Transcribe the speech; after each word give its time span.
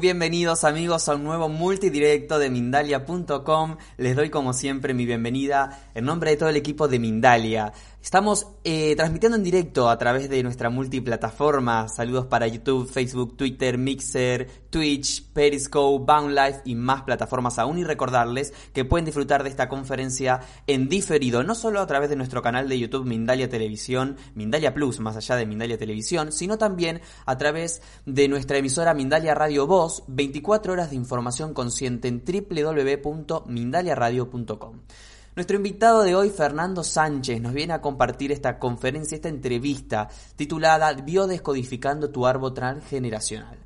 Bienvenidos 0.00 0.64
amigos 0.64 1.10
a 1.10 1.14
un 1.14 1.24
nuevo 1.24 1.50
multidirecto 1.50 2.38
de 2.38 2.48
Mindalia.com. 2.48 3.76
Les 3.98 4.16
doy 4.16 4.30
como 4.30 4.54
siempre 4.54 4.94
mi 4.94 5.04
bienvenida 5.04 5.78
en 5.94 6.06
nombre 6.06 6.30
de 6.30 6.38
todo 6.38 6.48
el 6.48 6.56
equipo 6.56 6.88
de 6.88 6.98
Mindalia. 6.98 7.74
Estamos 8.02 8.46
eh, 8.64 8.96
transmitiendo 8.96 9.36
en 9.36 9.44
directo 9.44 9.90
a 9.90 9.98
través 9.98 10.30
de 10.30 10.42
nuestra 10.42 10.70
multiplataforma. 10.70 11.86
Saludos 11.86 12.24
para 12.26 12.46
YouTube, 12.46 12.90
Facebook, 12.90 13.36
Twitter, 13.36 13.76
Mixer, 13.76 14.48
Twitch, 14.70 15.22
Periscope, 15.34 16.10
Boundlife 16.10 16.62
y 16.64 16.76
más 16.76 17.02
plataformas 17.02 17.58
aún. 17.58 17.78
Y 17.78 17.84
recordarles 17.84 18.54
que 18.72 18.86
pueden 18.86 19.04
disfrutar 19.04 19.42
de 19.42 19.50
esta 19.50 19.68
conferencia 19.68 20.40
en 20.66 20.88
diferido, 20.88 21.42
no 21.42 21.54
solo 21.54 21.78
a 21.80 21.86
través 21.86 22.08
de 22.08 22.16
nuestro 22.16 22.40
canal 22.40 22.70
de 22.70 22.78
YouTube 22.78 23.04
Mindalia 23.04 23.50
Televisión, 23.50 24.16
Mindalia 24.34 24.72
Plus, 24.72 24.98
más 24.98 25.16
allá 25.16 25.36
de 25.36 25.44
Mindalia 25.44 25.76
Televisión, 25.76 26.32
sino 26.32 26.56
también 26.56 27.02
a 27.26 27.36
través 27.36 27.82
de 28.06 28.28
nuestra 28.28 28.56
emisora 28.56 28.94
Mindalia 28.94 29.34
Radio 29.34 29.66
Voz, 29.66 30.04
24 30.08 30.72
horas 30.72 30.88
de 30.88 30.96
información 30.96 31.52
consciente 31.52 32.08
en 32.08 32.24
www.mindaliaradio.com. 32.24 34.80
Nuestro 35.36 35.56
invitado 35.56 36.02
de 36.02 36.16
hoy, 36.16 36.28
Fernando 36.28 36.82
Sánchez, 36.82 37.40
nos 37.40 37.52
viene 37.52 37.72
a 37.72 37.80
compartir 37.80 38.32
esta 38.32 38.58
conferencia, 38.58 39.14
esta 39.14 39.28
entrevista 39.28 40.08
titulada 40.34 40.92
Biodescodificando 40.92 42.10
tu 42.10 42.26
árbol 42.26 42.52
transgeneracional. 42.52 43.56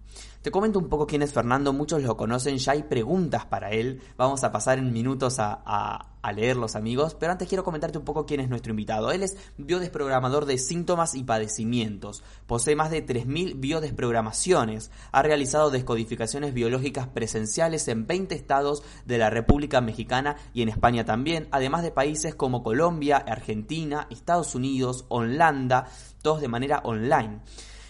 Te 0.45 0.50
comento 0.50 0.78
un 0.78 0.91
poco 0.91 1.06
quién 1.06 1.23
es 1.23 1.33
Fernando, 1.33 1.73
muchos 1.73 2.03
lo 2.03 2.19
conocen, 2.19 2.59
ya 2.59 2.73
hay 2.73 2.83
preguntas 2.83 3.47
para 3.47 3.70
él, 3.70 4.03
vamos 4.19 4.45
a 4.45 4.53
pasar 4.53 4.77
en 4.77 4.92
minutos 4.92 5.36
a, 5.39 6.11
leerlos 6.34 6.77
amigos, 6.77 7.14
pero 7.14 7.33
antes 7.33 7.48
quiero 7.48 7.64
comentarte 7.64 7.97
un 7.97 8.05
poco 8.05 8.27
quién 8.27 8.41
es 8.41 8.51
nuestro 8.51 8.70
invitado. 8.73 9.11
Él 9.11 9.23
es 9.23 9.39
biodesprogramador 9.56 10.45
de 10.45 10.59
síntomas 10.59 11.14
y 11.14 11.23
padecimientos, 11.23 12.23
posee 12.47 12.77
más 12.77 12.91
de 12.91 13.06
3.000 13.06 13.59
biodesprogramaciones, 13.59 14.91
ha 15.12 15.23
realizado 15.23 15.70
descodificaciones 15.70 16.53
biológicas 16.53 17.08
presenciales 17.08 17.89
en 17.89 18.06
20 18.06 18.34
estados 18.34 18.83
de 19.06 19.17
la 19.17 19.31
República 19.31 19.81
Mexicana 19.81 20.36
y 20.53 20.61
en 20.61 20.69
España 20.69 21.06
también, 21.06 21.48
además 21.53 21.83
de 21.83 21.91
países 21.91 22.34
como 22.34 22.62
Colombia, 22.62 23.17
Argentina, 23.17 24.08
Estados 24.11 24.55
Unidos, 24.55 25.06
Holanda, 25.08 25.86
todos 26.20 26.42
de 26.42 26.48
manera 26.48 26.83
online 26.84 27.41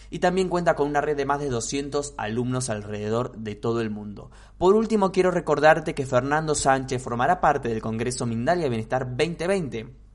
y 0.09 0.19
también 0.19 0.49
cuenta 0.49 0.75
con 0.75 0.87
una 0.87 1.01
red 1.01 1.17
de 1.17 1.25
más 1.25 1.39
de 1.39 1.49
200 1.49 2.13
alumnos 2.17 2.69
alrededor 2.69 3.35
de 3.37 3.55
todo 3.55 3.81
el 3.81 3.89
mundo. 3.89 4.31
Por 4.57 4.75
último, 4.75 5.11
quiero 5.11 5.31
recordarte 5.31 5.93
que 5.93 6.05
Fernando 6.05 6.55
Sánchez 6.55 7.01
formará 7.01 7.41
parte 7.41 7.69
del 7.69 7.81
Congreso 7.81 8.25
Mindalia 8.25 8.69
Bienestar 8.69 9.07
2020 9.07 10.05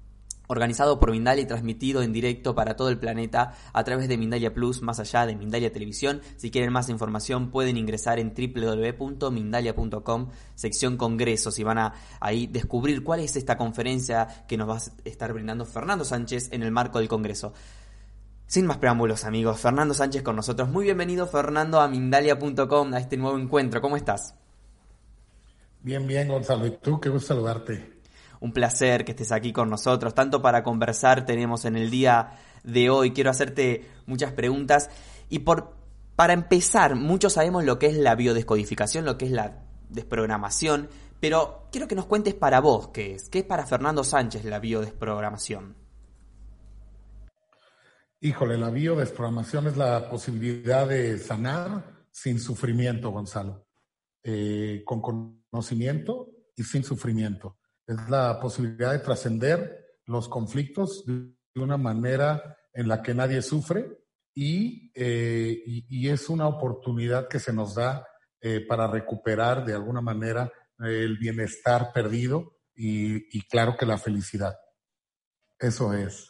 organizado 0.50 0.98
por 0.98 1.12
Mindalia 1.12 1.44
y 1.44 1.46
transmitido 1.46 2.02
en 2.02 2.12
directo 2.12 2.56
para 2.56 2.74
todo 2.74 2.88
el 2.88 2.98
planeta 2.98 3.54
a 3.72 3.84
través 3.84 4.08
de 4.08 4.18
Mindalia 4.18 4.52
Plus, 4.52 4.82
más 4.82 4.98
allá 4.98 5.24
de 5.24 5.36
Mindalia 5.36 5.72
Televisión. 5.72 6.22
Si 6.38 6.50
quieren 6.50 6.72
más 6.72 6.88
información 6.88 7.52
pueden 7.52 7.76
ingresar 7.76 8.18
en 8.18 8.34
www.mindalia.com, 8.34 10.28
sección 10.56 10.96
congresos, 10.96 11.56
y 11.60 11.62
van 11.62 11.78
a 11.78 11.94
ahí 12.18 12.48
descubrir 12.48 13.04
cuál 13.04 13.20
es 13.20 13.36
esta 13.36 13.56
conferencia 13.56 14.26
que 14.48 14.56
nos 14.56 14.68
va 14.68 14.78
a 14.78 14.82
estar 15.04 15.32
brindando 15.32 15.64
Fernando 15.64 16.04
Sánchez 16.04 16.48
en 16.50 16.64
el 16.64 16.72
marco 16.72 16.98
del 16.98 17.06
Congreso. 17.06 17.52
Sin 18.50 18.66
más 18.66 18.78
preámbulos, 18.78 19.24
amigos, 19.26 19.60
Fernando 19.60 19.94
Sánchez 19.94 20.24
con 20.24 20.34
nosotros. 20.34 20.68
Muy 20.68 20.82
bienvenido, 20.84 21.28
Fernando, 21.28 21.80
a 21.80 21.86
Mindalia.com, 21.86 22.92
a 22.92 22.98
este 22.98 23.16
nuevo 23.16 23.38
encuentro. 23.38 23.80
¿Cómo 23.80 23.96
estás? 23.96 24.34
Bien, 25.82 26.04
bien, 26.04 26.26
Gonzalo. 26.26 26.66
¿Y 26.66 26.72
tú? 26.78 26.98
Qué 26.98 27.10
gusto 27.10 27.28
saludarte. 27.28 28.00
Un 28.40 28.52
placer 28.52 29.04
que 29.04 29.12
estés 29.12 29.30
aquí 29.30 29.52
con 29.52 29.70
nosotros. 29.70 30.16
Tanto 30.16 30.42
para 30.42 30.64
conversar 30.64 31.24
tenemos 31.24 31.64
en 31.64 31.76
el 31.76 31.92
día 31.92 32.40
de 32.64 32.90
hoy. 32.90 33.12
Quiero 33.12 33.30
hacerte 33.30 33.88
muchas 34.06 34.32
preguntas. 34.32 34.90
Y 35.28 35.38
por, 35.38 35.76
para 36.16 36.32
empezar, 36.32 36.96
muchos 36.96 37.34
sabemos 37.34 37.62
lo 37.62 37.78
que 37.78 37.86
es 37.86 37.96
la 37.96 38.16
biodescodificación, 38.16 39.04
lo 39.04 39.16
que 39.16 39.26
es 39.26 39.30
la 39.30 39.60
desprogramación. 39.90 40.88
Pero 41.20 41.68
quiero 41.70 41.86
que 41.86 41.94
nos 41.94 42.06
cuentes 42.06 42.34
para 42.34 42.58
vos 42.58 42.88
qué 42.88 43.14
es. 43.14 43.28
¿Qué 43.28 43.38
es 43.38 43.44
para 43.44 43.64
Fernando 43.64 44.02
Sánchez 44.02 44.44
la 44.44 44.58
biodesprogramación? 44.58 45.76
Híjole, 48.22 48.58
la 48.58 48.68
biodesprogramación 48.68 49.66
es 49.66 49.78
la 49.78 50.10
posibilidad 50.10 50.86
de 50.86 51.18
sanar 51.18 52.04
sin 52.10 52.38
sufrimiento, 52.38 53.10
Gonzalo. 53.10 53.66
Eh, 54.22 54.82
con 54.84 55.00
conocimiento 55.00 56.28
y 56.54 56.62
sin 56.62 56.84
sufrimiento. 56.84 57.56
Es 57.86 58.10
la 58.10 58.38
posibilidad 58.38 58.92
de 58.92 58.98
trascender 58.98 59.86
los 60.04 60.28
conflictos 60.28 61.02
de 61.06 61.32
una 61.54 61.78
manera 61.78 62.58
en 62.74 62.88
la 62.88 63.02
que 63.02 63.14
nadie 63.14 63.40
sufre 63.40 63.88
y, 64.34 64.92
eh, 64.94 65.62
es 65.88 66.28
una 66.28 66.46
oportunidad 66.46 67.26
que 67.26 67.38
se 67.38 67.54
nos 67.54 67.76
da 67.76 68.06
eh, 68.42 68.60
para 68.66 68.86
recuperar 68.86 69.64
de 69.64 69.72
alguna 69.72 70.02
manera 70.02 70.52
el 70.78 71.16
bienestar 71.16 71.90
perdido 71.94 72.58
y 72.74 73.40
claro 73.48 73.76
que 73.78 73.86
la 73.86 73.96
felicidad. 73.96 74.58
Eso 75.58 75.94
es. 75.94 76.29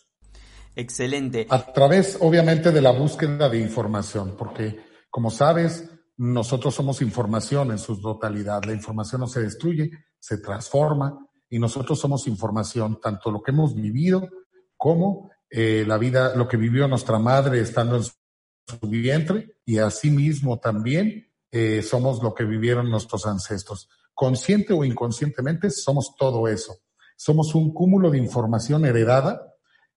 Excelente. 0.80 1.46
A 1.50 1.72
través, 1.72 2.16
obviamente, 2.22 2.72
de 2.72 2.80
la 2.80 2.90
búsqueda 2.90 3.50
de 3.50 3.60
información, 3.60 4.34
porque, 4.38 4.80
como 5.10 5.30
sabes, 5.30 5.90
nosotros 6.16 6.74
somos 6.74 7.02
información 7.02 7.70
en 7.70 7.78
su 7.78 8.00
totalidad. 8.00 8.64
La 8.64 8.72
información 8.72 9.20
no 9.20 9.26
se 9.26 9.42
destruye, 9.42 9.90
se 10.18 10.38
transforma 10.38 11.18
y 11.50 11.58
nosotros 11.58 11.98
somos 11.98 12.26
información, 12.26 12.98
tanto 12.98 13.30
lo 13.30 13.42
que 13.42 13.50
hemos 13.50 13.74
vivido 13.74 14.26
como 14.74 15.30
eh, 15.50 15.84
la 15.86 15.98
vida, 15.98 16.34
lo 16.34 16.48
que 16.48 16.56
vivió 16.56 16.88
nuestra 16.88 17.18
madre 17.18 17.60
estando 17.60 17.96
en 17.96 18.04
su 18.04 18.88
vientre 18.88 19.56
y 19.66 19.78
asimismo 19.78 20.60
también 20.60 21.28
eh, 21.50 21.82
somos 21.82 22.22
lo 22.22 22.32
que 22.32 22.44
vivieron 22.44 22.90
nuestros 22.90 23.26
ancestros. 23.26 23.90
Consciente 24.14 24.72
o 24.72 24.82
inconscientemente 24.82 25.68
somos 25.68 26.14
todo 26.16 26.48
eso. 26.48 26.78
Somos 27.16 27.54
un 27.54 27.74
cúmulo 27.74 28.10
de 28.10 28.16
información 28.16 28.86
heredada 28.86 29.50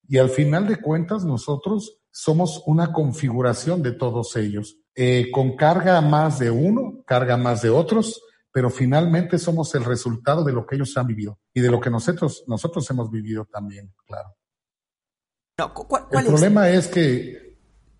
y 0.07 0.17
al 0.17 0.29
final 0.29 0.67
de 0.67 0.77
cuentas, 0.81 1.23
nosotros 1.25 1.99
somos 2.11 2.63
una 2.67 2.91
configuración 2.93 3.81
de 3.81 3.93
todos 3.93 4.35
ellos, 4.35 4.77
eh, 4.95 5.31
con 5.31 5.55
carga 5.55 5.99
más 6.01 6.39
de 6.39 6.51
uno, 6.51 7.03
carga 7.05 7.37
más 7.37 7.61
de 7.61 7.69
otros, 7.69 8.21
pero 8.51 8.69
finalmente 8.69 9.39
somos 9.39 9.73
el 9.73 9.83
resultado 9.83 10.43
de 10.43 10.53
lo 10.53 10.65
que 10.67 10.75
ellos 10.75 10.95
han 10.97 11.07
vivido 11.07 11.39
y 11.53 11.61
de 11.61 11.71
lo 11.71 11.79
que 11.79 11.89
nosotros, 11.89 12.43
nosotros 12.47 12.87
hemos 12.91 13.09
vivido 13.09 13.45
también, 13.45 13.91
claro. 14.05 14.35
No, 15.57 15.73
¿cuál, 15.73 15.87
cuál 15.87 16.07
el 16.11 16.19
es? 16.19 16.27
problema 16.27 16.69
es 16.69 16.87
que 16.87 17.57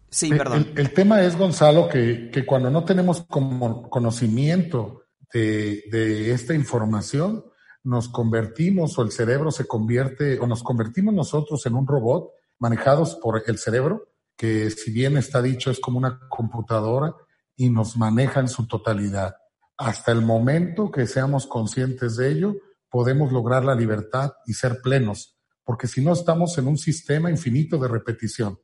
Sí, 0.09 0.29
el, 0.31 0.37
perdón. 0.37 0.57
el- 0.75 0.79
el 0.79 0.93
tema 0.93 1.23
es, 1.23 1.35
Gonzalo, 1.35 1.89
que, 1.89 2.29
que 2.31 2.45
cuando 2.45 2.69
no 2.69 2.83
tenemos 2.85 3.23
como 3.27 3.89
conocimiento 3.89 5.01
de, 5.33 5.83
de 5.91 6.31
esta 6.33 6.53
información, 6.53 7.43
nos 7.83 8.07
convertimos 8.09 8.97
o 8.97 9.03
el 9.03 9.11
cerebro 9.11 9.51
se 9.51 9.65
convierte 9.65 10.39
o 10.39 10.47
nos 10.47 10.63
convertimos 10.63 11.13
nosotros 11.13 11.65
en 11.65 11.75
un 11.75 11.85
robot 11.85 12.31
manejados 12.59 13.15
por 13.15 13.43
el 13.45 13.57
cerebro, 13.57 14.07
que 14.37 14.69
si 14.69 14.91
bien 14.91 15.17
está 15.17 15.41
dicho 15.41 15.69
es 15.69 15.79
como 15.79 15.97
una 15.97 16.19
computadora 16.29 17.13
y 17.55 17.69
nos 17.69 17.97
maneja 17.97 18.39
en 18.39 18.47
su 18.47 18.67
totalidad. 18.67 19.35
Hasta 19.77 20.11
el 20.11 20.21
momento 20.21 20.91
que 20.91 21.07
seamos 21.07 21.45
conscientes 21.45 22.15
de 22.15 22.31
ello, 22.31 22.55
podemos 22.89 23.31
lograr 23.31 23.65
la 23.65 23.75
libertad 23.75 24.33
y 24.45 24.53
ser 24.53 24.79
plenos, 24.81 25.37
porque 25.63 25.87
si 25.87 26.03
no 26.03 26.13
estamos 26.13 26.57
en 26.57 26.67
un 26.67 26.77
sistema 26.77 27.29
infinito 27.29 27.77
de 27.77 27.87
repetición. 27.87 28.59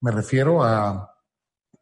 Me 0.00 0.10
refiero 0.10 0.64
a, 0.64 1.14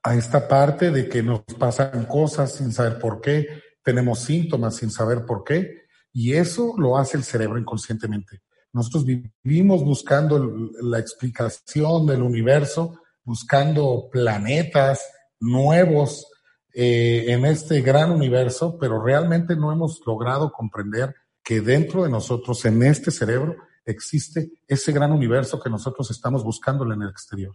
a 0.03 0.15
esta 0.15 0.47
parte 0.47 0.91
de 0.91 1.09
que 1.09 1.23
nos 1.23 1.43
pasan 1.59 2.05
cosas 2.06 2.55
sin 2.56 2.73
saber 2.73 2.99
por 2.99 3.21
qué, 3.21 3.47
tenemos 3.83 4.21
síntomas 4.21 4.77
sin 4.77 4.91
saber 4.91 5.25
por 5.25 5.44
qué, 5.44 5.81
y 6.12 6.35
eso 6.35 6.75
lo 6.79 6.99
hace 6.99 7.17
el 7.17 7.25
cerebro 7.25 7.59
inconscientemente. 7.59 8.43
Nosotros 8.73 9.05
vivimos 9.05 9.85
buscando 9.85 10.70
la 10.81 10.99
explicación 10.99 12.06
del 12.06 12.23
universo, 12.23 12.99
buscando 13.25 14.09
planetas 14.11 15.05
nuevos, 15.41 16.26
eh, 16.75 17.26
en 17.29 17.44
este 17.44 17.82
gran 17.82 18.11
universo, 18.11 18.79
pero 18.79 19.03
realmente 19.03 19.55
no 19.55 19.70
hemos 19.73 20.00
logrado 20.06 20.50
comprender 20.50 21.14
que 21.44 21.61
dentro 21.61 22.05
de 22.05 22.09
nosotros, 22.09 22.65
en 22.65 22.82
este 22.82 23.11
cerebro, 23.11 23.56
existe 23.85 24.53
ese 24.67 24.91
gran 24.93 25.12
universo 25.12 25.61
que 25.61 25.69
nosotros 25.69 26.11
estamos 26.11 26.43
buscando 26.43 26.91
en 26.91 27.03
el 27.03 27.11
exterior. 27.11 27.55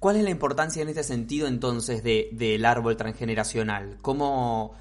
¿Cuál 0.00 0.16
es 0.16 0.24
la 0.24 0.30
importancia 0.30 0.82
en 0.82 0.88
este 0.88 1.04
sentido 1.04 1.46
entonces 1.46 2.02
del 2.02 2.64
árbol 2.64 2.96
transgeneracional? 2.96 3.98
¿Cómo, 4.02 4.74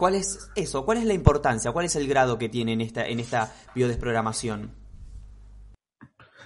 ¿Cuál 0.00 0.14
es 0.14 0.50
eso? 0.54 0.86
¿Cuál 0.86 0.96
es 0.96 1.04
la 1.04 1.12
importancia? 1.12 1.72
¿Cuál 1.72 1.84
es 1.84 1.94
el 1.94 2.08
grado 2.08 2.38
que 2.38 2.48
tiene 2.48 2.72
en 2.72 2.80
esta, 2.80 3.06
en 3.06 3.20
esta 3.20 3.52
biodesprogramación? 3.74 4.70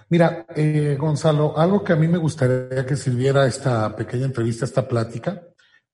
Mira, 0.09 0.45
eh, 0.57 0.97
Gonzalo, 0.99 1.57
algo 1.57 1.85
que 1.85 1.93
a 1.93 1.97
mí 1.97 2.09
me 2.09 2.19
gustaría 2.19 2.85
que 2.85 2.97
sirviera 2.97 3.47
esta 3.47 3.95
pequeña 3.95 4.27
entrevista, 4.27 4.65
esta 4.65 4.89
plática, 4.89 5.41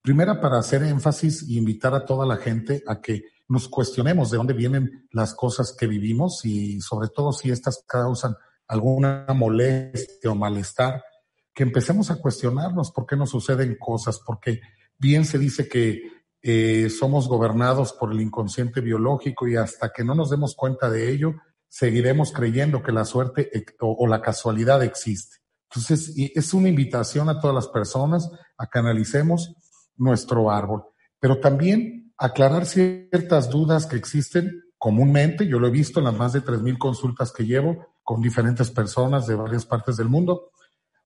primera 0.01 0.41
para 0.41 0.59
hacer 0.59 0.85
énfasis 0.85 1.43
y 1.43 1.59
invitar 1.59 1.93
a 1.93 2.07
toda 2.07 2.25
la 2.25 2.39
gente 2.39 2.83
a 2.87 2.99
que 2.99 3.25
nos 3.47 3.69
cuestionemos 3.69 4.31
de 4.31 4.39
dónde 4.39 4.55
vienen 4.55 5.07
las 5.13 5.35
cosas 5.35 5.77
que 5.79 5.87
vivimos 5.87 6.43
y 6.47 6.81
sobre 6.81 7.09
todo 7.09 7.31
si 7.31 7.51
estas 7.51 7.85
causan 7.87 8.37
alguna 8.69 9.27
molestia 9.35 10.31
o 10.31 10.35
malestar, 10.35 11.05
que 11.53 11.65
empecemos 11.65 12.11
a 12.11 12.17
cuestionarnos 12.17 12.91
por 12.91 13.05
qué 13.05 13.17
nos 13.17 13.29
suceden 13.29 13.77
cosas, 13.79 14.19
porque 14.25 14.63
bien 14.99 15.27
se 15.27 15.39
dice 15.39 15.69
que 15.69 16.20
eh, 16.43 16.89
somos 16.91 17.29
gobernados 17.29 17.93
por 17.93 18.13
el 18.13 18.21
inconsciente 18.21 18.81
biológico 18.81 19.47
y 19.47 19.57
hasta 19.57 19.93
que 19.93 20.05
no 20.05 20.15
nos 20.15 20.31
demos 20.31 20.55
cuenta 20.55 20.91
de 20.91 21.11
ello, 21.13 21.35
seguiremos 21.69 22.33
creyendo 22.33 22.83
que 22.83 22.93
la 22.93 23.05
suerte 23.05 23.51
o, 23.81 24.07
la 24.07 24.23
casualidad 24.23 24.83
existe. 24.83 25.37
Entonces, 25.71 26.13
es 26.17 26.53
una 26.53 26.69
invitación 26.69 27.29
a 27.29 27.39
todas 27.39 27.55
las 27.55 27.69
personas 27.69 28.31
a 28.59 28.67
que 28.67 28.81
nuestro 29.97 30.51
árbol, 30.51 30.85
pero 31.21 31.39
también 31.39 32.13
aclarar 32.17 32.67
ciertas 32.67 33.51
dudas 33.51 33.87
que 33.87 33.97
existen 33.97 34.63
comúnmente. 34.79 35.47
Yo 35.47 35.61
lo 35.61 35.69
he 35.69 35.71
visto 35.71 36.01
en 36.01 36.07
las 36.07 36.17
más 36.17 36.33
de 36.33 36.43
3.000 36.43 36.79
consultas 36.79 37.33
que 37.33 37.45
llevo 37.45 37.95
con 38.03 38.21
diferentes 38.21 38.71
personas 38.71 39.27
de 39.27 39.37
varias 39.37 39.65
partes 39.65 39.97
del 39.97 40.09
mundo 40.09 40.51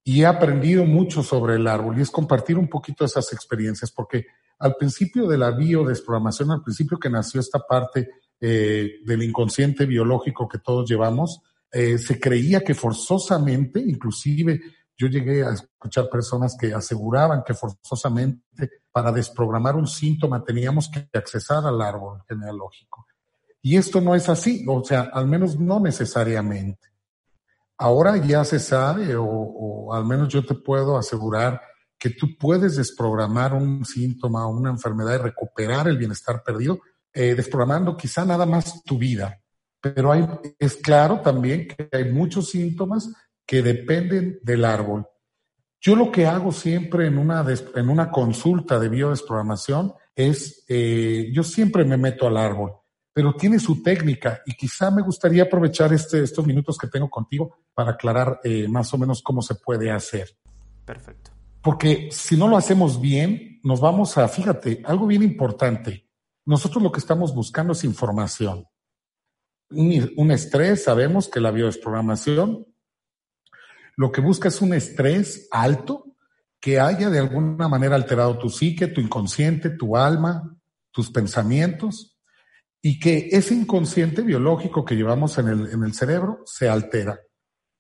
y 0.04 0.22
he 0.22 0.26
aprendido 0.26 0.84
mucho 0.84 1.22
sobre 1.22 1.56
el 1.56 1.66
árbol 1.66 1.98
y 1.98 2.02
es 2.02 2.10
compartir 2.10 2.56
un 2.56 2.68
poquito 2.68 3.04
esas 3.04 3.32
experiencias, 3.32 3.90
porque 3.90 4.26
al 4.58 4.76
principio 4.76 5.26
de 5.26 5.38
la 5.38 5.50
biodesprogramación, 5.50 6.50
al 6.50 6.62
principio 6.62 6.98
que 6.98 7.10
nació 7.10 7.40
esta 7.40 7.60
parte 7.60 8.08
eh, 8.40 9.00
del 9.04 9.22
inconsciente 9.22 9.86
biológico 9.86 10.48
que 10.48 10.58
todos 10.58 10.88
llevamos, 10.88 11.40
eh, 11.70 11.98
se 11.98 12.20
creía 12.20 12.60
que 12.60 12.74
forzosamente, 12.74 13.80
inclusive 13.80 14.60
yo 14.96 15.08
llegué 15.08 15.44
a 15.44 15.50
escuchar 15.50 16.08
personas 16.08 16.56
que 16.58 16.72
aseguraban 16.72 17.42
que 17.44 17.54
forzosamente 17.54 18.70
para 18.92 19.10
desprogramar 19.10 19.74
un 19.74 19.88
síntoma 19.88 20.44
teníamos 20.44 20.88
que 20.88 21.08
accesar 21.12 21.66
al 21.66 21.82
árbol 21.82 22.22
genealógico. 22.28 23.06
Y 23.60 23.76
esto 23.76 24.00
no 24.00 24.14
es 24.14 24.28
así, 24.28 24.64
o 24.68 24.84
sea, 24.84 25.10
al 25.12 25.26
menos 25.26 25.58
no 25.58 25.80
necesariamente. 25.80 26.88
Ahora 27.76 28.16
ya 28.18 28.44
se 28.44 28.60
sabe, 28.60 29.16
o, 29.16 29.92
al 29.92 30.04
menos 30.04 30.28
yo 30.28 30.44
te 30.44 30.54
puedo 30.54 30.96
asegurar, 30.96 31.60
que 32.04 32.10
tú 32.10 32.36
puedes 32.36 32.76
desprogramar 32.76 33.54
un 33.54 33.82
síntoma 33.86 34.46
o 34.46 34.50
una 34.50 34.68
enfermedad 34.68 35.14
y 35.14 35.22
recuperar 35.22 35.88
el 35.88 35.96
bienestar 35.96 36.42
perdido, 36.44 36.82
eh, 37.14 37.34
desprogramando 37.34 37.96
quizá 37.96 38.26
nada 38.26 38.44
más 38.44 38.82
tu 38.84 38.98
vida. 38.98 39.40
Pero 39.80 40.12
hay, 40.12 40.28
es 40.58 40.76
claro 40.76 41.22
también 41.22 41.66
que 41.66 41.88
hay 41.90 42.12
muchos 42.12 42.50
síntomas 42.50 43.08
que 43.46 43.62
dependen 43.62 44.38
del 44.42 44.66
árbol. 44.66 45.06
Yo 45.80 45.96
lo 45.96 46.12
que 46.12 46.26
hago 46.26 46.52
siempre 46.52 47.06
en 47.06 47.16
una, 47.16 47.42
en 47.74 47.88
una 47.88 48.10
consulta 48.10 48.78
de 48.78 48.90
biodesprogramación 48.90 49.94
es, 50.14 50.62
eh, 50.68 51.30
yo 51.32 51.42
siempre 51.42 51.86
me 51.86 51.96
meto 51.96 52.26
al 52.26 52.36
árbol, 52.36 52.72
pero 53.14 53.34
tiene 53.34 53.58
su 53.58 53.82
técnica 53.82 54.42
y 54.44 54.52
quizá 54.52 54.90
me 54.90 55.00
gustaría 55.00 55.44
aprovechar 55.44 55.90
este, 55.94 56.22
estos 56.22 56.46
minutos 56.46 56.76
que 56.76 56.88
tengo 56.88 57.08
contigo 57.08 57.56
para 57.72 57.92
aclarar 57.92 58.40
eh, 58.44 58.68
más 58.68 58.92
o 58.92 58.98
menos 58.98 59.22
cómo 59.22 59.40
se 59.40 59.54
puede 59.54 59.90
hacer. 59.90 60.36
Perfecto. 60.84 61.33
Porque 61.64 62.10
si 62.12 62.36
no 62.36 62.46
lo 62.46 62.58
hacemos 62.58 63.00
bien, 63.00 63.58
nos 63.62 63.80
vamos 63.80 64.18
a, 64.18 64.28
fíjate, 64.28 64.82
algo 64.84 65.06
bien 65.06 65.22
importante. 65.22 66.06
Nosotros 66.44 66.82
lo 66.82 66.92
que 66.92 67.00
estamos 67.00 67.34
buscando 67.34 67.72
es 67.72 67.84
información. 67.84 68.68
Un, 69.70 70.30
estrés, 70.30 70.84
sabemos 70.84 71.26
que 71.26 71.40
la 71.40 71.50
biodesprogramación 71.50 72.66
lo 73.96 74.12
que 74.12 74.20
busca 74.20 74.48
es 74.48 74.60
un 74.60 74.74
estrés 74.74 75.48
alto 75.50 76.16
que 76.60 76.80
haya 76.80 77.08
de 77.08 77.20
alguna 77.20 77.66
manera 77.66 77.94
alterado 77.94 78.36
tu 78.38 78.50
psique, 78.50 78.88
tu 78.88 79.00
inconsciente, 79.00 79.70
tu 79.70 79.96
alma, 79.96 80.54
tus 80.90 81.10
pensamientos, 81.10 82.18
y 82.82 82.98
que 82.98 83.28
ese 83.30 83.54
inconsciente 83.54 84.20
biológico 84.20 84.84
que 84.84 84.96
llevamos 84.96 85.38
en 85.38 85.48
el, 85.48 85.70
en 85.70 85.82
el 85.82 85.94
cerebro 85.94 86.42
se 86.44 86.68
altera. 86.68 87.18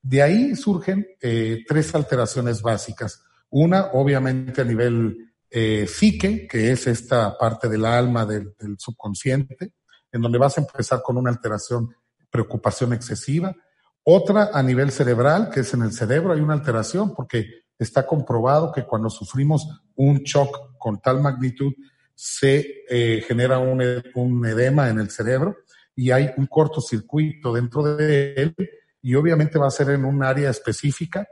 De 0.00 0.22
ahí 0.22 0.56
surgen 0.56 1.06
eh, 1.20 1.64
tres 1.68 1.94
alteraciones 1.94 2.62
básicas. 2.62 3.22
Una, 3.56 3.92
obviamente, 3.92 4.62
a 4.62 4.64
nivel 4.64 5.32
eh, 5.48 5.86
psique, 5.86 6.48
que 6.48 6.72
es 6.72 6.88
esta 6.88 7.38
parte 7.38 7.68
del 7.68 7.84
alma, 7.84 8.26
del, 8.26 8.52
subconsciente, 8.78 9.74
en 10.10 10.22
donde 10.22 10.38
vas 10.38 10.58
a 10.58 10.62
empezar 10.62 11.02
con 11.02 11.16
una 11.18 11.30
alteración, 11.30 11.94
preocupación 12.30 12.92
excesiva. 12.94 13.54
Otra 14.02 14.50
a 14.52 14.60
nivel 14.60 14.90
cerebral, 14.90 15.50
que 15.50 15.60
es 15.60 15.72
en 15.72 15.82
el 15.82 15.92
cerebro, 15.92 16.32
hay 16.32 16.40
una 16.40 16.54
alteración 16.54 17.14
porque 17.14 17.46
está 17.78 18.04
comprobado 18.04 18.72
que 18.72 18.82
cuando 18.82 19.08
sufrimos 19.08 19.68
un 19.94 20.18
shock 20.24 20.76
con 20.76 21.00
tal 21.00 21.20
magnitud, 21.20 21.72
se 22.12 22.82
eh, 22.90 23.22
genera 23.24 23.60
un, 23.60 23.80
un, 24.16 24.46
edema 24.46 24.88
en 24.88 24.98
el 24.98 25.10
cerebro 25.10 25.58
y 25.94 26.10
hay 26.10 26.32
un 26.36 26.48
cortocircuito 26.48 27.52
dentro 27.52 27.84
de 27.84 28.34
él 28.34 28.56
y 29.00 29.14
obviamente 29.14 29.60
va 29.60 29.68
a 29.68 29.70
ser 29.70 29.90
en 29.90 30.04
un 30.04 30.24
área 30.24 30.50
específica, 30.50 31.28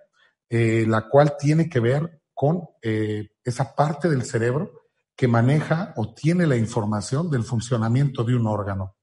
eh, 0.55 0.85
la 0.87 1.09
cual 1.09 1.35
tiene 1.39 1.67
que 1.67 1.81
ver 1.81 2.21
con 2.35 2.69
eh, 2.83 3.31
esa 3.43 3.75
parte 3.75 4.11
del 4.11 4.23
cerebro 4.23 4.83
que 5.17 5.27
maneja 5.27 5.95
o 5.97 6.13
tiene 6.13 6.47
la 6.47 6.57
información 6.57 7.31
del 7.31 7.43
funcionamiento 7.43 8.23
de 8.23 8.37
un 8.37 8.47
órgano. 8.47 8.97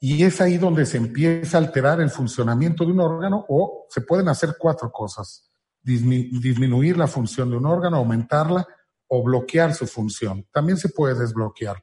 Y 0.00 0.24
es 0.24 0.40
ahí 0.40 0.58
donde 0.58 0.84
se 0.84 0.96
empieza 0.96 1.56
a 1.56 1.60
alterar 1.60 2.00
el 2.00 2.10
funcionamiento 2.10 2.84
de 2.84 2.90
un 2.90 2.98
órgano 2.98 3.46
o 3.48 3.86
se 3.88 4.00
pueden 4.00 4.26
hacer 4.26 4.56
cuatro 4.58 4.90
cosas. 4.90 5.48
disminuir 5.84 6.96
la 6.96 7.06
función 7.06 7.48
de 7.48 7.58
un 7.58 7.66
órgano, 7.66 7.98
aumentarla 7.98 8.66
o 9.06 9.22
bloquear 9.22 9.72
su 9.72 9.86
función. 9.86 10.48
También 10.52 10.78
se 10.78 10.88
puede 10.88 11.14
desbloquear. 11.14 11.80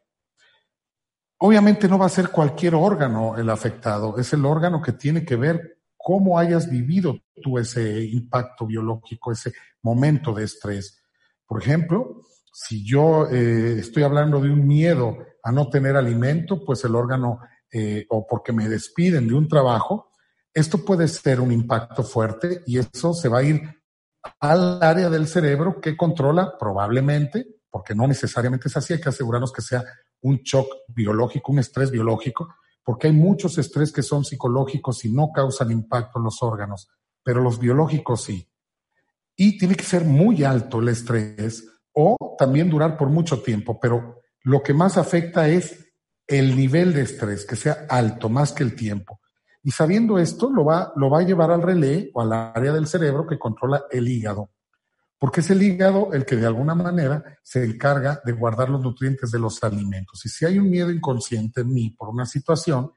Obviamente 1.37 1.87
no 1.87 1.97
va 1.97 2.07
a 2.07 2.09
ser 2.09 2.31
cualquier 2.31 2.75
órgano 2.75 3.37
el 3.37 3.49
afectado, 3.49 4.17
es 4.17 4.33
el 4.33 4.45
órgano 4.45 4.81
que 4.81 4.91
tiene 4.91 5.23
que 5.23 5.37
ver 5.37 5.72
cómo 6.03 6.38
hayas 6.38 6.69
vivido 6.69 7.17
tú 7.41 7.57
ese 7.57 8.03
impacto 8.03 8.67
biológico, 8.67 9.31
ese 9.31 9.53
momento 9.81 10.33
de 10.33 10.43
estrés. 10.43 11.01
Por 11.48 11.62
ejemplo, 11.62 12.22
si 12.51 12.86
yo 12.86 13.27
eh, 13.31 13.79
estoy 13.79 14.03
hablando 14.03 14.41
de 14.41 14.50
un 14.50 14.67
miedo 14.67 15.17
a 15.41 15.51
no 15.51 15.69
tener 15.69 15.95
alimento, 15.95 16.63
pues 16.65 16.83
el 16.83 16.95
órgano 16.95 17.39
eh, 17.72 18.05
o 18.10 18.27
porque 18.27 18.51
me 18.51 18.67
despiden 18.67 19.29
de 19.29 19.33
un 19.33 19.48
trabajo, 19.48 20.12
esto 20.53 20.83
puede 20.83 21.07
ser 21.07 21.39
un 21.39 21.53
impacto 21.53 22.03
fuerte 22.03 22.62
y 22.67 22.79
eso 22.79 23.13
se 23.13 23.29
va 23.29 23.39
a 23.39 23.43
ir 23.43 23.62
al 24.41 24.83
área 24.83 25.10
del 25.10 25.27
cerebro 25.27 25.79
que 25.79 25.95
controla 25.95 26.57
probablemente, 26.60 27.48
porque 27.69 27.95
no 27.95 28.07
necesariamente 28.07 28.67
es 28.67 28.75
así, 28.75 28.93
hay 28.93 29.01
que 29.01 29.10
asegurarnos 29.10 29.53
que 29.53 29.62
sea 29.62 29.83
un 30.22 30.38
shock 30.43 30.67
biológico, 30.88 31.53
un 31.53 31.60
estrés 31.60 31.91
biológico, 31.91 32.53
porque 32.83 33.07
hay 33.07 33.13
muchos 33.13 33.57
estrés 33.57 33.91
que 33.91 34.03
son 34.03 34.25
psicológicos 34.25 35.05
y 35.05 35.11
no 35.11 35.31
causan 35.33 35.71
impacto 35.71 36.19
en 36.19 36.25
los 36.25 36.43
órganos, 36.43 36.89
pero 37.23 37.41
los 37.41 37.59
biológicos 37.59 38.23
sí. 38.23 38.49
Y 39.35 39.57
tiene 39.57 39.75
que 39.75 39.83
ser 39.83 40.05
muy 40.05 40.43
alto 40.43 40.79
el 40.79 40.89
estrés 40.89 41.67
o 41.93 42.35
también 42.37 42.69
durar 42.69 42.97
por 42.97 43.09
mucho 43.09 43.41
tiempo, 43.41 43.79
pero 43.79 44.21
lo 44.43 44.61
que 44.61 44.73
más 44.73 44.97
afecta 44.97 45.47
es 45.47 45.93
el 46.27 46.55
nivel 46.55 46.93
de 46.93 47.01
estrés, 47.01 47.45
que 47.45 47.55
sea 47.55 47.85
alto, 47.89 48.29
más 48.29 48.51
que 48.51 48.63
el 48.63 48.75
tiempo. 48.75 49.19
Y 49.63 49.71
sabiendo 49.71 50.19
esto, 50.19 50.49
lo 50.49 50.65
va, 50.65 50.91
lo 50.95 51.09
va 51.09 51.19
a 51.19 51.23
llevar 51.23 51.51
al 51.51 51.61
relé 51.61 52.11
o 52.13 52.21
al 52.21 52.33
área 52.33 52.73
del 52.73 52.87
cerebro 52.87 53.25
que 53.25 53.39
controla 53.39 53.85
el 53.89 54.07
hígado. 54.07 54.49
Porque 55.23 55.39
es 55.39 55.49
el 55.51 55.63
hígado 55.63 56.11
el 56.11 56.25
que 56.25 56.35
de 56.35 56.45
alguna 56.45 56.75
manera 56.75 57.23
se 57.41 57.63
encarga 57.63 58.21
de 58.25 58.33
guardar 58.33 58.67
los 58.67 58.81
nutrientes 58.81 59.31
de 59.31 59.39
los 59.39 59.63
alimentos. 59.63 60.25
Y 60.25 60.27
si 60.27 60.43
hay 60.43 60.59
un 60.59 60.69
miedo 60.69 60.91
inconsciente 60.91 61.61
en 61.61 61.73
mí 61.73 61.91
por 61.91 62.09
una 62.09 62.25
situación, 62.25 62.91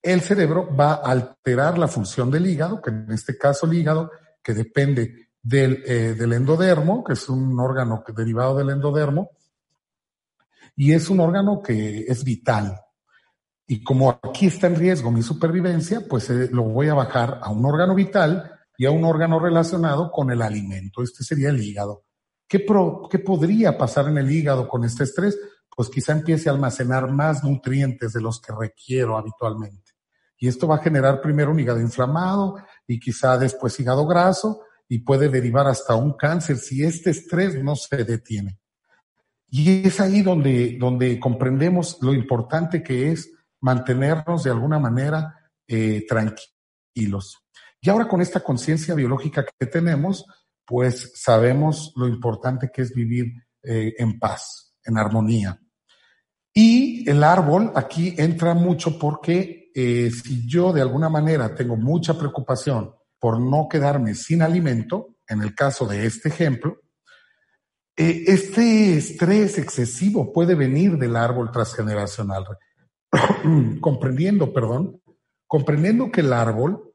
el 0.00 0.20
cerebro 0.20 0.72
va 0.72 0.92
a 0.92 1.10
alterar 1.10 1.76
la 1.76 1.88
función 1.88 2.30
del 2.30 2.46
hígado, 2.46 2.80
que 2.80 2.90
en 2.90 3.10
este 3.10 3.36
caso 3.36 3.66
el 3.66 3.74
hígado, 3.74 4.12
que 4.40 4.54
depende 4.54 5.30
del, 5.42 5.82
eh, 5.84 6.16
endodermo, 6.16 7.02
que 7.02 7.14
es 7.14 7.28
un 7.28 7.58
órgano 7.58 8.04
derivado 8.16 8.56
del 8.56 8.70
endodermo, 8.70 9.30
y 10.76 10.92
es 10.92 11.10
un 11.10 11.18
órgano 11.18 11.60
que 11.60 12.04
es 12.06 12.22
vital. 12.22 12.80
Y 13.66 13.82
como 13.82 14.10
aquí 14.10 14.46
está 14.46 14.68
en 14.68 14.76
riesgo 14.76 15.10
mi 15.10 15.24
supervivencia, 15.24 16.02
pues 16.08 16.30
eh, 16.30 16.50
lo 16.52 16.62
voy 16.62 16.86
a 16.86 16.94
bajar 16.94 17.40
a 17.42 17.50
un 17.50 17.66
órgano 17.66 17.96
vital 17.96 18.57
y 18.78 18.86
a 18.86 18.92
un 18.92 19.04
órgano 19.04 19.40
relacionado 19.40 20.10
con 20.10 20.30
el 20.30 20.40
alimento. 20.40 21.02
Este 21.02 21.24
sería 21.24 21.50
el 21.50 21.60
hígado. 21.60 22.04
¿Qué, 22.46 22.64
¿Qué 23.10 23.18
podría 23.18 23.76
pasar 23.76 24.08
en 24.08 24.18
el 24.18 24.30
hígado 24.30 24.68
con 24.68 24.84
este 24.84 25.02
estrés? 25.02 25.36
Pues 25.76 25.90
quizá 25.90 26.12
empiece 26.12 26.48
a 26.48 26.52
almacenar 26.52 27.10
más 27.10 27.42
nutrientes 27.42 28.12
de 28.12 28.20
los 28.20 28.40
que 28.40 28.54
requiero 28.58 29.18
habitualmente. 29.18 29.92
Y 30.38 30.46
esto 30.46 30.68
va 30.68 30.76
a 30.76 30.82
generar 30.82 31.20
primero 31.20 31.50
un 31.50 31.58
hígado 31.58 31.80
inflamado 31.80 32.56
y 32.86 33.00
quizá 33.00 33.36
después 33.36 33.78
hígado 33.80 34.06
graso 34.06 34.62
y 34.88 35.00
puede 35.00 35.28
derivar 35.28 35.66
hasta 35.66 35.96
un 35.96 36.12
cáncer 36.12 36.56
si 36.56 36.84
este 36.84 37.10
estrés 37.10 37.60
no 37.60 37.74
se 37.74 38.04
detiene. 38.04 38.60
Y 39.50 39.88
es 39.88 39.98
ahí 39.98 40.22
donde, 40.22 40.76
donde 40.78 41.18
comprendemos 41.18 41.98
lo 42.00 42.14
importante 42.14 42.82
que 42.84 43.10
es 43.10 43.32
mantenernos 43.60 44.44
de 44.44 44.50
alguna 44.50 44.78
manera 44.78 45.34
eh, 45.66 46.06
tranquilos. 46.06 47.47
Y 47.80 47.90
ahora 47.90 48.08
con 48.08 48.20
esta 48.20 48.40
conciencia 48.40 48.94
biológica 48.94 49.44
que 49.58 49.66
tenemos, 49.66 50.24
pues 50.64 51.12
sabemos 51.14 51.92
lo 51.96 52.08
importante 52.08 52.70
que 52.72 52.82
es 52.82 52.92
vivir 52.92 53.32
eh, 53.62 53.94
en 53.98 54.18
paz, 54.18 54.74
en 54.84 54.98
armonía. 54.98 55.60
Y 56.52 57.08
el 57.08 57.22
árbol 57.22 57.72
aquí 57.74 58.14
entra 58.18 58.54
mucho 58.54 58.98
porque 58.98 59.70
eh, 59.74 60.10
si 60.10 60.46
yo 60.48 60.72
de 60.72 60.80
alguna 60.80 61.08
manera 61.08 61.54
tengo 61.54 61.76
mucha 61.76 62.18
preocupación 62.18 62.94
por 63.18 63.40
no 63.40 63.68
quedarme 63.68 64.14
sin 64.14 64.42
alimento, 64.42 65.16
en 65.28 65.42
el 65.42 65.54
caso 65.54 65.86
de 65.86 66.06
este 66.06 66.28
ejemplo, 66.28 66.80
eh, 67.96 68.24
este 68.26 68.96
estrés 68.96 69.58
excesivo 69.58 70.32
puede 70.32 70.54
venir 70.54 70.98
del 70.98 71.16
árbol 71.16 71.50
transgeneracional. 71.52 72.44
comprendiendo, 73.80 74.52
perdón, 74.52 75.00
comprendiendo 75.46 76.10
que 76.10 76.20
el 76.20 76.32
árbol, 76.32 76.87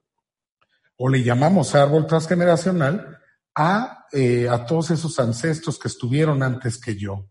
o 1.06 1.10
le 1.10 1.22
llamamos 1.22 1.76
árbol 1.76 2.08
transgeneracional, 2.08 3.20
a, 3.54 4.06
eh, 4.14 4.48
a 4.48 4.66
todos 4.66 4.90
esos 4.90 5.20
ancestros 5.20 5.78
que 5.78 5.90
estuvieron 5.90 6.42
antes 6.42 6.78
que 6.78 6.96
yo. 6.96 7.30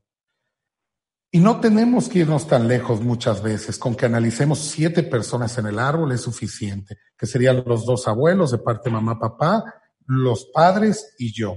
Y 1.30 1.40
no 1.40 1.58
tenemos 1.58 2.06
que 2.10 2.18
irnos 2.18 2.46
tan 2.46 2.68
lejos 2.68 3.00
muchas 3.00 3.42
veces, 3.42 3.78
con 3.78 3.94
que 3.94 4.04
analicemos 4.04 4.58
siete 4.58 5.02
personas 5.02 5.56
en 5.56 5.68
el 5.68 5.78
árbol 5.78 6.12
es 6.12 6.20
suficiente, 6.20 6.98
que 7.16 7.24
serían 7.24 7.64
los 7.64 7.86
dos 7.86 8.06
abuelos 8.08 8.50
de 8.50 8.58
parte 8.58 8.90
mamá, 8.90 9.18
papá, 9.18 9.64
los 10.06 10.50
padres 10.52 11.14
y 11.18 11.32
yo. 11.32 11.56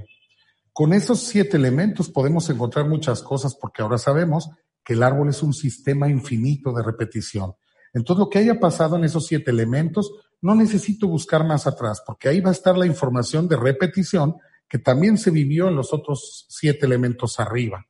Con 0.71 0.93
esos 0.93 1.19
siete 1.19 1.57
elementos 1.57 2.07
podemos 2.07 2.49
encontrar 2.49 2.87
muchas 2.87 3.21
cosas 3.23 3.57
porque 3.59 3.81
ahora 3.81 3.97
sabemos 3.97 4.49
que 4.85 4.93
el 4.93 5.03
árbol 5.03 5.27
es 5.27 5.43
un 5.43 5.53
sistema 5.53 6.07
infinito 6.07 6.71
de 6.71 6.81
repetición. 6.81 7.55
Entonces, 7.93 8.19
lo 8.19 8.29
que 8.29 8.39
haya 8.39 8.57
pasado 8.57 8.95
en 8.95 9.03
esos 9.03 9.25
siete 9.25 9.51
elementos, 9.51 10.13
no 10.41 10.55
necesito 10.55 11.07
buscar 11.07 11.45
más 11.45 11.67
atrás, 11.67 12.01
porque 12.05 12.29
ahí 12.29 12.41
va 12.41 12.49
a 12.49 12.53
estar 12.53 12.77
la 12.77 12.85
información 12.85 13.47
de 13.47 13.57
repetición 13.57 14.37
que 14.67 14.79
también 14.79 15.17
se 15.17 15.31
vivió 15.31 15.67
en 15.67 15.75
los 15.75 15.93
otros 15.93 16.45
siete 16.49 16.85
elementos 16.85 17.39
arriba. 17.39 17.85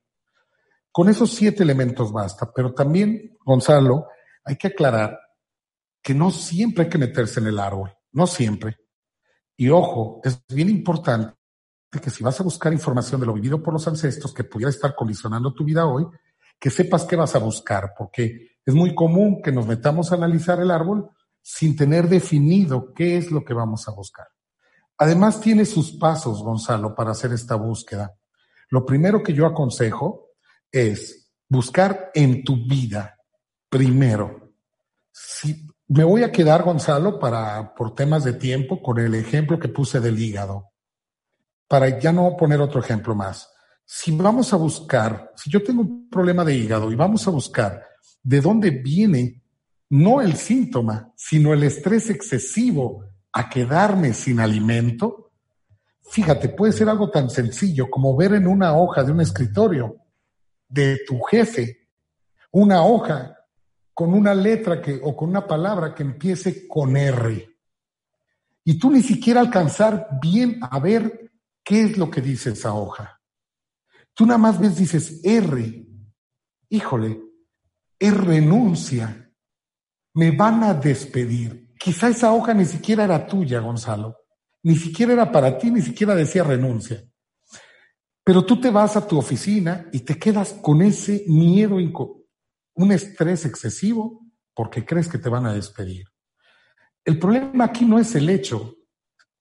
Con 0.92 1.10
esos 1.10 1.32
siete 1.32 1.64
elementos 1.64 2.12
basta, 2.12 2.52
pero 2.54 2.74
también, 2.74 3.38
Gonzalo, 3.44 4.08
hay 4.44 4.56
que 4.56 4.68
aclarar 4.68 5.20
que 6.02 6.14
no 6.14 6.32
siempre 6.32 6.86
hay 6.86 6.90
que 6.90 6.98
meterse 6.98 7.40
en 7.40 7.48
el 7.48 7.60
árbol, 7.60 7.92
no 8.12 8.28
siempre. 8.28 8.78
Y 9.58 9.70
ojo, 9.70 10.22
es 10.24 10.42
bien 10.48 10.70
importante 10.70 11.34
que 12.02 12.10
si 12.10 12.24
vas 12.24 12.40
a 12.40 12.44
buscar 12.44 12.72
información 12.74 13.22
de 13.22 13.28
lo 13.28 13.34
vivido 13.34 13.62
por 13.64 13.74
los 13.74 13.88
ancestros 13.88 14.34
que 14.34 14.44
pudiera 14.44 14.70
estar 14.70 14.96
condicionando 14.96 15.54
tu 15.54 15.64
vida 15.64 15.86
hoy, 15.86 16.06
que 16.60 16.70
sepas 16.70 17.06
qué 17.06 17.16
vas 17.16 17.36
a 17.36 17.40
buscar, 17.40 17.94
porque 17.98 18.58
es 18.66 18.74
muy 18.74 18.94
común 18.94 19.42
que 19.42 19.52
nos 19.52 19.66
metamos 19.66 20.12
a 20.12 20.16
analizar 20.16 20.60
el 20.60 20.72
árbol 20.72 21.10
sin 21.48 21.76
tener 21.76 22.10
definido 22.10 22.92
qué 22.92 23.18
es 23.18 23.30
lo 23.30 23.46
que 23.46 23.54
vamos 23.54 23.88
a 23.88 23.92
buscar. 23.92 24.26
Además, 24.98 25.40
tiene 25.40 25.64
sus 25.66 25.92
pasos, 25.92 26.42
Gonzalo, 26.42 26.96
para 26.96 27.12
hacer 27.12 27.34
esta 27.34 27.54
búsqueda. 27.54 28.16
Lo 28.70 28.84
primero 28.84 29.22
que 29.22 29.32
yo 29.32 29.46
aconsejo 29.46 30.32
es 30.72 31.32
buscar 31.48 32.10
en 32.16 32.44
tu 32.44 32.66
vida 32.66 33.20
primero. 33.70 34.54
Si 35.12 35.68
me 35.88 36.04
voy 36.04 36.24
a 36.24 36.32
quedar, 36.32 36.64
Gonzalo, 36.64 37.20
para, 37.20 37.76
por 37.76 37.94
temas 37.94 38.24
de 38.24 38.34
tiempo, 38.34 38.82
con 38.82 38.98
el 38.98 39.14
ejemplo 39.14 39.60
que 39.60 39.70
puse 39.70 40.00
del 40.00 40.20
hígado, 40.20 40.72
para 41.68 42.00
ya 42.00 42.12
no 42.12 42.36
poner 42.36 42.60
otro 42.60 42.80
ejemplo 42.80 43.14
más. 43.14 43.54
Si 43.86 44.10
vamos 44.18 44.52
a 44.52 44.58
buscar, 44.58 45.32
si 45.36 45.52
yo 45.52 45.62
tengo 45.64 45.82
un 45.84 46.10
problema 46.10 46.44
de 46.44 46.56
hígado 46.56 46.92
y 46.92 46.96
vamos 46.96 47.28
a 47.28 47.32
buscar 47.32 47.86
de 48.24 48.42
dónde 48.42 48.72
viene 48.72 49.45
no 50.04 50.22
el 50.22 50.36
síntoma, 50.36 51.14
sino 51.16 51.54
el 51.54 51.64
estrés 51.64 52.10
excesivo 52.10 53.06
a 53.32 53.50
quedarme 53.50 54.14
sin 54.14 54.40
alimento, 54.40 55.32
fíjate, 56.02 56.50
puede 56.50 56.74
ser 56.74 56.90
algo 56.90 57.10
tan 57.10 57.30
sencillo 57.30 57.90
como 57.90 58.16
ver 58.16 58.34
en 58.34 58.48
una 58.48 58.76
hoja 58.78 59.04
de 59.04 59.12
un 59.12 59.22
escritorio 59.22 59.98
de 60.68 61.00
tu 61.08 61.20
jefe 61.22 61.86
una 62.56 62.86
hoja 62.86 63.38
con 63.94 64.14
una 64.14 64.34
letra 64.34 64.82
que, 64.82 64.98
o 65.04 65.14
con 65.14 65.28
una 65.30 65.46
palabra 65.46 65.94
que 65.94 66.04
empiece 66.04 66.66
con 66.70 66.96
R. 66.96 67.50
Y 68.64 68.80
tú 68.80 68.92
ni 68.92 69.02
siquiera 69.02 69.42
alcanzar 69.42 70.08
bien 70.22 70.60
a 70.62 70.80
ver 70.80 71.32
qué 71.62 71.82
es 71.82 71.98
lo 71.98 72.10
que 72.10 72.22
dice 72.22 72.52
esa 72.52 72.74
hoja. 72.74 73.22
Tú 74.14 74.26
nada 74.26 74.38
más 74.38 74.58
ves, 74.58 74.78
dices 74.78 75.20
R. 75.22 75.86
Híjole, 76.70 77.22
es 78.00 78.16
renuncia. 78.16 79.25
Me 80.16 80.32
van 80.32 80.64
a 80.64 80.74
despedir. 80.74 81.74
Quizá 81.78 82.10
esa 82.10 82.34
hoja 82.34 82.54
ni 82.54 82.66
siquiera 82.66 83.04
era 83.04 83.28
tuya, 83.28 83.60
Gonzalo. 83.60 84.18
Ni 84.64 84.76
siquiera 84.76 85.14
era 85.14 85.32
para 85.32 85.58
ti, 85.58 85.70
ni 85.70 85.82
siquiera 85.82 86.16
decía 86.16 86.44
renuncia. 86.44 87.04
Pero 88.24 88.44
tú 88.44 88.60
te 88.60 88.72
vas 88.72 88.98
a 88.98 89.08
tu 89.08 89.18
oficina 89.20 89.88
y 89.94 90.00
te 90.00 90.18
quedas 90.18 90.54
con 90.54 90.82
ese 90.82 91.26
miedo, 91.28 91.78
un 92.74 92.92
estrés 92.92 93.46
excesivo 93.46 94.26
porque 94.56 94.84
crees 94.84 95.08
que 95.08 95.20
te 95.20 95.30
van 95.30 95.46
a 95.46 95.54
despedir. 95.54 96.08
El 97.04 97.20
problema 97.20 97.66
aquí 97.66 97.86
no 97.86 98.00
es 98.00 98.16
el 98.16 98.28
hecho, 98.30 98.78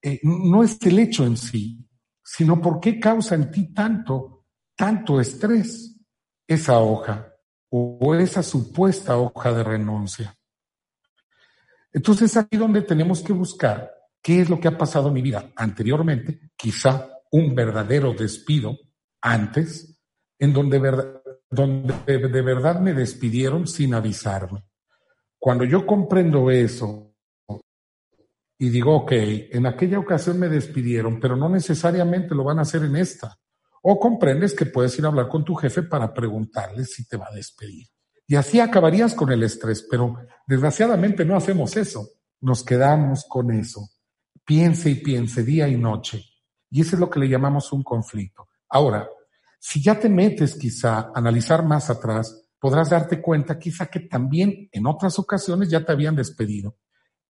eh, 0.01 0.19
no 0.21 0.63
es 0.63 0.77
el 0.83 0.99
hecho 0.99 1.25
en 1.25 1.35
sí, 1.35 1.83
sino 2.23 2.61
por 2.61 2.79
qué 2.79 2.99
causa 2.99 3.33
en 3.33 3.49
ti 3.49 3.73
tanto, 3.73 4.45
tanto 4.75 5.19
estrés 5.19 5.99
esa 6.47 6.77
hoja 6.77 7.33
o 7.69 8.13
esa 8.13 8.43
supuesta 8.43 9.17
hoja 9.17 9.51
de 9.51 9.63
renuncia. 9.63 10.37
Entonces 11.95 12.35
aquí 12.35 12.57
donde 12.57 12.81
tenemos 12.81 13.21
que 13.21 13.31
buscar 13.31 13.89
qué 14.21 14.41
es 14.41 14.49
lo 14.49 14.59
que 14.59 14.67
ha 14.67 14.77
pasado 14.77 15.07
en 15.07 15.13
mi 15.13 15.21
vida 15.21 15.53
anteriormente, 15.55 16.51
quizá 16.57 17.09
un 17.31 17.55
verdadero 17.55 18.13
despido 18.13 18.77
antes, 19.21 19.97
en 20.37 20.51
donde, 20.51 20.77
donde 21.49 21.93
de 22.05 22.41
verdad 22.41 22.81
me 22.81 22.93
despidieron 22.93 23.65
sin 23.65 23.93
avisarme. 23.93 24.65
Cuando 25.39 25.63
yo 25.63 25.85
comprendo 25.85 26.51
eso 26.51 27.15
y 28.59 28.67
digo, 28.67 28.93
ok, 28.93 29.11
en 29.13 29.65
aquella 29.65 29.97
ocasión 29.97 30.37
me 30.37 30.49
despidieron, 30.49 31.17
pero 31.21 31.37
no 31.37 31.47
necesariamente 31.47 32.35
lo 32.35 32.43
van 32.43 32.59
a 32.59 32.63
hacer 32.63 32.83
en 32.83 32.97
esta. 32.97 33.37
O 33.83 33.97
comprendes 33.97 34.53
que 34.53 34.65
puedes 34.65 34.99
ir 34.99 35.05
a 35.05 35.07
hablar 35.07 35.29
con 35.29 35.45
tu 35.45 35.55
jefe 35.55 35.83
para 35.83 36.13
preguntarle 36.13 36.83
si 36.83 37.07
te 37.07 37.15
va 37.15 37.27
a 37.31 37.35
despedir. 37.35 37.87
Y 38.27 38.35
así 38.35 38.59
acabarías 38.59 39.13
con 39.13 39.31
el 39.31 39.43
estrés, 39.43 39.85
pero 39.89 40.17
desgraciadamente 40.47 41.25
no 41.25 41.35
hacemos 41.35 41.77
eso. 41.77 42.07
Nos 42.41 42.63
quedamos 42.63 43.25
con 43.27 43.51
eso. 43.51 43.89
Piense 44.43 44.89
y 44.89 44.95
piense 44.95 45.43
día 45.43 45.67
y 45.67 45.77
noche. 45.77 46.23
Y 46.69 46.81
eso 46.81 46.95
es 46.95 46.99
lo 46.99 47.09
que 47.09 47.19
le 47.19 47.29
llamamos 47.29 47.71
un 47.71 47.83
conflicto. 47.83 48.47
Ahora, 48.69 49.07
si 49.59 49.81
ya 49.81 49.99
te 49.99 50.09
metes 50.09 50.55
quizá 50.55 50.99
a 50.99 51.11
analizar 51.15 51.63
más 51.63 51.89
atrás, 51.89 52.45
podrás 52.59 52.89
darte 52.89 53.21
cuenta 53.21 53.59
quizá 53.59 53.87
que 53.87 54.01
también 54.01 54.69
en 54.71 54.87
otras 54.87 55.19
ocasiones 55.19 55.69
ya 55.69 55.85
te 55.85 55.91
habían 55.91 56.15
despedido. 56.15 56.77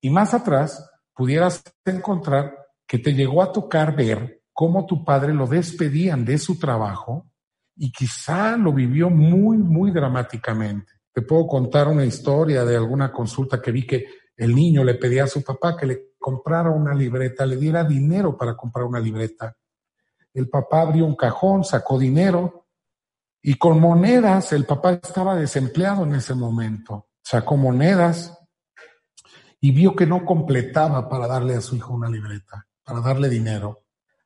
Y 0.01 0.09
más 0.09 0.33
atrás 0.33 0.89
pudieras 1.13 1.63
encontrar 1.83 2.55
que 2.87 2.99
te 2.99 3.13
llegó 3.13 3.41
a 3.41 3.51
tocar 3.51 3.95
ver 3.95 4.43
cómo 4.53 4.85
tu 4.85 5.03
padre 5.03 5.33
lo 5.33 5.47
despedían 5.47 6.23
de 6.23 6.37
su 6.37 6.57
trabajo 6.57 7.29
y 7.75 7.91
quizá 7.91 8.55
lo 8.57 8.73
vivió 8.73 9.09
muy, 9.09 9.57
muy 9.57 9.91
dramáticamente. 9.91 10.93
Te 11.11 11.21
puedo 11.21 11.47
contar 11.47 11.87
una 11.87 12.05
historia 12.05 12.65
de 12.65 12.75
alguna 12.75 13.11
consulta 13.11 13.61
que 13.61 13.71
vi 13.71 13.85
que 13.85 14.05
el 14.37 14.53
niño 14.53 14.83
le 14.83 14.95
pedía 14.95 15.25
a 15.25 15.27
su 15.27 15.43
papá 15.43 15.77
que 15.77 15.85
le 15.85 16.13
comprara 16.17 16.69
una 16.69 16.93
libreta, 16.93 17.45
le 17.45 17.57
diera 17.57 17.83
dinero 17.83 18.37
para 18.37 18.55
comprar 18.55 18.85
una 18.85 18.99
libreta. 18.99 19.55
El 20.33 20.49
papá 20.49 20.81
abrió 20.81 21.05
un 21.05 21.15
cajón, 21.15 21.63
sacó 21.63 21.97
dinero 21.97 22.67
y 23.41 23.55
con 23.55 23.79
monedas, 23.79 24.51
el 24.53 24.65
papá 24.65 24.93
estaba 24.93 25.35
desempleado 25.35 26.03
en 26.03 26.15
ese 26.15 26.33
momento, 26.33 27.09
sacó 27.21 27.55
monedas 27.55 28.37
y 29.61 29.71
vio 29.71 29.95
que 29.95 30.05
no 30.05 30.25
completaba 30.25 31.07
para 31.07 31.27
darle 31.27 31.55
a 31.55 31.61
su 31.61 31.75
hijo 31.75 31.93
una 31.93 32.09
libreta, 32.09 32.67
para 32.83 32.99
darle 33.01 33.29
dinero. 33.29 33.83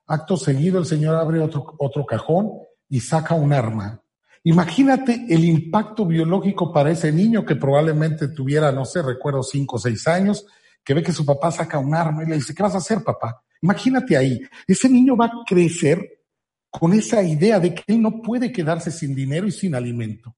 Acto 0.08 0.38
seguido, 0.38 0.80
el 0.80 0.86
señor 0.86 1.16
abre 1.16 1.40
otro, 1.40 1.76
otro 1.78 2.06
cajón 2.06 2.52
y 2.90 3.00
saca 3.00 3.36
un 3.36 3.54
arma. 3.54 4.02
Imagínate 4.44 5.26
el 5.30 5.46
impacto 5.46 6.06
biológico 6.06 6.74
para 6.74 6.92
ese 6.92 7.12
niño 7.12 7.46
que 7.46 7.56
probablemente 7.56 8.30
tuviera, 8.30 8.72
no 8.72 8.86
sé, 8.86 9.02
recuerdo 9.02 9.44
cinco 9.44 9.76
o 9.76 9.80
seis 9.80 10.08
años, 10.08 10.46
que 10.84 10.94
ve 10.94 11.04
que 11.04 11.12
su 11.12 11.26
papá 11.26 11.52
saca 11.52 11.78
un 11.78 11.94
arma 11.94 12.24
y 12.24 12.28
le 12.28 12.36
dice, 12.36 12.54
¿qué 12.54 12.64
vas 12.64 12.74
a 12.74 12.80
hacer, 12.80 13.04
papá? 13.04 13.44
Imagínate 13.62 14.18
ahí, 14.18 14.42
ese 14.66 14.90
niño 14.90 15.16
va 15.16 15.26
a 15.26 15.32
crecer 15.46 16.24
con 16.70 16.94
esa 16.94 17.22
idea 17.22 17.60
de 17.60 17.74
que 17.74 17.84
él 17.88 18.02
no 18.02 18.22
puede 18.22 18.52
quedarse 18.52 18.92
sin 18.92 19.14
dinero 19.14 19.48
y 19.48 19.52
sin 19.52 19.76
alimento. 19.76 20.36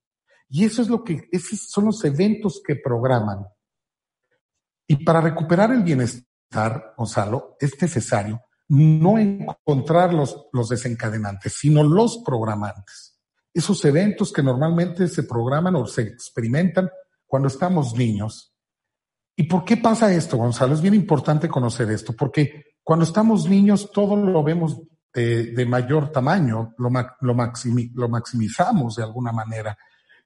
Y 0.50 0.66
eso 0.66 0.82
es 0.82 0.90
lo 0.90 1.04
que, 1.04 1.30
esos 1.32 1.70
son 1.70 1.86
los 1.86 2.04
eventos 2.04 2.62
que 2.66 2.76
programan. 2.76 3.46
Y 4.88 5.06
para 5.06 5.22
recuperar 5.22 5.72
el 5.72 5.84
bienestar, 5.84 6.94
Gonzalo, 6.98 7.56
es 7.60 7.80
necesario 7.82 8.42
no 8.72 9.18
encontrar 9.18 10.14
los, 10.14 10.48
los 10.54 10.70
desencadenantes, 10.70 11.54
sino 11.54 11.84
los 11.84 12.24
programantes. 12.26 13.20
Esos 13.54 13.84
eventos 13.84 14.32
que 14.32 14.42
normalmente 14.42 15.10
se 15.10 15.24
programan 15.24 15.76
o 15.76 15.86
se 15.86 16.04
experimentan 16.04 16.90
cuando 17.28 17.50
estamos 17.50 17.94
niños. 17.98 18.56
¿Y 19.36 19.44
por 19.44 19.66
qué 19.66 19.76
pasa 19.76 20.14
esto, 20.14 20.38
Gonzalo? 20.38 20.74
Es 20.74 20.82
bien 20.82 20.94
importante 20.94 21.50
conocer 21.50 21.92
esto, 21.92 22.14
porque 22.14 22.78
cuando 22.82 23.04
estamos 23.04 23.50
niños 23.50 23.92
todo 23.92 24.16
lo 24.16 24.42
vemos 24.42 24.80
de, 25.14 25.66
mayor 25.68 26.10
tamaño, 26.10 26.74
lo, 26.78 26.90
lo, 26.90 27.36
lo, 27.94 28.08
maximizamos 28.08 28.96
de 28.96 29.04
alguna 29.04 29.34
manera. 29.34 29.78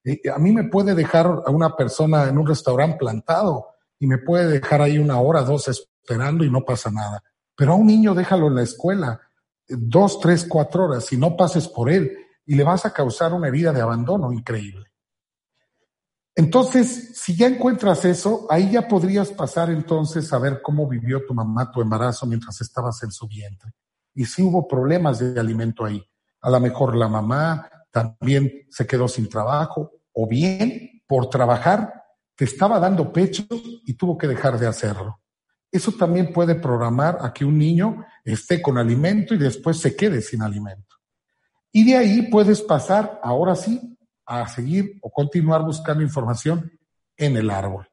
Eh, 0.03 0.21
a 0.31 0.37
mí 0.37 0.51
me 0.51 0.65
puede 0.65 0.93
dejar 0.93 1.25
a 1.25 1.49
una 1.49 1.75
persona 1.75 2.29
en 2.29 2.37
un 2.37 2.45
restaurante 2.45 2.97
plantado 2.97 3.69
y 3.97 4.05
me 4.05 4.19
puede 4.19 4.59
dejar 4.59 4.83
ahí 4.83 4.99
una 4.99 5.19
hora, 5.19 5.41
dos 5.41 5.67
esperando 5.67 6.43
y 6.43 6.51
no 6.51 6.63
pasa 6.63 6.91
nada. 6.91 7.23
Pero 7.55 7.73
a 7.73 7.75
un 7.75 7.87
niño 7.87 8.13
déjalo 8.13 8.47
en 8.47 8.55
la 8.55 8.63
escuela 8.63 9.21
eh, 9.67 9.75
dos, 9.77 10.19
tres, 10.19 10.45
cuatro 10.47 10.85
horas 10.85 11.11
y 11.11 11.17
no 11.17 11.35
pases 11.35 11.67
por 11.67 11.89
él 11.89 12.11
y 12.45 12.55
le 12.55 12.63
vas 12.63 12.85
a 12.85 12.93
causar 12.93 13.33
una 13.33 13.47
herida 13.47 13.71
de 13.71 13.81
abandono 13.81 14.31
increíble. 14.31 14.91
Entonces, 16.37 17.17
si 17.17 17.35
ya 17.35 17.47
encuentras 17.47 18.03
eso, 18.03 18.45
ahí 18.49 18.71
ya 18.71 18.87
podrías 18.87 19.29
pasar 19.29 19.69
entonces 19.69 20.31
a 20.33 20.37
ver 20.37 20.61
cómo 20.61 20.87
vivió 20.87 21.25
tu 21.25 21.33
mamá 21.33 21.71
tu 21.71 21.81
embarazo 21.81 22.25
mientras 22.25 22.59
estabas 22.59 23.01
en 23.03 23.11
su 23.11 23.27
vientre. 23.27 23.71
Y 24.13 24.25
si 24.25 24.41
hubo 24.41 24.67
problemas 24.67 25.19
de 25.19 25.39
alimento 25.39 25.85
ahí. 25.85 26.05
A 26.41 26.49
lo 26.49 26.59
mejor 26.59 26.95
la 26.95 27.07
mamá 27.07 27.69
también 27.89 28.51
se 28.69 28.85
quedó 28.85 29.07
sin 29.07 29.29
trabajo 29.29 29.91
o 30.11 30.27
bien 30.27 31.01
por 31.07 31.29
trabajar 31.29 32.05
te 32.35 32.45
estaba 32.45 32.79
dando 32.79 33.11
pecho 33.11 33.45
y 33.49 33.93
tuvo 33.93 34.17
que 34.17 34.27
dejar 34.27 34.59
de 34.59 34.67
hacerlo. 34.67 35.21
Eso 35.75 35.91
también 35.91 36.31
puede 36.31 36.55
programar 36.55 37.17
a 37.19 37.33
que 37.33 37.43
un 37.43 37.57
niño 37.57 38.05
esté 38.23 38.61
con 38.61 38.77
alimento 38.77 39.33
y 39.33 39.37
después 39.37 39.77
se 39.77 39.93
quede 39.93 40.21
sin 40.21 40.41
alimento. 40.41 40.95
Y 41.69 41.83
de 41.83 41.97
ahí 41.97 42.21
puedes 42.31 42.61
pasar, 42.61 43.19
ahora 43.21 43.55
sí, 43.55 43.97
a 44.25 44.47
seguir 44.47 44.97
o 45.01 45.11
continuar 45.11 45.63
buscando 45.63 46.01
información 46.01 46.71
en 47.17 47.35
el 47.35 47.49
árbol. 47.49 47.89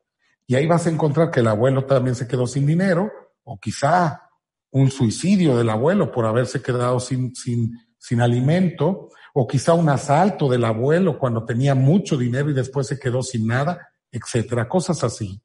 Y 0.46 0.54
ahí 0.54 0.64
vas 0.64 0.86
a 0.86 0.90
encontrar 0.90 1.32
que 1.32 1.40
el 1.40 1.48
abuelo 1.48 1.84
también 1.84 2.14
se 2.14 2.28
quedó 2.28 2.46
sin 2.46 2.66
dinero, 2.66 3.10
o 3.42 3.58
quizá 3.58 4.30
un 4.70 4.88
suicidio 4.88 5.56
del 5.56 5.68
abuelo 5.68 6.12
por 6.12 6.24
haberse 6.24 6.62
quedado 6.62 7.00
sin, 7.00 7.34
sin, 7.34 7.76
sin 7.98 8.20
alimento, 8.20 9.08
o 9.34 9.48
quizá 9.48 9.74
un 9.74 9.88
asalto 9.88 10.48
del 10.48 10.64
abuelo 10.64 11.18
cuando 11.18 11.44
tenía 11.44 11.74
mucho 11.74 12.16
dinero 12.16 12.48
y 12.48 12.54
después 12.54 12.86
se 12.86 13.00
quedó 13.00 13.24
sin 13.24 13.48
nada, 13.48 13.88
etcétera, 14.12 14.68
cosas 14.68 15.02
así. 15.02 15.42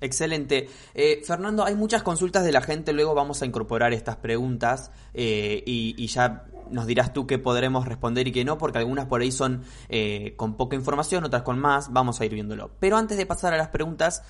Excelente. 0.00 0.68
Eh, 0.94 1.22
Fernando, 1.24 1.64
hay 1.64 1.74
muchas 1.74 2.02
consultas 2.02 2.44
de 2.44 2.52
la 2.52 2.60
gente, 2.60 2.92
luego 2.92 3.14
vamos 3.14 3.42
a 3.42 3.46
incorporar 3.46 3.92
estas 3.92 4.16
preguntas 4.16 4.90
eh, 5.14 5.62
y, 5.66 6.06
ya 6.06 6.44
nos 6.70 6.86
dirás 6.86 7.12
tú 7.12 7.26
qué 7.26 7.38
podremos 7.38 7.86
responder 7.86 8.26
y 8.26 8.32
qué 8.32 8.44
no, 8.44 8.58
porque 8.58 8.78
algunas 8.78 9.06
por 9.06 9.20
ahí 9.20 9.30
son 9.30 9.62
eh, 9.88 10.34
con 10.36 10.56
poca 10.56 10.76
información, 10.76 11.24
otras 11.24 11.42
con 11.42 11.58
más, 11.58 11.92
vamos 11.92 12.20
a 12.20 12.24
ir 12.24 12.34
viéndolo. 12.34 12.70
Pero 12.80 12.96
antes 12.96 13.16
de 13.16 13.26
pasar 13.26 13.54
a 13.54 13.56
las 13.56 13.68
preguntas, 13.68 14.22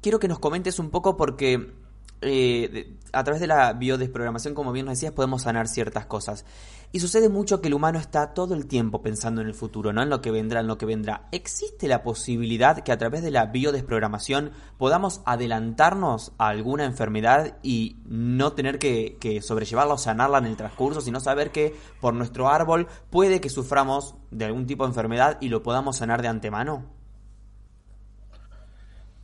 quiero 0.00 0.18
que 0.20 0.28
nos 0.28 0.38
comentes 0.38 0.78
un 0.78 0.90
poco 0.90 1.16
porque 1.16 1.72
eh, 2.20 2.96
a 3.12 3.22
través 3.22 3.40
de 3.40 3.46
la 3.46 3.72
biodesprogramación, 3.72 4.54
como 4.54 4.72
bien 4.72 4.86
nos 4.86 4.94
decías, 4.94 5.12
podemos 5.12 5.42
sanar 5.42 5.68
ciertas 5.68 6.06
cosas. 6.06 6.44
Y 6.90 7.00
sucede 7.00 7.28
mucho 7.28 7.60
que 7.60 7.68
el 7.68 7.74
humano 7.74 7.98
está 7.98 8.32
todo 8.32 8.54
el 8.54 8.66
tiempo 8.66 9.02
pensando 9.02 9.42
en 9.42 9.46
el 9.46 9.54
futuro, 9.54 9.92
no 9.92 10.02
en 10.02 10.08
lo 10.08 10.22
que 10.22 10.30
vendrá, 10.30 10.60
en 10.60 10.66
lo 10.66 10.78
que 10.78 10.86
vendrá. 10.86 11.28
¿Existe 11.32 11.86
la 11.86 12.02
posibilidad 12.02 12.78
que 12.80 12.92
a 12.92 12.96
través 12.96 13.22
de 13.22 13.30
la 13.30 13.44
biodesprogramación 13.46 14.52
podamos 14.78 15.20
adelantarnos 15.26 16.32
a 16.38 16.48
alguna 16.48 16.86
enfermedad 16.86 17.58
y 17.62 17.98
no 18.06 18.54
tener 18.54 18.78
que, 18.78 19.40
sobrellevarla 19.42 19.94
o 19.94 19.98
sanarla 19.98 20.38
en 20.38 20.46
el 20.46 20.56
transcurso, 20.56 21.02
sino 21.02 21.20
saber 21.20 21.50
que 21.50 21.76
por 22.00 22.14
nuestro 22.14 22.48
árbol 22.48 22.88
puede 23.10 23.42
que 23.42 23.50
suframos 23.50 24.14
de 24.30 24.46
algún 24.46 24.66
tipo 24.66 24.84
de 24.84 24.88
enfermedad 24.88 25.36
y 25.42 25.50
lo 25.50 25.62
podamos 25.62 25.98
sanar 25.98 26.22
de 26.22 26.28
antemano? 26.28 26.86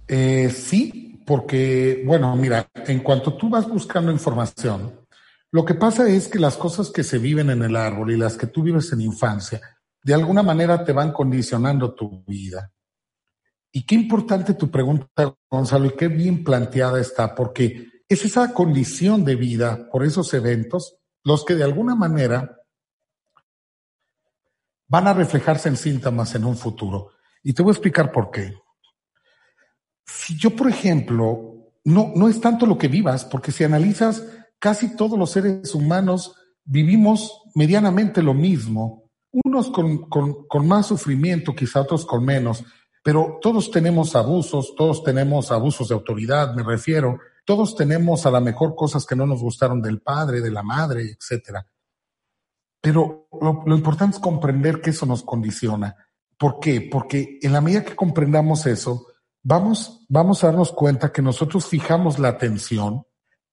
Eh, 0.07 0.51
sí, 0.51 1.23
porque, 1.25 2.03
bueno, 2.07 2.37
mira, 2.37 2.69
en 2.75 3.01
cuanto 3.01 3.33
tú 3.33 3.49
vas 3.49 3.67
buscando 3.67 4.13
información, 4.13 4.93
lo 5.55 5.65
que 5.65 5.75
pasa 5.75 6.09
es 6.09 6.27
que 6.27 6.41
las 6.41 6.57
cosas 6.57 6.91
que 6.91 7.05
se 7.05 7.19
viven 7.19 7.49
en 7.49 7.63
el 7.63 7.77
árbol 7.77 8.11
y 8.11 8.17
las 8.17 8.37
que 8.37 8.49
tú 8.49 8.65
vives 8.65 8.93
en 8.93 9.03
infancia, 9.03 9.61
de 10.03 10.13
alguna 10.13 10.43
manera 10.43 10.85
te 10.85 10.91
van 10.91 11.13
condicionando 11.13 11.95
tu 11.95 12.25
vida. 12.25 12.73
Y 13.71 13.87
qué 13.87 13.95
importante 13.95 14.55
tu 14.55 14.69
pregunta, 14.69 15.33
Gonzalo, 15.49 15.87
y 15.87 15.91
qué 15.93 16.09
bien 16.09 16.43
planteada 16.43 17.01
está, 17.01 17.37
porque 17.37 17.89
es 18.09 18.25
esa 18.25 18.53
condición 18.53 19.25
de 19.25 19.37
vida 19.37 19.89
por 19.93 20.03
esos 20.03 20.35
eventos 20.35 20.97
los 21.23 21.45
que 21.45 21.55
de 21.55 21.63
alguna 21.63 21.95
manera 21.95 22.61
van 24.89 25.07
a 25.07 25.15
reflejarse 25.15 25.69
en 25.69 25.77
síntomas 25.77 26.35
en 26.35 26.47
un 26.47 26.57
futuro. 26.57 27.13
Y 27.45 27.53
te 27.53 27.63
voy 27.63 27.71
a 27.71 27.75
explicar 27.75 28.11
por 28.11 28.33
qué. 28.33 28.59
Si 30.05 30.37
yo, 30.37 30.51
por 30.51 30.69
ejemplo, 30.69 31.71
no, 31.85 32.11
no 32.17 32.29
es 32.29 32.41
tanto 32.41 32.67
lo 32.67 32.77
que 32.77 32.89
vivas, 32.89 33.25
porque 33.25 33.53
si 33.53 33.63
analizas, 33.63 34.25
casi 34.65 34.97
todos 34.97 35.19
los 35.19 35.31
seres 35.31 35.75
humanos 35.75 36.37
vivimos 36.65 37.43
medianamente 37.55 38.23
lo 38.23 38.33
mismo, 38.33 39.11
unos 39.31 39.69
con, 39.69 40.09
con, 40.09 40.47
con 40.49 40.67
más 40.67 40.87
sufrimiento, 40.87 41.55
quizá 41.55 41.83
otros 41.83 42.07
con 42.07 42.25
menos, 42.25 42.65
pero 43.03 43.39
todos 43.43 43.71
tenemos 43.71 44.17
abusos, 44.17 44.75
todos 44.75 45.05
tenemos 45.05 45.53
abusos 45.53 45.89
de 45.89 45.95
autoridad, 45.95 46.55
me 46.55 46.63
refiero, 46.63 47.19
todos 47.45 47.77
tenemos 47.77 48.25
a 48.25 48.31
lo 48.31 48.41
mejor 48.41 48.75
cosas 48.75 49.05
que 49.05 49.15
no 49.15 49.27
nos 49.27 49.43
gustaron 49.43 49.83
del 49.83 50.01
padre, 50.01 50.41
de 50.41 50.51
la 50.51 50.63
madre, 50.63 51.11
etcétera. 51.11 51.67
Pero 52.81 53.29
lo, 53.39 53.65
lo, 53.67 53.77
importante 53.77 54.17
es 54.17 54.23
comprender 54.23 54.81
que 54.81 54.91
eso 54.91 55.05
nos 55.05 55.23
condiciona. 55.25 55.95
¿Por 56.39 56.59
qué? 56.59 56.89
Porque 56.91 57.39
en 57.43 57.53
la 57.53 57.61
medida 57.61 57.85
que 57.85 57.95
comprendamos 57.95 58.65
eso, 58.65 59.09
vamos, 59.43 60.07
vamos 60.09 60.43
a 60.43 60.47
darnos 60.47 60.73
cuenta 60.73 61.13
que 61.13 61.21
nosotros 61.21 61.67
fijamos 61.67 62.19
la 62.19 62.29
atención 62.29 63.05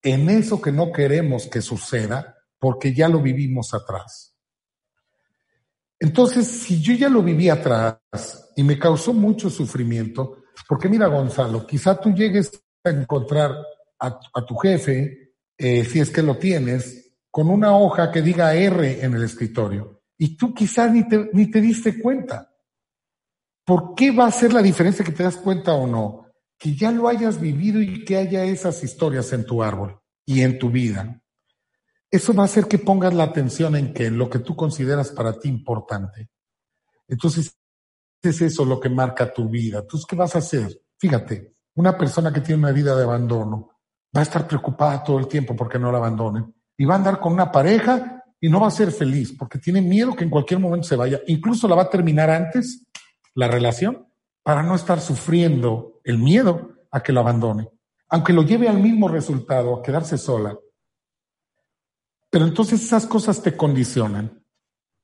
en 0.03 0.29
eso 0.29 0.61
que 0.61 0.71
no 0.71 0.91
queremos 0.91 1.47
que 1.47 1.61
suceda 1.61 2.35
porque 2.59 2.93
ya 2.93 3.07
lo 3.07 3.21
vivimos 3.21 3.73
atrás. 3.73 4.35
Entonces, 5.99 6.47
si 6.47 6.81
yo 6.81 6.93
ya 6.93 7.09
lo 7.09 7.21
viví 7.21 7.49
atrás 7.49 7.99
y 8.55 8.63
me 8.63 8.79
causó 8.79 9.13
mucho 9.13 9.49
sufrimiento, 9.49 10.43
porque 10.67 10.89
mira, 10.89 11.07
Gonzalo, 11.07 11.65
quizá 11.65 11.99
tú 11.99 12.11
llegues 12.11 12.51
a 12.83 12.89
encontrar 12.89 13.55
a, 13.99 14.45
tu 14.47 14.55
jefe, 14.55 15.35
eh, 15.57 15.85
si 15.85 15.99
es 15.99 16.09
que 16.09 16.23
lo 16.23 16.37
tienes, 16.37 17.13
con 17.29 17.49
una 17.49 17.77
hoja 17.77 18.11
que 18.11 18.23
diga 18.23 18.55
R 18.55 19.03
en 19.03 19.13
el 19.13 19.23
escritorio, 19.23 20.01
y 20.17 20.35
tú 20.35 20.53
quizá 20.53 20.87
ni 20.87 21.07
te, 21.07 21.29
ni 21.33 21.51
te 21.51 21.61
diste 21.61 21.99
cuenta. 21.99 22.51
¿Por 23.63 23.93
qué 23.95 24.11
va 24.11 24.25
a 24.25 24.31
ser 24.31 24.53
la 24.53 24.61
diferencia 24.61 25.05
que 25.05 25.11
te 25.11 25.23
das 25.23 25.37
cuenta 25.37 25.73
o 25.73 25.85
no? 25.85 26.30
Que 26.61 26.75
ya 26.75 26.91
lo 26.91 27.07
hayas 27.07 27.41
vivido 27.41 27.81
y 27.81 28.05
que 28.05 28.17
haya 28.17 28.43
esas 28.45 28.83
historias 28.83 29.33
en 29.33 29.47
tu 29.47 29.63
árbol 29.63 29.99
y 30.27 30.41
en 30.41 30.59
tu 30.59 30.69
vida. 30.69 31.19
Eso 32.11 32.35
va 32.35 32.43
a 32.43 32.45
hacer 32.45 32.65
que 32.67 32.77
pongas 32.77 33.15
la 33.15 33.23
atención 33.23 33.75
en 33.75 33.93
que 33.93 34.11
lo 34.11 34.29
que 34.29 34.39
tú 34.39 34.55
consideras 34.55 35.09
para 35.09 35.39
ti 35.39 35.49
importante. 35.49 36.29
Entonces, 37.07 37.57
es 38.21 38.41
eso 38.41 38.63
lo 38.63 38.79
que 38.79 38.89
marca 38.89 39.33
tu 39.33 39.49
vida. 39.49 39.79
Entonces, 39.79 40.05
¿qué 40.05 40.15
vas 40.15 40.35
a 40.35 40.39
hacer? 40.39 40.79
Fíjate, 40.97 41.55
una 41.75 41.97
persona 41.97 42.31
que 42.31 42.41
tiene 42.41 42.59
una 42.59 42.71
vida 42.71 42.95
de 42.95 43.05
abandono 43.05 43.71
va 44.15 44.19
a 44.19 44.23
estar 44.23 44.47
preocupada 44.47 45.03
todo 45.03 45.17
el 45.17 45.27
tiempo 45.27 45.55
porque 45.55 45.79
no 45.79 45.91
la 45.91 45.97
abandonen. 45.97 46.53
Y 46.77 46.85
va 46.85 46.93
a 46.93 46.97
andar 46.97 47.19
con 47.19 47.33
una 47.33 47.51
pareja 47.51 48.23
y 48.39 48.49
no 48.49 48.59
va 48.59 48.67
a 48.67 48.71
ser 48.71 48.91
feliz 48.91 49.33
porque 49.37 49.57
tiene 49.57 49.81
miedo 49.81 50.15
que 50.15 50.25
en 50.25 50.29
cualquier 50.29 50.59
momento 50.59 50.87
se 50.87 50.95
vaya. 50.95 51.21
Incluso 51.27 51.67
la 51.67 51.75
va 51.75 51.83
a 51.83 51.89
terminar 51.89 52.29
antes 52.29 52.85
la 53.33 53.47
relación 53.47 54.10
para 54.43 54.63
no 54.63 54.75
estar 54.75 54.99
sufriendo 54.99 55.99
el 56.03 56.17
miedo 56.17 56.75
a 56.91 57.01
que 57.01 57.13
lo 57.13 57.19
abandone, 57.19 57.69
aunque 58.09 58.33
lo 58.33 58.43
lleve 58.43 58.67
al 58.67 58.79
mismo 58.79 59.07
resultado, 59.07 59.75
a 59.75 59.81
quedarse 59.81 60.17
sola. 60.17 60.57
Pero 62.29 62.45
entonces 62.45 62.83
esas 62.83 63.05
cosas 63.05 63.41
te 63.41 63.55
condicionan. 63.55 64.43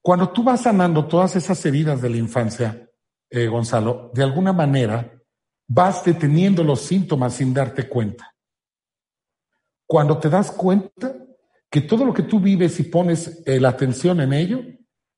Cuando 0.01 0.29
tú 0.29 0.43
vas 0.43 0.61
sanando 0.61 1.05
todas 1.05 1.35
esas 1.35 1.63
heridas 1.65 2.01
de 2.01 2.09
la 2.09 2.17
infancia, 2.17 2.89
eh, 3.29 3.47
Gonzalo, 3.47 4.11
de 4.13 4.23
alguna 4.23 4.53
manera 4.53 5.13
vas 5.67 6.03
deteniendo 6.05 6.63
los 6.63 6.81
síntomas 6.81 7.33
sin 7.33 7.53
darte 7.53 7.89
cuenta. 7.89 8.33
Cuando 9.85 10.17
te 10.17 10.29
das 10.29 10.51
cuenta 10.51 11.15
que 11.69 11.81
todo 11.81 12.05
lo 12.05 12.13
que 12.13 12.23
tú 12.23 12.39
vives 12.39 12.79
y 12.79 12.83
pones 12.83 13.43
eh, 13.45 13.59
la 13.59 13.69
atención 13.69 14.21
en 14.21 14.33
ello, 14.33 14.61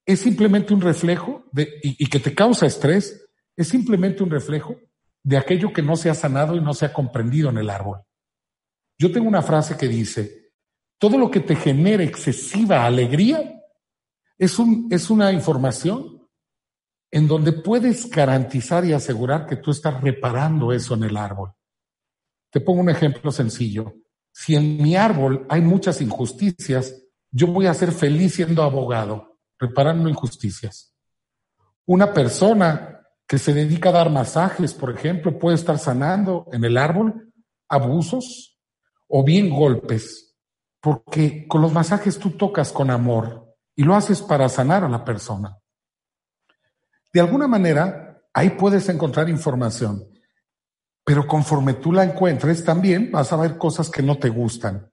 es 0.05 0.21
simplemente 0.21 0.73
un 0.73 0.81
reflejo 0.81 1.45
de, 1.51 1.79
y, 1.83 2.07
que 2.07 2.19
te 2.19 2.33
causa 2.33 2.65
estrés, 2.65 3.28
es 3.59 3.67
simplemente 3.67 4.23
un 4.23 4.29
reflejo 4.29 4.77
de 5.21 5.35
aquello 5.35 5.73
que 5.73 5.81
no 5.81 5.97
se 5.97 6.09
ha 6.09 6.15
sanado 6.15 6.55
y 6.55 6.61
no 6.61 6.73
se 6.73 6.85
ha 6.85 6.93
comprendido 6.93 7.49
en 7.49 7.57
el 7.57 7.69
árbol. 7.69 7.99
Yo 8.97 9.11
tengo 9.11 9.27
una 9.27 9.41
frase 9.41 9.75
que 9.75 9.89
dice, 9.89 10.53
todo 10.97 11.17
lo 11.17 11.29
que 11.29 11.41
te 11.41 11.57
genere 11.57 12.05
excesiva 12.05 12.85
alegría 12.85 13.61
es, 14.37 14.57
un, 14.59 14.87
es 14.89 15.09
una 15.09 15.33
información 15.33 16.25
en 17.11 17.27
donde 17.27 17.51
puedes 17.51 18.09
garantizar 18.09 18.85
y 18.85 18.93
asegurar 18.93 19.45
que 19.45 19.57
tú 19.57 19.71
estás 19.71 19.99
reparando 19.99 20.71
eso 20.71 20.93
en 20.93 21.03
el 21.03 21.17
árbol. 21.17 21.51
Te 22.49 22.61
pongo 22.61 22.79
un 22.79 22.89
ejemplo 22.89 23.29
sencillo. 23.29 23.93
Si 24.31 24.55
en 24.55 24.81
mi 24.81 24.95
árbol 24.95 25.45
hay 25.49 25.59
muchas 25.59 25.99
injusticias, 25.99 26.95
yo 27.29 27.47
voy 27.47 27.65
a 27.65 27.73
ser 27.73 27.91
feliz 27.91 28.35
siendo 28.35 28.63
abogado, 28.63 29.37
reparando 29.59 30.07
injusticias. 30.07 30.95
Una 31.85 32.13
persona 32.13 32.98
que 33.29 33.37
se 33.37 33.53
dedica 33.53 33.89
a 33.89 33.91
dar 33.91 34.09
masajes, 34.09 34.73
por 34.73 34.89
ejemplo, 34.89 35.37
puede 35.37 35.55
estar 35.55 35.77
sanando 35.77 36.47
en 36.51 36.63
el 36.63 36.77
árbol 36.77 37.31
abusos 37.69 38.59
o 39.07 39.23
bien 39.23 39.51
golpes, 39.51 40.35
porque 40.81 41.47
con 41.47 41.61
los 41.61 41.71
masajes 41.71 42.17
tú 42.17 42.31
tocas 42.31 42.71
con 42.71 42.89
amor 42.89 43.55
y 43.75 43.83
lo 43.83 43.93
haces 43.93 44.23
para 44.23 44.49
sanar 44.49 44.83
a 44.83 44.89
la 44.89 45.05
persona. 45.05 45.59
De 47.13 47.19
alguna 47.19 47.47
manera, 47.47 48.19
ahí 48.33 48.49
puedes 48.49 48.89
encontrar 48.89 49.29
información, 49.29 50.09
pero 51.05 51.27
conforme 51.27 51.75
tú 51.75 51.93
la 51.93 52.05
encuentres, 52.05 52.65
también 52.65 53.11
vas 53.11 53.31
a 53.31 53.37
ver 53.37 53.59
cosas 53.59 53.91
que 53.91 54.01
no 54.01 54.17
te 54.17 54.29
gustan. 54.29 54.91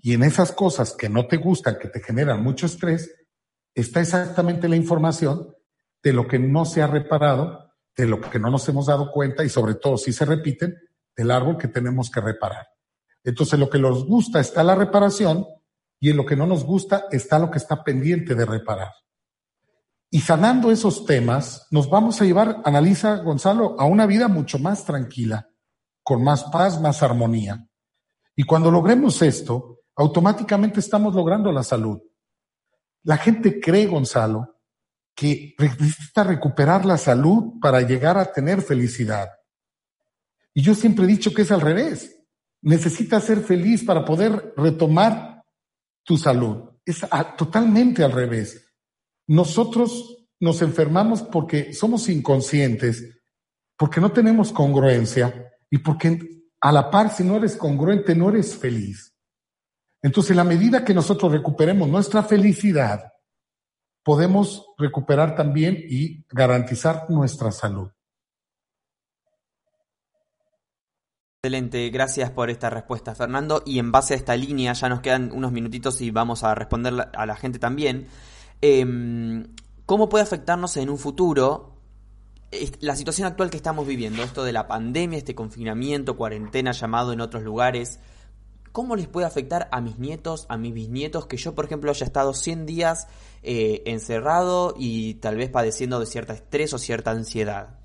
Y 0.00 0.14
en 0.14 0.22
esas 0.22 0.52
cosas 0.52 0.94
que 0.94 1.10
no 1.10 1.26
te 1.26 1.36
gustan, 1.36 1.76
que 1.78 1.88
te 1.88 2.00
generan 2.00 2.42
mucho 2.42 2.64
estrés, 2.64 3.14
está 3.74 4.00
exactamente 4.00 4.70
la 4.70 4.76
información 4.76 5.54
de 6.02 6.14
lo 6.14 6.26
que 6.26 6.38
no 6.38 6.64
se 6.64 6.80
ha 6.80 6.86
reparado, 6.86 7.63
de 7.96 8.06
lo 8.06 8.20
que 8.20 8.38
no 8.38 8.50
nos 8.50 8.68
hemos 8.68 8.86
dado 8.86 9.10
cuenta 9.10 9.44
y 9.44 9.48
sobre 9.48 9.74
todo 9.74 9.96
si 9.96 10.12
se 10.12 10.24
repiten, 10.24 10.76
del 11.16 11.30
árbol 11.30 11.56
que 11.56 11.68
tenemos 11.68 12.10
que 12.10 12.20
reparar. 12.20 12.66
Entonces, 13.22 13.58
lo 13.58 13.70
que 13.70 13.78
nos 13.78 14.04
gusta 14.06 14.40
está 14.40 14.62
la 14.62 14.74
reparación 14.74 15.46
y 16.00 16.10
en 16.10 16.16
lo 16.16 16.26
que 16.26 16.36
no 16.36 16.46
nos 16.46 16.64
gusta 16.64 17.06
está 17.10 17.38
lo 17.38 17.50
que 17.50 17.58
está 17.58 17.82
pendiente 17.82 18.34
de 18.34 18.44
reparar. 18.44 18.92
Y 20.10 20.20
sanando 20.20 20.70
esos 20.70 21.06
temas, 21.06 21.66
nos 21.70 21.88
vamos 21.88 22.20
a 22.20 22.24
llevar, 22.24 22.60
analiza 22.64 23.16
Gonzalo, 23.16 23.74
a 23.80 23.84
una 23.84 24.06
vida 24.06 24.28
mucho 24.28 24.58
más 24.58 24.84
tranquila, 24.84 25.48
con 26.02 26.22
más 26.22 26.44
paz, 26.44 26.80
más 26.80 27.02
armonía. 27.02 27.66
Y 28.36 28.44
cuando 28.44 28.70
logremos 28.70 29.22
esto, 29.22 29.80
automáticamente 29.96 30.80
estamos 30.80 31.14
logrando 31.14 31.50
la 31.50 31.62
salud. 31.62 32.00
La 33.02 33.16
gente 33.16 33.60
cree, 33.60 33.86
Gonzalo, 33.86 34.53
que 35.14 35.54
necesita 35.58 36.24
recuperar 36.24 36.84
la 36.84 36.98
salud 36.98 37.60
para 37.60 37.80
llegar 37.82 38.18
a 38.18 38.32
tener 38.32 38.62
felicidad. 38.62 39.28
Y 40.52 40.62
yo 40.62 40.74
siempre 40.74 41.04
he 41.04 41.08
dicho 41.08 41.32
que 41.32 41.42
es 41.42 41.52
al 41.52 41.60
revés. 41.60 42.16
Necesitas 42.62 43.24
ser 43.24 43.40
feliz 43.40 43.84
para 43.84 44.04
poder 44.04 44.54
retomar 44.56 45.44
tu 46.04 46.16
salud. 46.16 46.70
Es 46.84 47.00
totalmente 47.36 48.02
al 48.02 48.12
revés. 48.12 48.72
Nosotros 49.26 50.26
nos 50.40 50.62
enfermamos 50.62 51.22
porque 51.22 51.72
somos 51.72 52.08
inconscientes, 52.08 53.22
porque 53.76 54.00
no 54.00 54.12
tenemos 54.12 54.52
congruencia 54.52 55.52
y 55.70 55.78
porque 55.78 56.44
a 56.60 56.72
la 56.72 56.90
par, 56.90 57.10
si 57.14 57.24
no 57.24 57.36
eres 57.36 57.56
congruente, 57.56 58.14
no 58.14 58.30
eres 58.30 58.56
feliz. 58.56 59.14
Entonces, 60.02 60.32
en 60.32 60.36
la 60.36 60.44
medida 60.44 60.84
que 60.84 60.94
nosotros 60.94 61.32
recuperemos 61.32 61.88
nuestra 61.88 62.22
felicidad, 62.22 63.13
podemos 64.04 64.66
recuperar 64.78 65.34
también 65.34 65.76
y 65.88 66.24
garantizar 66.28 67.06
nuestra 67.08 67.50
salud. 67.50 67.90
Excelente, 71.42 71.90
gracias 71.90 72.30
por 72.30 72.48
esta 72.48 72.70
respuesta, 72.70 73.14
Fernando. 73.14 73.62
Y 73.66 73.78
en 73.78 73.92
base 73.92 74.14
a 74.14 74.16
esta 74.16 74.36
línea, 74.36 74.72
ya 74.72 74.88
nos 74.88 75.00
quedan 75.00 75.30
unos 75.32 75.52
minutitos 75.52 76.00
y 76.00 76.10
vamos 76.10 76.42
a 76.42 76.54
responder 76.54 77.10
a 77.12 77.26
la 77.26 77.36
gente 77.36 77.58
también. 77.58 78.06
Em, 78.62 79.54
¿Cómo 79.84 80.08
puede 80.08 80.24
afectarnos 80.24 80.78
en 80.78 80.88
un 80.88 80.96
futuro 80.96 81.74
la 82.80 82.96
situación 82.96 83.26
actual 83.26 83.50
que 83.50 83.58
estamos 83.58 83.86
viviendo? 83.86 84.22
Esto 84.22 84.42
de 84.42 84.52
la 84.52 84.66
pandemia, 84.66 85.18
este 85.18 85.34
confinamiento, 85.34 86.16
cuarentena 86.16 86.72
llamado 86.72 87.12
en 87.12 87.20
otros 87.20 87.42
lugares. 87.42 88.00
¿Cómo 88.74 88.96
les 88.96 89.06
puede 89.06 89.24
afectar 89.24 89.68
a 89.70 89.80
mis 89.80 90.00
nietos, 90.00 90.46
a 90.48 90.56
mis 90.56 90.74
bisnietos, 90.74 91.28
que 91.28 91.36
yo, 91.36 91.54
por 91.54 91.66
ejemplo, 91.66 91.92
haya 91.92 92.04
estado 92.04 92.34
100 92.34 92.66
días 92.66 93.06
eh, 93.44 93.84
encerrado 93.86 94.74
y 94.76 95.14
tal 95.14 95.36
vez 95.36 95.48
padeciendo 95.48 96.00
de 96.00 96.06
cierta 96.06 96.32
estrés 96.32 96.74
o 96.74 96.78
cierta 96.78 97.12
ansiedad? 97.12 97.78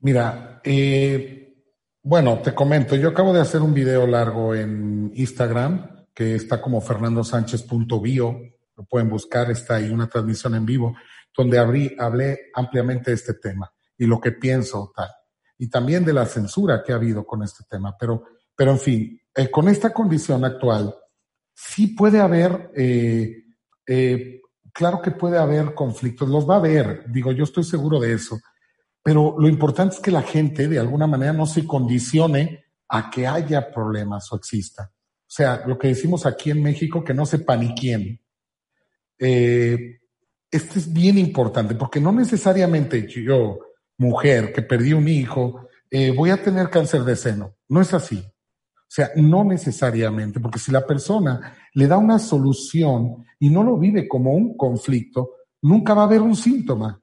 Mira, 0.00 0.60
eh, 0.64 1.62
bueno, 2.02 2.40
te 2.40 2.52
comento, 2.52 2.96
yo 2.96 3.10
acabo 3.10 3.32
de 3.32 3.40
hacer 3.40 3.62
un 3.62 3.72
video 3.72 4.04
largo 4.04 4.52
en 4.52 5.12
Instagram 5.14 6.08
que 6.12 6.34
está 6.34 6.60
como 6.60 6.80
fernandosánchez.bio, 6.80 8.40
lo 8.76 8.84
pueden 8.86 9.10
buscar, 9.10 9.48
está 9.52 9.76
ahí 9.76 9.90
una 9.90 10.08
transmisión 10.08 10.56
en 10.56 10.66
vivo, 10.66 10.96
donde 11.36 11.56
hablé 11.56 12.50
ampliamente 12.52 13.12
de 13.12 13.14
este 13.14 13.34
tema 13.34 13.72
y 13.96 14.06
lo 14.06 14.20
que 14.20 14.32
pienso 14.32 14.92
tal. 14.92 15.08
Y 15.58 15.68
también 15.68 16.04
de 16.04 16.12
la 16.12 16.26
censura 16.26 16.82
que 16.82 16.92
ha 16.92 16.96
habido 16.96 17.24
con 17.24 17.42
este 17.42 17.64
tema. 17.68 17.96
Pero, 17.98 18.24
pero 18.56 18.72
en 18.72 18.78
fin, 18.78 19.20
eh, 19.34 19.50
con 19.50 19.68
esta 19.68 19.92
condición 19.92 20.44
actual, 20.44 20.94
sí 21.54 21.88
puede 21.88 22.20
haber, 22.20 22.70
eh, 22.76 23.44
eh, 23.86 24.40
claro 24.72 25.00
que 25.00 25.12
puede 25.12 25.38
haber 25.38 25.74
conflictos, 25.74 26.28
los 26.28 26.48
va 26.48 26.54
a 26.54 26.58
haber, 26.58 27.10
digo, 27.10 27.32
yo 27.32 27.44
estoy 27.44 27.64
seguro 27.64 28.00
de 28.00 28.12
eso. 28.12 28.38
Pero 29.02 29.36
lo 29.38 29.48
importante 29.48 29.96
es 29.96 30.00
que 30.00 30.10
la 30.10 30.22
gente 30.22 30.66
de 30.66 30.78
alguna 30.78 31.06
manera 31.06 31.32
no 31.32 31.46
se 31.46 31.66
condicione 31.66 32.64
a 32.88 33.10
que 33.10 33.26
haya 33.26 33.70
problemas 33.70 34.32
o 34.32 34.36
exista. 34.36 34.90
O 35.34 35.36
sea, 35.36 35.62
lo 35.66 35.78
que 35.78 35.88
decimos 35.88 36.26
aquí 36.26 36.50
en 36.50 36.62
México, 36.62 37.02
que 37.02 37.12
no 37.12 37.26
se 37.26 37.40
paniquien. 37.40 38.20
Eh, 39.18 40.00
esto 40.50 40.78
es 40.78 40.92
bien 40.92 41.18
importante, 41.18 41.74
porque 41.74 42.00
no 42.00 42.12
necesariamente 42.12 43.06
yo, 43.08 43.58
mujer, 43.98 44.52
que 44.52 44.62
perdí 44.62 44.92
un 44.92 45.08
hijo, 45.08 45.68
eh, 45.90 46.10
voy 46.10 46.30
a 46.30 46.42
tener 46.42 46.70
cáncer 46.70 47.02
de 47.04 47.16
seno. 47.16 47.54
No 47.68 47.80
es 47.80 47.94
así. 47.94 48.18
O 48.18 48.96
sea, 48.96 49.10
no 49.16 49.44
necesariamente, 49.44 50.40
porque 50.40 50.58
si 50.58 50.70
la 50.70 50.86
persona 50.86 51.56
le 51.72 51.86
da 51.86 51.98
una 51.98 52.18
solución 52.18 53.24
y 53.38 53.50
no 53.50 53.62
lo 53.62 53.76
vive 53.76 54.06
como 54.06 54.32
un 54.32 54.56
conflicto, 54.56 55.30
nunca 55.62 55.94
va 55.94 56.02
a 56.02 56.06
haber 56.06 56.20
un 56.20 56.36
síntoma. 56.36 57.00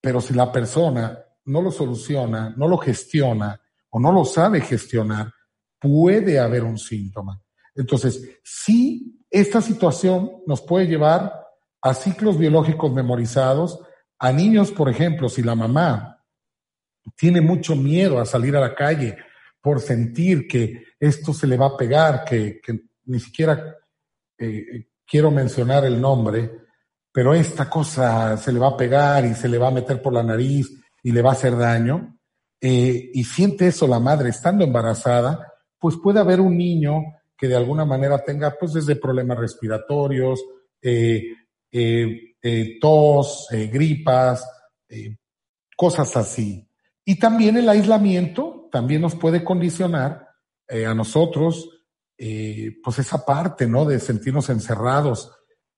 Pero 0.00 0.20
si 0.20 0.34
la 0.34 0.50
persona 0.50 1.18
no 1.44 1.62
lo 1.62 1.70
soluciona, 1.70 2.54
no 2.56 2.66
lo 2.66 2.78
gestiona 2.78 3.60
o 3.90 4.00
no 4.00 4.10
lo 4.10 4.24
sabe 4.24 4.60
gestionar, 4.60 5.32
puede 5.78 6.38
haber 6.38 6.64
un 6.64 6.78
síntoma. 6.78 7.40
Entonces, 7.74 8.40
sí, 8.42 9.24
esta 9.30 9.60
situación 9.60 10.30
nos 10.46 10.60
puede 10.60 10.86
llevar 10.86 11.32
a 11.80 11.94
ciclos 11.94 12.38
biológicos 12.38 12.92
memorizados, 12.92 13.80
a 14.18 14.32
niños, 14.32 14.70
por 14.70 14.88
ejemplo, 14.88 15.28
si 15.28 15.42
la 15.42 15.54
mamá 15.54 16.11
tiene 17.16 17.40
mucho 17.40 17.76
miedo 17.76 18.20
a 18.20 18.26
salir 18.26 18.56
a 18.56 18.60
la 18.60 18.74
calle 18.74 19.16
por 19.60 19.80
sentir 19.80 20.46
que 20.46 20.84
esto 20.98 21.32
se 21.32 21.46
le 21.46 21.56
va 21.56 21.66
a 21.66 21.76
pegar, 21.76 22.24
que, 22.24 22.60
ni 23.04 23.20
siquiera 23.20 23.76
eh, 24.38 24.88
quiero 25.06 25.30
mencionar 25.30 25.84
el 25.84 26.00
nombre, 26.00 26.50
pero 27.12 27.34
esta 27.34 27.68
cosa 27.68 28.36
se 28.36 28.52
le 28.52 28.58
va 28.58 28.68
a 28.68 28.76
pegar 28.76 29.24
y 29.24 29.34
se 29.34 29.48
le 29.48 29.58
va 29.58 29.68
a 29.68 29.72
meter 29.72 30.02
por 30.02 30.12
la 30.12 30.22
nariz 30.22 30.68
y 31.02 31.12
le 31.12 31.22
va 31.22 31.30
a 31.30 31.34
hacer 31.34 31.56
daño, 31.56 32.18
eh, 32.60 33.10
y 33.12 33.24
siente 33.24 33.66
eso 33.66 33.86
la 33.86 33.98
madre 33.98 34.30
estando 34.30 34.64
embarazada, 34.64 35.52
pues 35.78 35.96
puede 35.96 36.20
haber 36.20 36.40
un 36.40 36.56
niño 36.56 37.02
que 37.36 37.48
de 37.48 37.56
alguna 37.56 37.84
manera 37.84 38.22
tenga, 38.24 38.54
pues, 38.58 38.72
desde 38.72 38.94
problemas 38.94 39.36
respiratorios, 39.38 40.40
eh, 40.80 41.34
tos, 42.80 43.48
gripas, 43.50 44.44
cosas 45.76 46.16
así. 46.16 46.68
Y 47.04 47.18
también 47.18 47.56
el 47.56 47.68
aislamiento 47.68 48.68
también 48.70 49.02
nos 49.02 49.14
puede 49.14 49.44
condicionar 49.44 50.28
a 50.68 50.94
nosotros, 50.94 51.68
pues, 52.16 52.98
esa 52.98 53.24
parte, 53.24 53.66
¿no? 53.66 53.84
De 53.84 54.00
sentirnos 54.00 54.48
encerrados. 54.48 55.30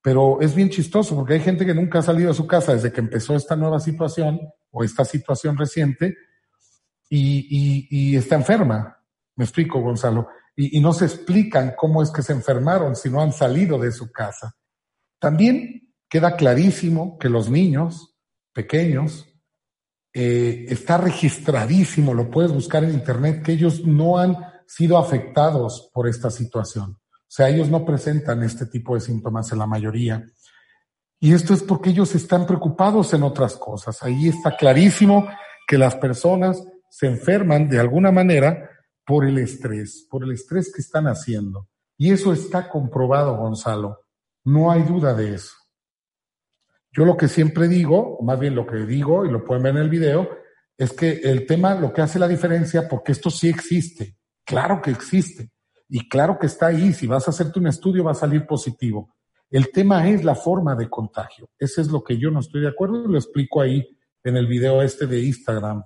Pero 0.02 0.40
es 0.40 0.54
bien 0.54 0.70
chistoso 0.70 1.16
porque 1.16 1.34
hay 1.34 1.40
gente 1.40 1.64
que 1.64 1.74
nunca 1.74 1.98
ha 1.98 2.02
salido 2.02 2.28
de 2.28 2.34
su 2.34 2.46
casa 2.46 2.74
desde 2.74 2.92
que 2.92 3.00
empezó 3.00 3.34
esta 3.34 3.56
nueva 3.56 3.80
situación 3.80 4.38
o 4.70 4.84
esta 4.84 5.04
situación 5.04 5.56
reciente 5.56 6.16
y 7.08 8.16
está 8.16 8.36
enferma. 8.36 9.02
Me 9.36 9.44
explico, 9.44 9.80
Gonzalo 9.80 10.28
y, 10.56 10.80
no 10.80 10.92
se 10.92 11.06
explican 11.06 11.74
cómo 11.76 12.02
es 12.02 12.10
que 12.10 12.22
se 12.22 12.32
enfermaron 12.32 12.94
si 12.94 13.10
no 13.10 13.20
han 13.20 13.32
salido 13.32 13.78
de 13.78 13.92
su 13.92 14.12
casa. 14.12 14.56
También 15.18 15.94
queda 16.08 16.36
clarísimo 16.36 17.18
que 17.18 17.28
los 17.28 17.50
niños 17.50 18.16
pequeños, 18.52 19.26
eh, 20.16 20.66
está 20.68 20.96
registradísimo, 20.96 22.14
lo 22.14 22.30
puedes 22.30 22.52
buscar 22.52 22.84
en 22.84 22.94
internet, 22.94 23.42
que 23.42 23.52
ellos 23.52 23.84
no 23.84 24.18
han 24.18 24.36
sido 24.64 24.96
afectados 24.96 25.90
por 25.92 26.08
esta 26.08 26.30
situación. 26.30 26.98
O 27.12 27.36
sea, 27.36 27.48
ellos 27.48 27.68
no 27.68 27.84
presentan 27.84 28.44
este 28.44 28.66
tipo 28.66 28.94
de 28.94 29.00
síntomas 29.00 29.50
en 29.50 29.58
la 29.58 29.66
mayoría. 29.66 30.24
Y 31.18 31.32
esto 31.32 31.52
es 31.52 31.64
porque 31.64 31.90
ellos 31.90 32.14
están 32.14 32.46
preocupados 32.46 33.12
en 33.12 33.24
otras 33.24 33.56
cosas. 33.56 34.02
Ahí 34.04 34.28
está 34.28 34.56
clarísimo 34.56 35.26
que 35.66 35.78
las 35.78 35.96
personas 35.96 36.62
se 36.88 37.06
enferman 37.06 37.68
de 37.68 37.80
alguna 37.80 38.12
manera 38.12 38.70
por 39.04 39.24
el 39.24 39.38
estrés, 39.38 40.06
por 40.08 40.22
el 40.22 40.30
estrés 40.30 40.72
que 40.72 40.80
están 40.80 41.06
haciendo. 41.06 41.68
Y 41.98 42.12
eso 42.12 42.32
está 42.32 42.68
comprobado, 42.68 43.36
Gonzalo. 43.36 43.98
No 44.44 44.70
hay 44.70 44.82
duda 44.82 45.12
de 45.12 45.34
eso. 45.34 45.54
Yo 46.96 47.04
lo 47.04 47.16
que 47.16 47.26
siempre 47.26 47.66
digo, 47.66 48.18
más 48.22 48.38
bien 48.38 48.54
lo 48.54 48.66
que 48.66 48.76
digo, 48.76 49.26
y 49.26 49.30
lo 49.30 49.44
pueden 49.44 49.64
ver 49.64 49.76
en 49.76 49.82
el 49.82 49.90
video, 49.90 50.28
es 50.78 50.92
que 50.92 51.20
el 51.24 51.44
tema, 51.46 51.74
lo 51.74 51.92
que 51.92 52.02
hace 52.02 52.18
la 52.18 52.28
diferencia, 52.28 52.88
porque 52.88 53.12
esto 53.12 53.30
sí 53.30 53.48
existe, 53.48 54.16
claro 54.44 54.80
que 54.80 54.92
existe, 54.92 55.50
y 55.88 56.08
claro 56.08 56.38
que 56.38 56.46
está 56.46 56.66
ahí, 56.66 56.92
si 56.92 57.06
vas 57.06 57.26
a 57.26 57.30
hacerte 57.30 57.58
un 57.58 57.66
estudio 57.66 58.04
va 58.04 58.12
a 58.12 58.14
salir 58.14 58.46
positivo. 58.46 59.14
El 59.50 59.70
tema 59.70 60.08
es 60.08 60.24
la 60.24 60.34
forma 60.34 60.74
de 60.74 60.88
contagio. 60.88 61.48
Ese 61.58 61.80
es 61.80 61.88
lo 61.88 62.02
que 62.02 62.16
yo 62.16 62.30
no 62.30 62.40
estoy 62.40 62.62
de 62.62 62.68
acuerdo 62.68 63.04
y 63.04 63.12
lo 63.12 63.18
explico 63.18 63.60
ahí 63.60 63.86
en 64.22 64.36
el 64.36 64.46
video 64.46 64.82
este 64.82 65.06
de 65.06 65.20
Instagram. 65.20 65.84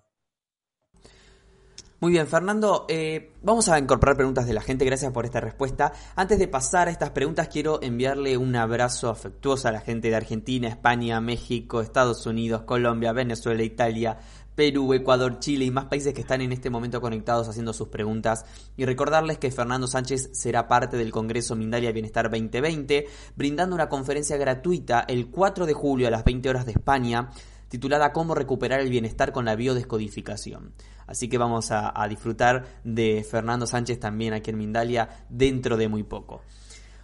Muy 2.00 2.12
bien, 2.12 2.28
Fernando, 2.28 2.87
eh, 2.88 3.32
vamos 3.42 3.68
a 3.68 3.76
incorporar 3.76 4.14
preguntas 4.14 4.46
de 4.46 4.52
la 4.52 4.61
gente, 4.61 4.84
gracias 4.84 5.11
por 5.11 5.24
esta 5.24 5.40
respuesta. 5.40 5.92
Antes 6.14 6.38
de 6.38 6.46
pasar 6.46 6.87
a 6.87 6.92
estas 6.92 7.11
preguntas, 7.11 7.48
quiero 7.48 7.82
enviarle 7.82 8.37
un 8.37 8.54
abrazo 8.54 9.11
afectuoso 9.11 9.66
a 9.66 9.72
la 9.72 9.80
gente 9.80 10.08
de 10.08 10.14
Argentina, 10.14 10.68
España, 10.68 11.20
México, 11.20 11.80
Estados 11.80 12.24
Unidos, 12.24 12.62
Colombia, 12.62 13.11
Venezuela, 13.12 13.64
Italia, 13.64 14.16
Perú, 14.54 14.94
Ecuador, 14.94 15.40
Chile 15.40 15.64
y 15.64 15.72
más 15.72 15.87
países 15.87 16.14
que 16.14 16.20
están 16.20 16.40
en 16.40 16.52
este 16.52 16.70
momento 16.70 17.00
conectados 17.00 17.48
haciendo 17.48 17.72
sus 17.72 17.88
preguntas. 17.88 18.44
Y 18.76 18.84
recordarles 18.84 19.38
que 19.38 19.50
Fernando 19.50 19.88
Sánchez 19.88 20.30
será 20.34 20.68
parte 20.68 20.96
del 20.98 21.11
Congreso 21.11 21.56
Mindalia 21.56 21.90
Bienestar 21.90 22.30
2020, 22.30 23.06
brindando 23.34 23.74
una 23.74 23.88
conferencia 23.88 24.37
gratuita 24.37 25.04
el 25.08 25.32
4 25.32 25.66
de 25.66 25.74
julio 25.74 26.06
a 26.06 26.12
las 26.12 26.22
20 26.22 26.48
horas 26.48 26.64
de 26.64 26.72
España 26.72 27.30
titulada 27.68 28.12
Cómo 28.12 28.35
recuperar 28.35 28.81
el 28.81 28.90
bienestar 28.90 29.33
con 29.33 29.44
la 29.44 29.57
biodescodificación. 29.57 30.72
Así 31.07 31.28
que 31.28 31.38
vamos 31.38 31.70
a, 31.70 32.07
disfrutar 32.09 32.66
de 32.85 33.26
Fernando 33.28 33.66
Sánchez 33.66 33.98
también 33.98 34.35
aquí 34.35 34.50
en 34.50 34.59
Mindalia 34.59 35.09
dentro 35.31 35.76
de 35.76 35.88
muy 35.88 36.02
poco. 36.02 36.42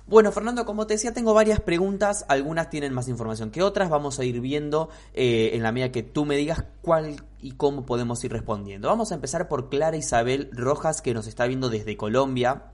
Bueno, 0.07 0.31
Fernando, 0.33 0.67
como 0.67 0.87
te 0.87 0.95
decía, 0.95 1.15
tengo 1.15 1.33
varias 1.33 1.61
preguntas, 1.61 2.27
algunas 2.29 2.69
tienen 2.69 2.93
más 2.93 3.09
información 3.09 3.51
que 3.51 3.63
otras, 3.63 3.89
vamos 3.89 4.19
a 4.19 4.25
ir 4.25 4.43
viendo 4.43 4.91
eh, 5.15 5.53
en 5.55 5.63
la 5.63 5.73
medida 5.73 5.91
que 5.91 6.03
tú 6.03 6.27
me 6.27 6.37
digas 6.37 6.65
cuál 6.83 7.25
y 7.41 7.53
cómo 7.53 7.87
podemos 7.87 8.23
ir 8.23 8.31
respondiendo. 8.31 8.89
Vamos 8.89 9.13
a 9.13 9.15
empezar 9.15 9.49
por 9.49 9.71
Clara 9.71 9.97
Isabel 9.97 10.51
Rojas, 10.53 11.01
que 11.01 11.15
nos 11.15 11.27
está 11.27 11.47
viendo 11.47 11.71
desde 11.71 11.97
Colombia 11.97 12.73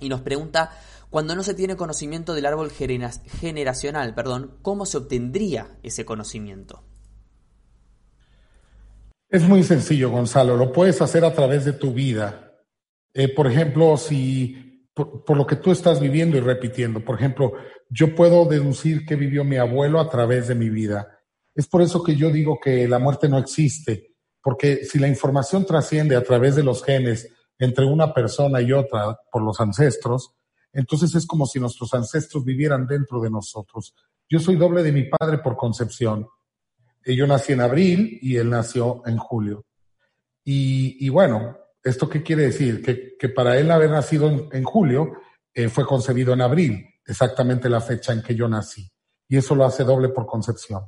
y 0.00 0.10
nos 0.10 0.20
pregunta, 0.20 0.70
cuando 1.08 1.34
no 1.34 1.42
se 1.42 1.54
tiene 1.54 1.76
conocimiento 1.76 2.34
del 2.34 2.44
árbol 2.44 2.70
generacional, 2.70 4.14
perdón, 4.14 4.58
¿cómo 4.60 4.84
se 4.84 4.98
obtendría 4.98 5.78
ese 5.82 6.04
conocimiento? 6.04 6.82
Es 9.36 9.46
muy 9.46 9.62
sencillo, 9.64 10.08
Gonzalo. 10.08 10.56
Lo 10.56 10.72
puedes 10.72 11.02
hacer 11.02 11.22
a 11.22 11.34
través 11.34 11.66
de 11.66 11.74
tu 11.74 11.92
vida. 11.92 12.54
Eh, 13.12 13.28
por 13.28 13.46
ejemplo, 13.46 13.98
si 13.98 14.88
por, 14.94 15.36
lo 15.36 15.46
que 15.46 15.56
tú 15.56 15.72
estás 15.72 16.00
viviendo 16.00 16.38
y 16.38 16.40
repitiendo, 16.40 17.04
por 17.04 17.16
ejemplo, 17.16 17.52
yo 17.90 18.14
puedo 18.14 18.46
deducir 18.46 19.04
que 19.04 19.14
vivió 19.14 19.44
mi 19.44 19.58
abuelo 19.58 20.00
a 20.00 20.08
través 20.08 20.48
de 20.48 20.54
mi 20.54 20.70
vida. 20.70 21.20
Es 21.54 21.66
por 21.66 21.82
eso 21.82 22.02
que 22.02 22.16
yo 22.16 22.30
digo 22.30 22.58
que 22.58 22.88
la 22.88 22.98
muerte 22.98 23.28
no 23.28 23.36
existe, 23.36 24.14
porque 24.42 24.86
si 24.86 24.98
la 24.98 25.06
información 25.06 25.66
trasciende 25.66 26.16
a 26.16 26.22
través 26.22 26.56
de 26.56 26.62
los 26.62 26.82
genes 26.82 27.30
entre 27.58 27.84
una 27.84 28.14
persona 28.14 28.62
y 28.62 28.72
otra 28.72 29.18
por 29.30 29.42
los 29.42 29.60
ancestros, 29.60 30.30
entonces 30.72 31.14
es 31.14 31.26
como 31.26 31.44
si 31.44 31.60
nuestros 31.60 31.92
ancestros 31.92 32.42
vivieran 32.42 32.86
dentro 32.86 33.20
de 33.20 33.28
nosotros. 33.28 33.94
Yo 34.30 34.38
soy 34.38 34.56
doble 34.56 34.82
de 34.82 34.92
mi 34.92 35.04
padre 35.10 35.36
por 35.36 35.58
concepción 35.58 36.26
yo 37.14 37.26
nací 37.26 37.52
en 37.52 37.60
abril 37.60 38.18
y 38.20 38.36
él 38.36 38.50
nació 38.50 39.02
en 39.06 39.18
julio. 39.18 39.66
Y, 40.48 41.08
bueno, 41.08 41.58
¿esto 41.82 42.08
qué 42.08 42.22
quiere 42.22 42.44
decir? 42.44 42.82
Que, 43.18 43.28
para 43.28 43.58
él 43.58 43.70
haber 43.70 43.90
nacido 43.90 44.48
en, 44.52 44.64
julio 44.64 45.12
eh, 45.52 45.68
fue 45.68 45.84
concebido 45.84 46.32
en 46.32 46.40
abril, 46.40 46.84
exactamente 47.04 47.68
la 47.68 47.80
fecha 47.80 48.12
en 48.12 48.22
que 48.22 48.34
yo 48.34 48.48
nací. 48.48 48.88
Y 49.28 49.36
eso 49.36 49.54
lo 49.54 49.64
hace 49.64 49.84
doble 49.84 50.08
por 50.10 50.26
concepción. 50.26 50.82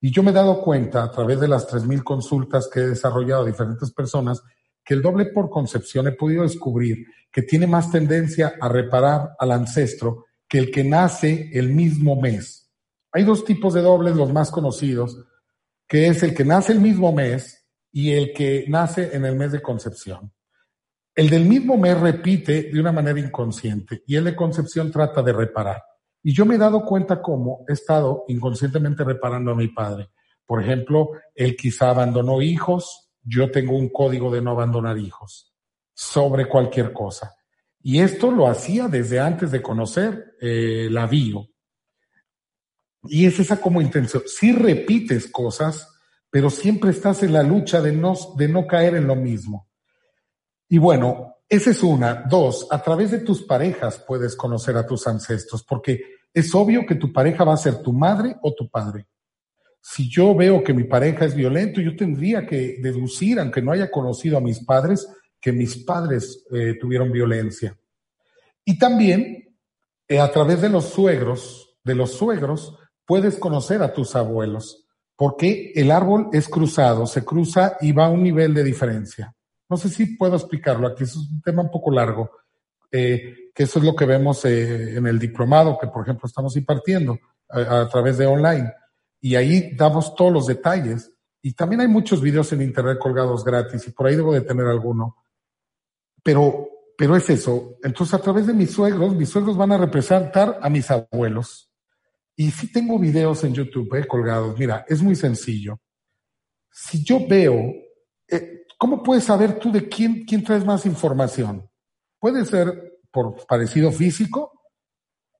Y 0.00 0.10
yo 0.10 0.22
me 0.22 0.30
he 0.30 0.34
dado 0.34 0.60
cuenta 0.62 1.02
a 1.02 1.10
través 1.10 1.40
de 1.40 1.48
las 1.48 1.68
3.000 1.68 2.02
consultas 2.02 2.68
que 2.72 2.80
he 2.80 2.86
desarrollado 2.88 3.42
a 3.42 3.46
diferentes 3.46 3.90
personas 3.92 4.42
que 4.84 4.94
el 4.94 5.02
doble 5.02 5.26
por 5.26 5.48
concepción 5.48 6.06
he 6.06 6.12
podido 6.12 6.42
descubrir 6.42 7.06
que 7.32 7.42
tiene 7.42 7.66
más 7.66 7.90
tendencia 7.90 8.54
a 8.60 8.68
reparar 8.68 9.30
al 9.38 9.50
ancestro 9.50 10.26
que 10.46 10.58
el 10.58 10.70
que 10.70 10.84
nace 10.84 11.50
el 11.52 11.72
mismo 11.72 12.20
mes. 12.20 12.70
Hay 13.12 13.24
dos 13.24 13.44
tipos 13.44 13.74
de 13.74 13.80
dobles, 13.80 14.16
los 14.16 14.32
más 14.32 14.50
conocidos, 14.50 15.18
que 15.86 16.08
es 16.08 16.22
el 16.22 16.34
que 16.34 16.44
nace 16.44 16.72
el 16.72 16.80
mismo 16.80 17.12
mes 17.12 17.66
y 17.92 18.12
el 18.12 18.32
que 18.32 18.64
nace 18.68 19.14
en 19.14 19.24
el 19.24 19.36
mes 19.36 19.52
de 19.52 19.62
concepción. 19.62 20.32
El 21.14 21.30
del 21.30 21.44
mismo 21.44 21.76
mes 21.76 21.98
repite 21.98 22.64
de 22.64 22.80
una 22.80 22.90
manera 22.90 23.20
inconsciente 23.20 24.02
y 24.06 24.16
el 24.16 24.24
de 24.24 24.34
concepción 24.34 24.90
trata 24.90 25.22
de 25.22 25.32
reparar. 25.32 25.80
Y 26.22 26.32
yo 26.32 26.44
me 26.44 26.56
he 26.56 26.58
dado 26.58 26.84
cuenta 26.84 27.22
cómo 27.22 27.64
he 27.68 27.72
estado 27.74 28.24
inconscientemente 28.28 29.04
reparando 29.04 29.52
a 29.52 29.54
mi 29.54 29.68
padre. 29.68 30.08
Por 30.46 30.62
ejemplo, 30.62 31.10
él 31.34 31.54
quizá 31.54 31.90
abandonó 31.90 32.42
hijos, 32.42 33.10
yo 33.22 33.50
tengo 33.50 33.76
un 33.76 33.90
código 33.90 34.32
de 34.32 34.42
no 34.42 34.50
abandonar 34.50 34.98
hijos 34.98 35.54
sobre 35.94 36.46
cualquier 36.46 36.92
cosa. 36.92 37.36
Y 37.80 38.00
esto 38.00 38.30
lo 38.30 38.48
hacía 38.48 38.88
desde 38.88 39.20
antes 39.20 39.50
de 39.50 39.62
conocer 39.62 40.34
eh, 40.40 40.88
la 40.90 41.06
bio. 41.06 41.50
Y 43.06 43.26
es 43.26 43.38
esa 43.38 43.60
como 43.60 43.80
intención. 43.80 44.22
Si 44.26 44.52
repites 44.52 45.28
cosas, 45.28 45.88
pero 46.30 46.50
siempre 46.50 46.90
estás 46.90 47.22
en 47.22 47.32
la 47.32 47.42
lucha 47.42 47.80
de 47.80 47.92
no, 47.92 48.14
de 48.36 48.48
no 48.48 48.66
caer 48.66 48.96
en 48.96 49.06
lo 49.06 49.14
mismo. 49.14 49.68
Y 50.68 50.78
bueno, 50.78 51.36
esa 51.48 51.70
es 51.70 51.82
una. 51.82 52.24
Dos, 52.28 52.66
a 52.70 52.82
través 52.82 53.10
de 53.10 53.20
tus 53.20 53.42
parejas 53.42 54.02
puedes 54.06 54.34
conocer 54.34 54.76
a 54.76 54.86
tus 54.86 55.06
ancestros, 55.06 55.62
porque 55.62 56.02
es 56.32 56.54
obvio 56.54 56.84
que 56.86 56.96
tu 56.96 57.12
pareja 57.12 57.44
va 57.44 57.54
a 57.54 57.58
ser 57.58 57.82
tu 57.82 57.92
madre 57.92 58.36
o 58.42 58.52
tu 58.54 58.68
padre. 58.68 59.06
Si 59.80 60.10
yo 60.10 60.34
veo 60.34 60.64
que 60.64 60.72
mi 60.72 60.84
pareja 60.84 61.26
es 61.26 61.34
violento, 61.34 61.80
yo 61.80 61.94
tendría 61.94 62.46
que 62.46 62.78
deducir, 62.80 63.38
aunque 63.38 63.62
no 63.62 63.70
haya 63.70 63.90
conocido 63.90 64.38
a 64.38 64.40
mis 64.40 64.58
padres, 64.64 65.06
que 65.40 65.52
mis 65.52 65.76
padres 65.84 66.44
eh, 66.50 66.76
tuvieron 66.80 67.12
violencia. 67.12 67.78
Y 68.64 68.78
también, 68.78 69.56
eh, 70.08 70.18
a 70.18 70.32
través 70.32 70.62
de 70.62 70.70
los 70.70 70.86
suegros, 70.86 71.76
de 71.84 71.94
los 71.94 72.12
suegros, 72.12 72.78
puedes 73.06 73.38
conocer 73.38 73.82
a 73.82 73.92
tus 73.92 74.16
abuelos, 74.16 74.86
porque 75.16 75.72
el 75.74 75.90
árbol 75.90 76.28
es 76.32 76.48
cruzado, 76.48 77.06
se 77.06 77.24
cruza 77.24 77.76
y 77.80 77.92
va 77.92 78.06
a 78.06 78.10
un 78.10 78.22
nivel 78.22 78.54
de 78.54 78.64
diferencia. 78.64 79.34
No 79.68 79.76
sé 79.76 79.88
si 79.88 80.16
puedo 80.16 80.36
explicarlo 80.36 80.86
aquí, 80.86 81.04
es 81.04 81.16
un 81.16 81.40
tema 81.42 81.62
un 81.62 81.70
poco 81.70 81.90
largo, 81.90 82.30
eh, 82.90 83.50
que 83.54 83.64
eso 83.64 83.78
es 83.78 83.84
lo 83.84 83.94
que 83.94 84.04
vemos 84.04 84.44
eh, 84.44 84.96
en 84.96 85.06
el 85.06 85.18
diplomado 85.18 85.78
que, 85.78 85.88
por 85.88 86.02
ejemplo, 86.02 86.26
estamos 86.26 86.56
impartiendo 86.56 87.18
a, 87.48 87.80
a, 87.80 87.88
través 87.88 88.18
de 88.18 88.26
online. 88.26 88.72
Y 89.20 89.36
ahí 89.36 89.74
damos 89.74 90.14
todos 90.14 90.32
los 90.32 90.46
detalles. 90.46 91.12
Y 91.42 91.54
también 91.54 91.80
hay 91.80 91.88
muchos 91.88 92.20
videos 92.20 92.52
en 92.52 92.62
internet 92.62 92.98
colgados 92.98 93.44
gratis 93.44 93.86
y 93.88 93.90
por 93.90 94.06
ahí 94.06 94.16
debo 94.16 94.32
de 94.32 94.42
tener 94.42 94.66
alguno. 94.66 95.24
Pero, 96.22 96.68
pero 96.96 97.16
es 97.16 97.28
eso. 97.30 97.78
Entonces, 97.82 98.14
a 98.14 98.22
través 98.22 98.46
de 98.46 98.54
mis 98.54 98.70
suegros, 98.70 99.14
mis 99.14 99.28
suegros 99.28 99.56
van 99.56 99.72
a 99.72 99.78
representar 99.78 100.58
a 100.62 100.70
mis 100.70 100.90
abuelos. 100.90 101.73
Y 102.36 102.50
sí 102.50 102.72
tengo 102.72 102.98
videos 102.98 103.44
en 103.44 103.54
YouTube 103.54 103.94
eh, 103.96 104.06
colgados. 104.06 104.58
Mira, 104.58 104.84
es 104.88 105.02
muy 105.02 105.14
sencillo. 105.14 105.80
Si 106.70 107.04
yo 107.04 107.26
veo, 107.26 107.72
eh, 108.28 108.64
¿cómo 108.78 109.02
puedes 109.02 109.24
saber 109.24 109.58
tú 109.58 109.70
de 109.70 109.88
quién, 109.88 110.24
quién 110.24 110.42
traes 110.42 110.64
más 110.64 110.84
información? 110.86 111.68
Puede 112.18 112.44
ser 112.44 112.98
por 113.10 113.46
parecido 113.46 113.92
físico, 113.92 114.62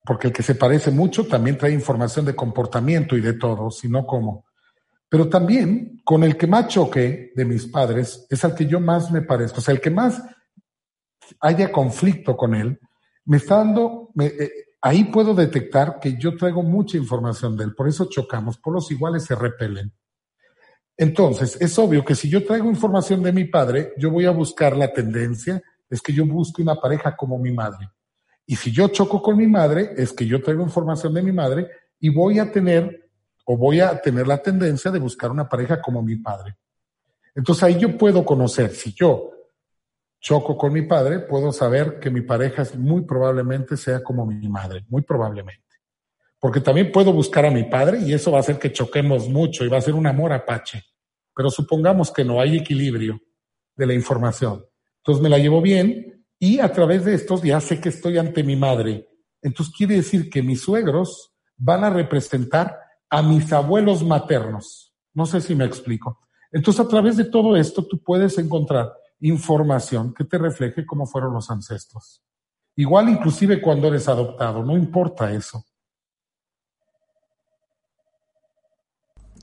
porque 0.05 0.29
el 0.29 0.33
que 0.33 0.43
se 0.43 0.55
parece 0.55 0.91
mucho 0.91 1.27
también 1.27 1.59
trae 1.59 1.73
información 1.73 2.25
de 2.25 2.37
comportamiento 2.37 3.17
y 3.17 3.21
de 3.21 3.33
todo, 3.33 3.71
si 3.71 3.89
no 3.89 4.07
cómo. 4.07 4.45
Pero 5.09 5.29
también 5.29 6.01
con 6.05 6.23
el 6.23 6.37
que 6.37 6.47
más 6.47 6.69
choque 6.69 7.33
de 7.35 7.45
mis 7.45 7.67
padres 7.67 8.27
es 8.31 8.45
al 8.45 8.55
que 8.55 8.67
yo 8.67 8.81
más 8.81 9.11
me 9.11 9.23
parezco. 9.23 9.59
O 9.59 9.61
sea, 9.61 9.75
el 9.75 9.81
que 9.81 9.91
más 9.91 10.23
haya 11.41 11.73
conflicto 11.73 12.37
con 12.37 12.55
él, 12.55 12.79
me 13.25 13.39
está 13.39 13.57
dando, 13.57 14.11
eh, 14.21 14.51
ahí 14.85 15.05
puedo 15.05 15.35
detectar 15.35 15.99
que 15.99 16.19
yo 16.19 16.37
traigo 16.37 16.63
mucha 16.63 16.99
información 16.99 17.57
de 17.57 17.65
él, 17.65 17.75
por 17.75 17.89
eso 17.89 18.05
chocamos, 18.05 18.59
por 18.59 18.75
los 18.75 18.91
iguales 18.91 19.25
se 19.25 19.35
repelen. 19.35 19.91
Entonces, 20.95 21.57
es 21.59 21.79
obvio 21.79 22.05
que 22.05 22.15
si 22.15 22.29
yo 22.29 22.45
traigo 22.45 22.69
información 22.69 23.23
de 23.23 23.33
mi 23.33 23.47
padre, 23.47 23.95
yo 23.97 24.11
voy 24.11 24.27
a 24.27 24.31
buscar 24.31 24.77
la 24.77 24.93
tendencia, 24.93 25.63
es 25.89 26.03
que 26.03 26.13
yo 26.13 26.27
busque 26.27 26.61
una 26.61 26.75
pareja 26.75 27.17
como 27.17 27.39
mi 27.39 27.51
madre. 27.51 27.89
Y 28.45 28.57
si 28.57 28.73
yo 28.73 28.89
choco 28.89 29.23
con 29.23 29.39
mi 29.39 29.47
madre, 29.47 29.95
es 29.97 30.13
que 30.13 30.27
yo 30.27 30.43
traigo 30.43 30.63
información 30.63 31.15
de 31.15 31.23
mi 31.23 31.33
madre 31.33 31.67
y 31.99 32.11
voy 32.11 32.39
a 32.39 32.53
tener 32.53 33.09
o 33.47 33.57
voy 33.57 33.81
a 33.81 33.99
tener 34.03 34.27
la 34.27 34.37
tendencia 34.37 34.91
de 34.91 34.99
buscar 34.99 35.31
una 35.31 35.49
pareja 35.49 35.81
como 35.81 36.03
mi 36.03 36.17
padre. 36.17 36.59
Entonces 37.35 37.65
ahí 37.65 37.79
yo 37.79 37.97
puedo 37.97 38.23
conocer, 38.23 38.71
si 38.71 38.93
yo 38.93 39.31
choco 40.25 40.57
con 40.57 40.73
mi 40.73 40.81
padre, 40.81 41.19
puedo 41.19 41.53
saber 41.53 42.01
que 42.01 42.09
mi 42.09 42.23
pareja 42.23 42.65
muy 42.79 43.03
probablemente 43.03 43.77
sea 43.77 44.03
como 44.03 44.25
mi 44.25 44.49
madre, 44.49 44.83
muy 44.89 45.03
probablemente. 45.03 45.63
Porque 46.41 46.63
también 46.63 46.91
puedo 46.91 47.13
buscar 47.13 47.45
a 47.45 47.51
mi 47.51 47.65
padre 47.65 47.99
y 48.01 48.15
eso 48.15 48.33
va 48.33 48.39
a 48.39 48.41
hacer 48.41 48.59
que 48.59 48.73
choquemos 48.73 49.29
mucho 49.29 49.65
y 49.65 49.69
va 49.69 49.77
a 49.77 49.83
ser 49.83 49.93
un 49.93 50.07
amor 50.07 50.33
apache. 50.33 50.83
Pero 51.37 51.51
supongamos 51.51 52.11
que 52.11 52.25
no 52.25 52.41
hay 52.41 52.57
equilibrio 52.57 53.21
de 53.77 53.87
la 53.87 53.93
información. 53.93 54.65
Entonces 54.97 55.23
me 55.23 55.29
la 55.29 55.37
llevo 55.37 55.61
bien 55.61 56.27
y 56.39 56.59
a 56.59 56.73
través 56.73 57.05
de 57.05 57.13
estos 57.13 57.43
ya 57.43 57.61
sé 57.61 57.79
que 57.79 57.91
estoy 57.91 58.17
ante 58.17 58.43
mi 58.43 58.57
madre. 58.57 59.07
Entonces 59.43 59.75
quiere 59.77 59.97
decir 59.97 60.31
que 60.31 60.43
mis 60.43 60.63
suegros 60.63 61.35
van 61.59 61.85
a 61.85 61.91
representar 61.91 62.79
a 63.11 63.21
mis 63.21 63.53
abuelos 63.53 64.03
maternos. 64.03 64.95
No 65.13 65.27
sé 65.27 65.43
si 65.43 65.55
me 65.55 65.67
explico. 65.67 66.21
Entonces 66.51 66.83
a 66.83 66.89
través 66.89 67.19
de 67.19 67.27
todo 67.27 67.57
esto 67.57 67.87
tú 67.87 68.03
puedes 68.03 68.39
encontrar 68.39 68.91
información 69.21 70.13
que 70.15 70.25
te 70.25 70.39
refleje 70.39 70.87
cómo 70.87 71.07
fueron 71.07 71.35
los 71.35 71.51
ancestros. 71.51 72.23
Igual 72.77 73.09
inclusive 73.09 73.61
cuando 73.61 73.89
eres 73.89 74.09
adoptado, 74.09 74.65
no 74.65 74.77
importa 74.77 75.33
eso. 75.33 75.65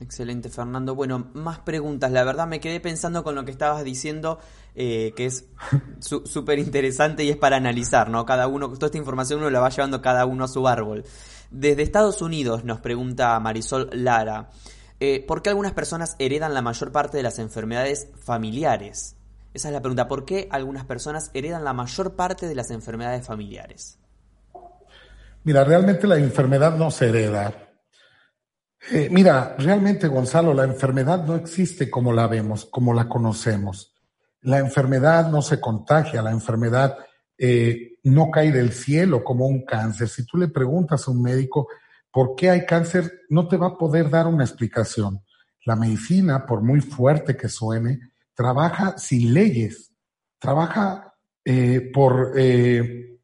Excelente, 0.02 0.48
Fernando. 0.48 0.94
Bueno, 0.94 1.30
más 1.34 1.60
preguntas. 1.60 2.10
La 2.10 2.24
verdad 2.24 2.46
me 2.46 2.60
quedé 2.60 2.80
pensando 2.80 3.22
con 3.22 3.34
lo 3.34 3.44
que 3.44 3.52
estabas 3.52 3.84
diciendo, 3.84 4.38
eh, 4.74 5.12
que 5.16 5.26
es 5.26 5.46
súper 6.00 6.58
interesante 6.58 7.24
y 7.24 7.30
es 7.30 7.36
para 7.36 7.56
analizar, 7.56 8.10
¿no? 8.10 8.26
Cada 8.26 8.48
uno, 8.48 8.68
toda 8.70 8.86
esta 8.86 8.98
información 8.98 9.40
uno 9.40 9.50
la 9.50 9.60
va 9.60 9.70
llevando 9.70 10.02
cada 10.02 10.26
uno 10.26 10.44
a 10.44 10.48
su 10.48 10.66
árbol. 10.66 11.04
Desde 11.50 11.82
Estados 11.82 12.20
Unidos 12.20 12.64
nos 12.64 12.80
pregunta 12.80 13.38
Marisol 13.38 13.90
Lara, 13.92 14.50
eh, 15.00 15.24
¿por 15.26 15.42
qué 15.42 15.50
algunas 15.50 15.72
personas 15.72 16.16
heredan 16.18 16.54
la 16.54 16.62
mayor 16.62 16.92
parte 16.92 17.16
de 17.16 17.22
las 17.22 17.38
enfermedades 17.38 18.08
familiares? 18.20 19.16
Esa 19.54 19.68
es 19.68 19.74
la 19.74 19.80
pregunta. 19.80 20.08
¿Por 20.08 20.24
qué 20.24 20.48
algunas 20.50 20.84
personas 20.84 21.30
heredan 21.34 21.64
la 21.64 21.72
mayor 21.72 22.16
parte 22.16 22.46
de 22.48 22.54
las 22.54 22.70
enfermedades 22.70 23.26
familiares? 23.26 23.98
Mira, 25.44 25.64
realmente 25.64 26.06
la 26.06 26.16
enfermedad 26.16 26.76
no 26.76 26.90
se 26.90 27.08
hereda. 27.08 27.52
Eh, 28.90 29.08
mira, 29.10 29.54
realmente, 29.58 30.08
Gonzalo, 30.08 30.54
la 30.54 30.64
enfermedad 30.64 31.24
no 31.24 31.36
existe 31.36 31.90
como 31.90 32.12
la 32.12 32.26
vemos, 32.26 32.64
como 32.64 32.94
la 32.94 33.08
conocemos. 33.08 33.94
La 34.42 34.58
enfermedad 34.58 35.30
no 35.30 35.42
se 35.42 35.60
contagia, 35.60 36.22
la 36.22 36.32
enfermedad 36.32 36.96
eh, 37.38 37.98
no 38.04 38.30
cae 38.30 38.50
del 38.50 38.72
cielo 38.72 39.22
como 39.22 39.46
un 39.46 39.64
cáncer. 39.64 40.08
Si 40.08 40.26
tú 40.26 40.36
le 40.36 40.48
preguntas 40.48 41.06
a 41.06 41.10
un 41.10 41.22
médico 41.22 41.68
por 42.10 42.34
qué 42.34 42.50
hay 42.50 42.66
cáncer, 42.66 43.20
no 43.28 43.46
te 43.46 43.56
va 43.56 43.68
a 43.68 43.76
poder 43.76 44.10
dar 44.10 44.26
una 44.26 44.44
explicación. 44.44 45.22
La 45.64 45.76
medicina, 45.76 46.44
por 46.44 46.62
muy 46.62 46.80
fuerte 46.80 47.36
que 47.36 47.48
suene, 47.48 48.11
trabaja 48.34 48.98
sin 48.98 49.34
leyes, 49.34 49.92
trabaja 50.38 51.14
eh, 51.44 51.90
por, 51.92 52.32
eh, 52.36 53.18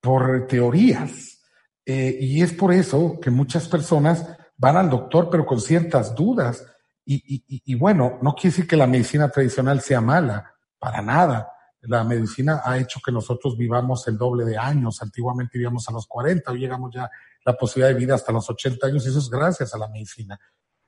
por 0.00 0.46
teorías. 0.46 1.40
Eh, 1.84 2.18
y 2.20 2.42
es 2.42 2.52
por 2.52 2.72
eso 2.72 3.18
que 3.20 3.30
muchas 3.30 3.68
personas 3.68 4.24
van 4.56 4.76
al 4.76 4.90
doctor, 4.90 5.28
pero 5.30 5.44
con 5.46 5.60
ciertas 5.60 6.14
dudas. 6.14 6.64
Y, 7.04 7.74
bueno, 7.74 8.20
no 8.22 8.34
quiere 8.34 8.50
decir 8.50 8.68
que 8.68 8.76
la 8.76 8.86
medicina 8.86 9.28
tradicional 9.28 9.80
sea 9.80 10.00
mala, 10.00 10.54
para 10.78 11.02
nada. 11.02 11.50
La 11.80 12.04
medicina 12.04 12.60
ha 12.64 12.78
hecho 12.78 13.00
que 13.04 13.10
nosotros 13.10 13.56
vivamos 13.56 14.06
el 14.06 14.16
doble 14.16 14.44
de 14.44 14.56
años. 14.56 15.02
Antiguamente 15.02 15.58
vivíamos 15.58 15.88
a 15.88 15.92
los 15.92 16.06
40, 16.06 16.52
hoy 16.52 16.60
llegamos 16.60 16.94
ya 16.94 17.04
a 17.04 17.10
la 17.44 17.56
posibilidad 17.56 17.92
de 17.92 17.98
vida 17.98 18.14
hasta 18.14 18.30
los 18.30 18.48
80 18.48 18.86
años, 18.86 19.04
y 19.04 19.08
eso 19.08 19.18
es 19.18 19.28
gracias 19.28 19.74
a 19.74 19.78
la 19.78 19.88
medicina. 19.88 20.38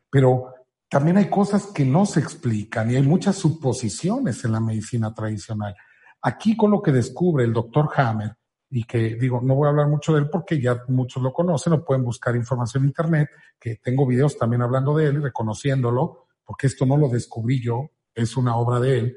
Pero 0.08 0.54
también 0.92 1.16
hay 1.16 1.30
cosas 1.30 1.68
que 1.68 1.86
no 1.86 2.04
se 2.04 2.20
explican 2.20 2.90
y 2.90 2.96
hay 2.96 3.02
muchas 3.02 3.36
suposiciones 3.36 4.44
en 4.44 4.52
la 4.52 4.60
medicina 4.60 5.14
tradicional. 5.14 5.74
Aquí 6.20 6.54
con 6.54 6.70
lo 6.70 6.82
que 6.82 6.92
descubre 6.92 7.44
el 7.44 7.52
doctor 7.54 7.88
Hammer, 7.96 8.36
y 8.68 8.84
que 8.84 9.16
digo, 9.16 9.40
no 9.42 9.54
voy 9.54 9.68
a 9.68 9.70
hablar 9.70 9.88
mucho 9.88 10.12
de 10.12 10.20
él 10.20 10.28
porque 10.28 10.60
ya 10.60 10.82
muchos 10.88 11.22
lo 11.22 11.32
conocen 11.32 11.72
o 11.72 11.82
pueden 11.82 12.04
buscar 12.04 12.36
información 12.36 12.82
en 12.82 12.90
internet, 12.90 13.30
que 13.58 13.76
tengo 13.76 14.06
videos 14.06 14.36
también 14.36 14.60
hablando 14.60 14.94
de 14.94 15.06
él 15.06 15.16
y 15.16 15.20
reconociéndolo, 15.20 16.26
porque 16.44 16.66
esto 16.66 16.84
no 16.84 16.98
lo 16.98 17.08
descubrí 17.08 17.62
yo, 17.62 17.88
es 18.14 18.36
una 18.36 18.56
obra 18.56 18.78
de 18.78 18.98
él. 18.98 19.16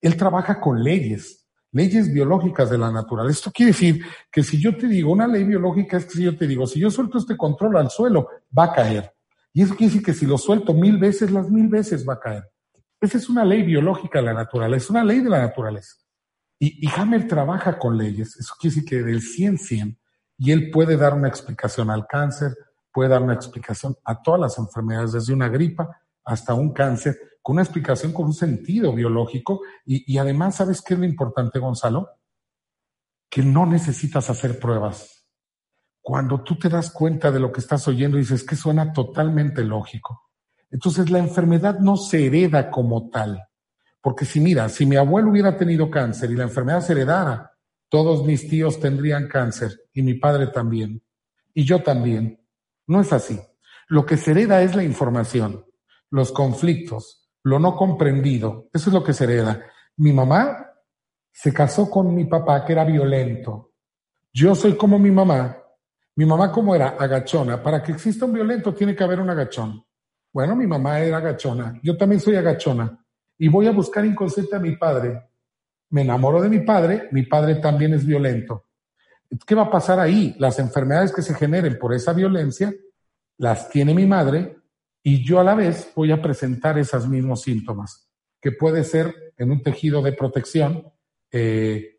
Él 0.00 0.16
trabaja 0.16 0.60
con 0.60 0.82
leyes, 0.82 1.46
leyes 1.70 2.12
biológicas 2.12 2.68
de 2.68 2.78
la 2.78 2.90
naturaleza. 2.90 3.38
Esto 3.38 3.52
quiere 3.52 3.70
decir 3.70 4.04
que 4.28 4.42
si 4.42 4.60
yo 4.60 4.76
te 4.76 4.88
digo, 4.88 5.12
una 5.12 5.28
ley 5.28 5.44
biológica 5.44 5.98
es 5.98 6.06
que 6.06 6.14
si 6.14 6.24
yo 6.24 6.36
te 6.36 6.48
digo, 6.48 6.66
si 6.66 6.80
yo 6.80 6.90
suelto 6.90 7.18
este 7.18 7.36
control 7.36 7.76
al 7.76 7.90
suelo, 7.90 8.26
va 8.58 8.64
a 8.64 8.72
caer. 8.72 9.14
Y 9.52 9.62
eso 9.62 9.74
quiere 9.74 9.92
decir 9.92 10.04
que 10.04 10.14
si 10.14 10.26
lo 10.26 10.38
suelto 10.38 10.72
mil 10.72 10.98
veces, 10.98 11.30
las 11.30 11.50
mil 11.50 11.68
veces 11.68 12.08
va 12.08 12.14
a 12.14 12.20
caer. 12.20 12.50
Esa 13.00 13.18
es 13.18 13.28
una 13.28 13.44
ley 13.44 13.62
biológica 13.62 14.20
de 14.20 14.26
la 14.26 14.34
naturaleza, 14.34 14.84
es 14.84 14.90
una 14.90 15.04
ley 15.04 15.20
de 15.20 15.30
la 15.30 15.40
naturaleza. 15.40 15.96
Y, 16.58 16.86
y 16.86 16.90
Hammer 16.96 17.26
trabaja 17.26 17.78
con 17.78 17.98
leyes, 17.98 18.36
eso 18.36 18.54
quiere 18.58 18.76
decir 18.76 18.88
que 18.88 19.02
del 19.02 19.20
100, 19.20 19.58
100, 19.58 19.98
y 20.38 20.52
él 20.52 20.70
puede 20.70 20.96
dar 20.96 21.14
una 21.14 21.28
explicación 21.28 21.90
al 21.90 22.06
cáncer, 22.06 22.56
puede 22.92 23.10
dar 23.10 23.22
una 23.22 23.34
explicación 23.34 23.96
a 24.04 24.22
todas 24.22 24.40
las 24.40 24.58
enfermedades, 24.58 25.12
desde 25.12 25.32
una 25.32 25.48
gripa 25.48 26.00
hasta 26.24 26.54
un 26.54 26.72
cáncer, 26.72 27.18
con 27.42 27.54
una 27.54 27.62
explicación 27.62 28.12
con 28.12 28.26
un 28.26 28.34
sentido 28.34 28.92
biológico. 28.94 29.62
Y 29.84 30.16
además, 30.18 30.56
¿sabes 30.56 30.80
qué 30.80 30.94
es 30.94 31.00
lo 31.00 31.06
importante, 31.06 31.58
Gonzalo? 31.58 32.08
Que 33.28 33.42
no 33.42 33.66
necesitas 33.66 34.30
hacer 34.30 34.60
pruebas 34.60 35.21
cuando 36.02 36.42
tú 36.42 36.58
te 36.58 36.68
das 36.68 36.90
cuenta 36.90 37.30
de 37.30 37.38
lo 37.38 37.52
que 37.52 37.60
estás 37.60 37.86
oyendo, 37.86 38.18
dices 38.18 38.42
que 38.42 38.56
suena 38.56 38.92
totalmente 38.92 39.62
lógico. 39.62 40.30
Entonces 40.68 41.10
la 41.10 41.20
enfermedad 41.20 41.78
no 41.78 41.96
se 41.96 42.26
hereda 42.26 42.70
como 42.70 43.08
tal. 43.08 43.40
Porque 44.00 44.24
si 44.24 44.40
mira, 44.40 44.68
si 44.68 44.84
mi 44.84 44.96
abuelo 44.96 45.30
hubiera 45.30 45.56
tenido 45.56 45.88
cáncer 45.88 46.32
y 46.32 46.34
la 46.34 46.42
enfermedad 46.42 46.80
se 46.80 46.92
heredara, 46.92 47.52
todos 47.88 48.24
mis 48.24 48.48
tíos 48.48 48.80
tendrían 48.80 49.28
cáncer 49.28 49.82
y 49.92 50.02
mi 50.02 50.14
padre 50.14 50.48
también. 50.48 51.00
Y 51.54 51.64
yo 51.64 51.82
también. 51.82 52.44
No 52.88 53.00
es 53.00 53.12
así. 53.12 53.38
Lo 53.86 54.04
que 54.04 54.16
se 54.16 54.32
hereda 54.32 54.60
es 54.62 54.74
la 54.74 54.82
información, 54.82 55.64
los 56.10 56.32
conflictos, 56.32 57.30
lo 57.44 57.60
no 57.60 57.76
comprendido. 57.76 58.68
Eso 58.72 58.90
es 58.90 58.94
lo 58.94 59.04
que 59.04 59.12
se 59.12 59.24
hereda. 59.24 59.62
Mi 59.96 60.12
mamá 60.12 60.66
se 61.30 61.52
casó 61.52 61.88
con 61.88 62.12
mi 62.12 62.24
papá 62.24 62.64
que 62.64 62.72
era 62.72 62.84
violento. 62.84 63.72
Yo 64.32 64.54
soy 64.54 64.76
como 64.76 64.98
mi 64.98 65.10
mamá 65.10 65.61
mi 66.16 66.26
mamá, 66.26 66.52
¿cómo 66.52 66.74
era? 66.74 66.90
Agachona. 66.90 67.62
Para 67.62 67.82
que 67.82 67.92
exista 67.92 68.24
un 68.24 68.32
violento 68.32 68.74
tiene 68.74 68.94
que 68.94 69.04
haber 69.04 69.20
un 69.20 69.30
agachón. 69.30 69.84
Bueno, 70.32 70.56
mi 70.56 70.66
mamá 70.66 71.00
era 71.00 71.18
agachona. 71.18 71.78
Yo 71.82 71.96
también 71.96 72.20
soy 72.20 72.36
agachona. 72.36 73.04
Y 73.38 73.48
voy 73.48 73.66
a 73.66 73.72
buscar 73.72 74.04
inconsciente 74.04 74.56
a 74.56 74.60
mi 74.60 74.76
padre. 74.76 75.22
Me 75.90 76.02
enamoro 76.02 76.40
de 76.40 76.48
mi 76.48 76.60
padre. 76.60 77.08
Mi 77.12 77.24
padre 77.24 77.56
también 77.56 77.94
es 77.94 78.06
violento. 78.06 78.66
¿Qué 79.46 79.54
va 79.54 79.62
a 79.62 79.70
pasar 79.70 79.98
ahí? 79.98 80.34
Las 80.38 80.58
enfermedades 80.58 81.12
que 81.12 81.22
se 81.22 81.34
generen 81.34 81.78
por 81.78 81.94
esa 81.94 82.12
violencia 82.12 82.72
las 83.38 83.70
tiene 83.70 83.94
mi 83.94 84.06
madre 84.06 84.56
y 85.02 85.24
yo 85.24 85.40
a 85.40 85.44
la 85.44 85.54
vez 85.54 85.90
voy 85.96 86.12
a 86.12 86.22
presentar 86.22 86.78
esos 86.78 87.08
mismos 87.08 87.42
síntomas, 87.42 88.08
que 88.40 88.52
puede 88.52 88.84
ser 88.84 89.32
en 89.36 89.50
un 89.50 89.62
tejido 89.62 90.00
de 90.00 90.12
protección, 90.12 90.92
eh, 91.30 91.98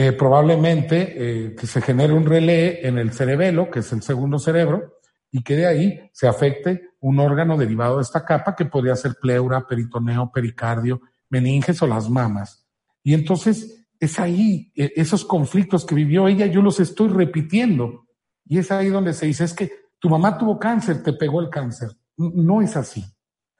eh, 0.00 0.12
probablemente 0.12 1.14
eh, 1.16 1.56
que 1.56 1.66
se 1.66 1.80
genere 1.80 2.12
un 2.12 2.24
relé 2.24 2.86
en 2.86 2.98
el 2.98 3.12
cerebelo, 3.12 3.68
que 3.68 3.80
es 3.80 3.92
el 3.92 4.00
segundo 4.00 4.38
cerebro, 4.38 5.00
y 5.32 5.42
que 5.42 5.56
de 5.56 5.66
ahí 5.66 6.10
se 6.12 6.28
afecte 6.28 6.90
un 7.00 7.18
órgano 7.18 7.56
derivado 7.56 7.96
de 7.96 8.02
esta 8.02 8.24
capa, 8.24 8.54
que 8.54 8.66
podría 8.66 8.94
ser 8.94 9.16
pleura, 9.20 9.66
peritoneo, 9.66 10.30
pericardio, 10.32 11.00
meninges 11.30 11.82
o 11.82 11.88
las 11.88 12.08
mamas. 12.08 12.64
Y 13.02 13.12
entonces 13.12 13.88
es 13.98 14.20
ahí, 14.20 14.70
e, 14.76 14.92
esos 14.94 15.24
conflictos 15.24 15.84
que 15.84 15.96
vivió 15.96 16.28
ella, 16.28 16.46
yo 16.46 16.62
los 16.62 16.78
estoy 16.78 17.08
repitiendo. 17.08 18.06
Y 18.46 18.58
es 18.58 18.70
ahí 18.70 18.90
donde 18.90 19.12
se 19.12 19.26
dice, 19.26 19.42
es 19.42 19.52
que 19.52 19.72
tu 19.98 20.08
mamá 20.08 20.38
tuvo 20.38 20.60
cáncer, 20.60 21.02
te 21.02 21.14
pegó 21.14 21.40
el 21.40 21.50
cáncer. 21.50 21.90
No 22.16 22.62
es 22.62 22.76
así. 22.76 23.04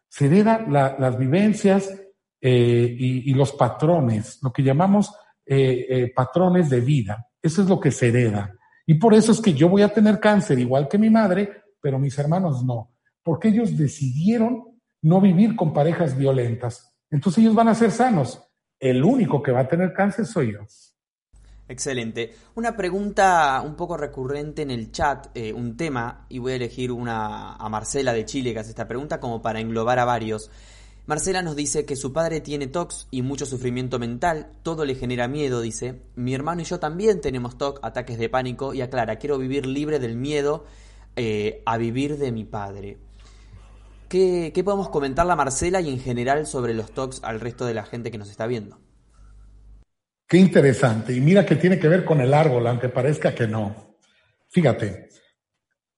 Se 0.08 0.26
hereda 0.26 0.64
las 0.68 1.18
vivencias 1.18 1.92
eh, 2.40 2.96
y 2.96 3.34
los 3.34 3.50
patrones, 3.54 4.38
lo 4.40 4.52
que 4.52 4.62
llamamos 4.62 5.12
eh, 5.48 5.86
eh, 5.88 6.12
patrones 6.14 6.68
de 6.68 6.80
vida. 6.80 7.26
Eso 7.40 7.62
es 7.62 7.68
lo 7.68 7.80
que 7.80 7.90
se 7.90 8.08
hereda. 8.08 8.54
Y 8.86 8.94
por 8.94 9.14
eso 9.14 9.32
es 9.32 9.40
que 9.40 9.54
yo 9.54 9.68
voy 9.68 9.82
a 9.82 9.92
tener 9.92 10.20
cáncer 10.20 10.58
igual 10.58 10.88
que 10.88 10.98
mi 10.98 11.08
madre, 11.08 11.62
pero 11.80 11.98
mis 11.98 12.18
hermanos 12.18 12.64
no, 12.64 12.92
porque 13.22 13.48
ellos 13.48 13.76
decidieron 13.76 14.78
no 15.02 15.20
vivir 15.20 15.56
con 15.56 15.72
parejas 15.72 16.16
violentas. 16.16 16.94
Entonces 17.10 17.42
ellos 17.42 17.54
van 17.54 17.68
a 17.68 17.74
ser 17.74 17.90
sanos. 17.90 18.42
El 18.78 19.02
único 19.02 19.42
que 19.42 19.52
va 19.52 19.60
a 19.60 19.68
tener 19.68 19.92
cáncer 19.92 20.26
soy 20.26 20.52
yo. 20.52 20.60
Excelente. 21.66 22.34
Una 22.54 22.76
pregunta 22.76 23.62
un 23.64 23.74
poco 23.74 23.96
recurrente 23.96 24.62
en 24.62 24.70
el 24.70 24.90
chat, 24.90 25.28
eh, 25.34 25.52
un 25.52 25.76
tema, 25.76 26.26
y 26.28 26.38
voy 26.38 26.52
a 26.52 26.56
elegir 26.56 26.90
una 26.92 27.54
a 27.54 27.68
Marcela 27.68 28.12
de 28.12 28.24
Chile 28.24 28.52
que 28.52 28.60
hace 28.60 28.70
esta 28.70 28.88
pregunta 28.88 29.20
como 29.20 29.42
para 29.42 29.60
englobar 29.60 29.98
a 29.98 30.06
varios. 30.06 30.50
Marcela 31.08 31.40
nos 31.40 31.56
dice 31.56 31.86
que 31.86 31.96
su 31.96 32.12
padre 32.12 32.42
tiene 32.42 32.66
TOC 32.66 32.92
y 33.10 33.22
mucho 33.22 33.46
sufrimiento 33.46 33.98
mental, 33.98 34.52
todo 34.62 34.84
le 34.84 34.94
genera 34.94 35.26
miedo, 35.26 35.62
dice. 35.62 36.02
Mi 36.16 36.34
hermano 36.34 36.60
y 36.60 36.64
yo 36.64 36.78
también 36.80 37.22
tenemos 37.22 37.56
TOC, 37.56 37.80
ataques 37.82 38.18
de 38.18 38.28
pánico, 38.28 38.74
y 38.74 38.82
aclara, 38.82 39.16
quiero 39.16 39.38
vivir 39.38 39.64
libre 39.64 40.00
del 40.00 40.16
miedo 40.16 40.66
eh, 41.16 41.62
a 41.64 41.78
vivir 41.78 42.18
de 42.18 42.30
mi 42.30 42.44
padre. 42.44 42.98
¿Qué, 44.10 44.52
¿Qué, 44.54 44.62
podemos 44.62 44.90
comentarle 44.90 45.32
a 45.32 45.36
Marcela 45.36 45.80
y 45.80 45.88
en 45.88 45.98
general 45.98 46.46
sobre 46.46 46.74
los 46.74 46.90
TOCs 46.90 47.24
al 47.24 47.40
resto 47.40 47.64
de 47.64 47.72
la 47.72 47.86
gente 47.86 48.10
que 48.10 48.18
nos 48.18 48.28
está 48.28 48.46
viendo? 48.46 48.78
Qué 50.26 50.36
interesante. 50.36 51.14
Y 51.14 51.22
mira 51.22 51.46
que 51.46 51.56
tiene 51.56 51.78
que 51.78 51.88
ver 51.88 52.04
con 52.04 52.20
el 52.20 52.34
árbol, 52.34 52.66
aunque 52.66 52.90
parezca 52.90 53.34
que 53.34 53.46
no. 53.46 53.96
Fíjate, 54.50 55.08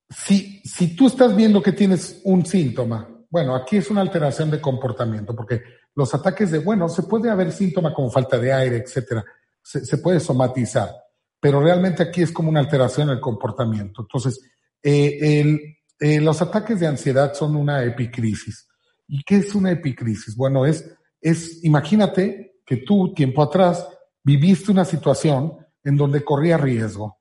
si, 0.08 0.62
si 0.64 0.94
tú 0.94 1.08
estás 1.08 1.34
viendo 1.34 1.60
que 1.60 1.72
tienes 1.72 2.20
un 2.22 2.46
síntoma, 2.46 3.19
Bueno, 3.30 3.54
aquí 3.54 3.76
es 3.76 3.88
una 3.90 4.00
alteración 4.00 4.50
de 4.50 4.60
comportamiento, 4.60 5.34
porque 5.36 5.62
los 5.94 6.12
ataques 6.12 6.50
de, 6.50 6.58
bueno, 6.58 6.88
se 6.88 7.04
puede 7.04 7.30
haber 7.30 7.52
síntoma 7.52 7.94
como 7.94 8.10
falta 8.10 8.36
de 8.38 8.52
aire, 8.52 8.78
etcétera, 8.78 9.24
se, 9.62 9.98
puede 9.98 10.18
somatizar, 10.18 10.90
pero 11.38 11.60
realmente 11.60 12.02
aquí 12.02 12.22
es 12.22 12.32
como 12.32 12.48
una 12.48 12.60
alteración 12.60 13.08
del 13.08 13.20
comportamiento. 13.20 14.02
Entonces, 14.02 14.40
eh, 14.82 15.78
eh, 16.00 16.20
los 16.20 16.42
ataques 16.42 16.80
de 16.80 16.88
ansiedad 16.88 17.34
son 17.34 17.54
una 17.54 17.84
epicrisis. 17.84 18.66
¿Y 19.06 19.22
qué 19.22 19.36
es 19.36 19.54
una 19.54 19.70
epicrisis? 19.70 20.34
Bueno, 20.34 20.66
es, 20.66 20.90
es, 21.20 21.62
imagínate 21.62 22.60
que 22.66 22.78
tú, 22.78 23.12
tiempo 23.14 23.42
atrás, 23.42 23.86
viviste 24.24 24.72
una 24.72 24.84
situación 24.84 25.56
en 25.84 25.96
donde 25.96 26.24
corría 26.24 26.56
riesgo. 26.56 27.20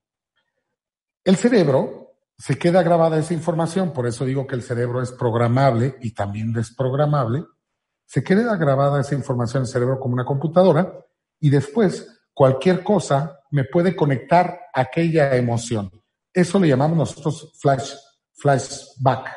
El 1.24 1.36
cerebro 1.36 2.09
se 2.40 2.58
queda 2.58 2.84
grabada 2.84 3.18
esa 3.18 3.34
información, 3.34 3.92
por 3.92 4.08
eso 4.08 4.24
digo 4.24 4.48
que 4.48 4.56
el 4.56 4.64
cerebro 4.64 5.02
es 5.02 5.12
programable 5.12 5.98
y 6.00 6.14
también 6.14 6.54
desprogramable. 6.54 7.44
Se 8.06 8.24
queda 8.24 8.56
grabada 8.56 9.02
esa 9.02 9.14
información 9.14 9.62
en 9.62 9.66
el 9.66 9.72
cerebro 9.72 10.00
como 10.00 10.14
una 10.14 10.24
computadora 10.24 10.90
y 11.38 11.50
después 11.50 12.22
cualquier 12.34 12.82
cosa 12.82 13.42
me 13.52 13.66
puede 13.66 13.94
conectar 13.94 14.58
aquella 14.74 15.36
emoción. 15.36 15.92
Eso 16.34 16.60
le 16.62 16.70
llamamos 16.70 16.98
nosotros 16.98 17.60
flash, 17.60 17.94
flashback. 18.32 19.28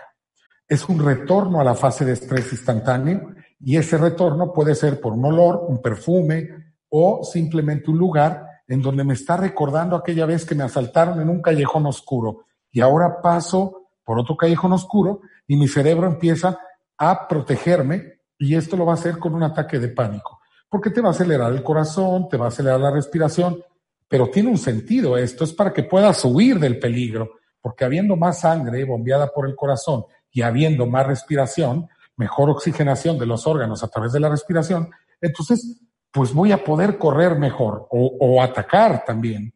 Es 0.69 0.89
un 0.89 1.05
retorno 1.05 1.61
a 1.61 1.65
la 1.65 1.75
fase 1.75 2.05
de 2.05 2.13
estrés 2.13 2.53
instantáneo 2.53 3.35
y 3.59 3.79
ese 3.79 3.99
retorno 3.99 4.53
puede 4.53 4.77
ser 4.77 5.01
por 5.01 5.15
un 5.15 5.25
olor, 5.25 5.65
un 5.67 5.83
perfume 5.83 6.77
o 6.89 7.25
simplemente 7.25 7.91
un 7.91 7.99
lugar 7.99 8.47
en 8.69 8.81
donde 8.81 9.03
me 9.03 9.15
está 9.15 9.37
recordando 9.37 9.97
aquella 9.97 10.25
vez 10.25 10.45
que 10.45 10.55
me 10.55 10.63
asaltaron 10.63 11.21
en 11.21 11.29
un 11.29 11.43
callejón 11.43 11.87
oscuro 11.87 12.45
y 12.73 12.81
ahora 12.81 13.21
paso 13.21 13.89
por 14.05 14.19
otro 14.19 14.37
callejón 14.37 14.73
oscuro 14.73 15.21
y 15.47 15.57
mi 15.57 15.69
cerebro 15.69 16.07
empieza 16.07 16.59
a 16.99 17.29
protegerme 17.29 18.21
y 18.39 18.57
esto 18.57 18.77
lo 18.77 18.87
va 18.87 18.93
a 18.93 18.97
hacer 18.97 19.19
con 19.19 19.35
un 19.35 19.43
ataque 19.43 19.79
de 19.79 19.89
pánico, 19.89 20.41
porque 20.69 20.91
te 20.91 21.01
va 21.01 21.09
a 21.09 21.13
acelerar 21.13 21.53
el 21.53 21.63
corazón, 21.63 22.29
te 22.29 22.37
va 22.37 22.47
a 22.47 22.49
acelerar 22.49 22.81
la 22.81 22.91
respiración, 22.91 23.63
pero 24.09 24.29
tiene 24.29 24.51
un 24.51 24.59
sentido 24.59 25.17
esto, 25.17 25.45
es 25.45 25.53
para 25.53 25.73
que 25.73 25.85
puedas 25.85 26.25
huir 26.25 26.59
del 26.59 26.79
peligro, 26.79 27.35
porque 27.61 27.85
habiendo 27.85 28.17
más 28.17 28.41
sangre 28.41 28.85
bombeada 28.85 29.29
por 29.29 29.49
el 29.49 29.55
corazón 29.55 30.05
y 30.33 30.43
habiendo 30.43 30.87
más 30.87 31.07
respiración, 31.07 31.89
mejor 32.17 32.51
oxigenación 32.51 33.19
de 33.19 33.27
los 33.27 33.47
órganos 33.47 33.83
a 33.85 33.89
través 33.89 34.13
de 34.13 34.21
la 34.21 34.29
respiración, 34.29 34.91
entonces 35.21 35.81
pues 36.11 36.35
voy 36.35 36.53
a 36.53 36.63
poder 36.63 36.99
correr 36.99 37.39
mejor 37.39 37.87
o, 37.91 38.43
atacar 38.43 39.05
también. 39.05 39.55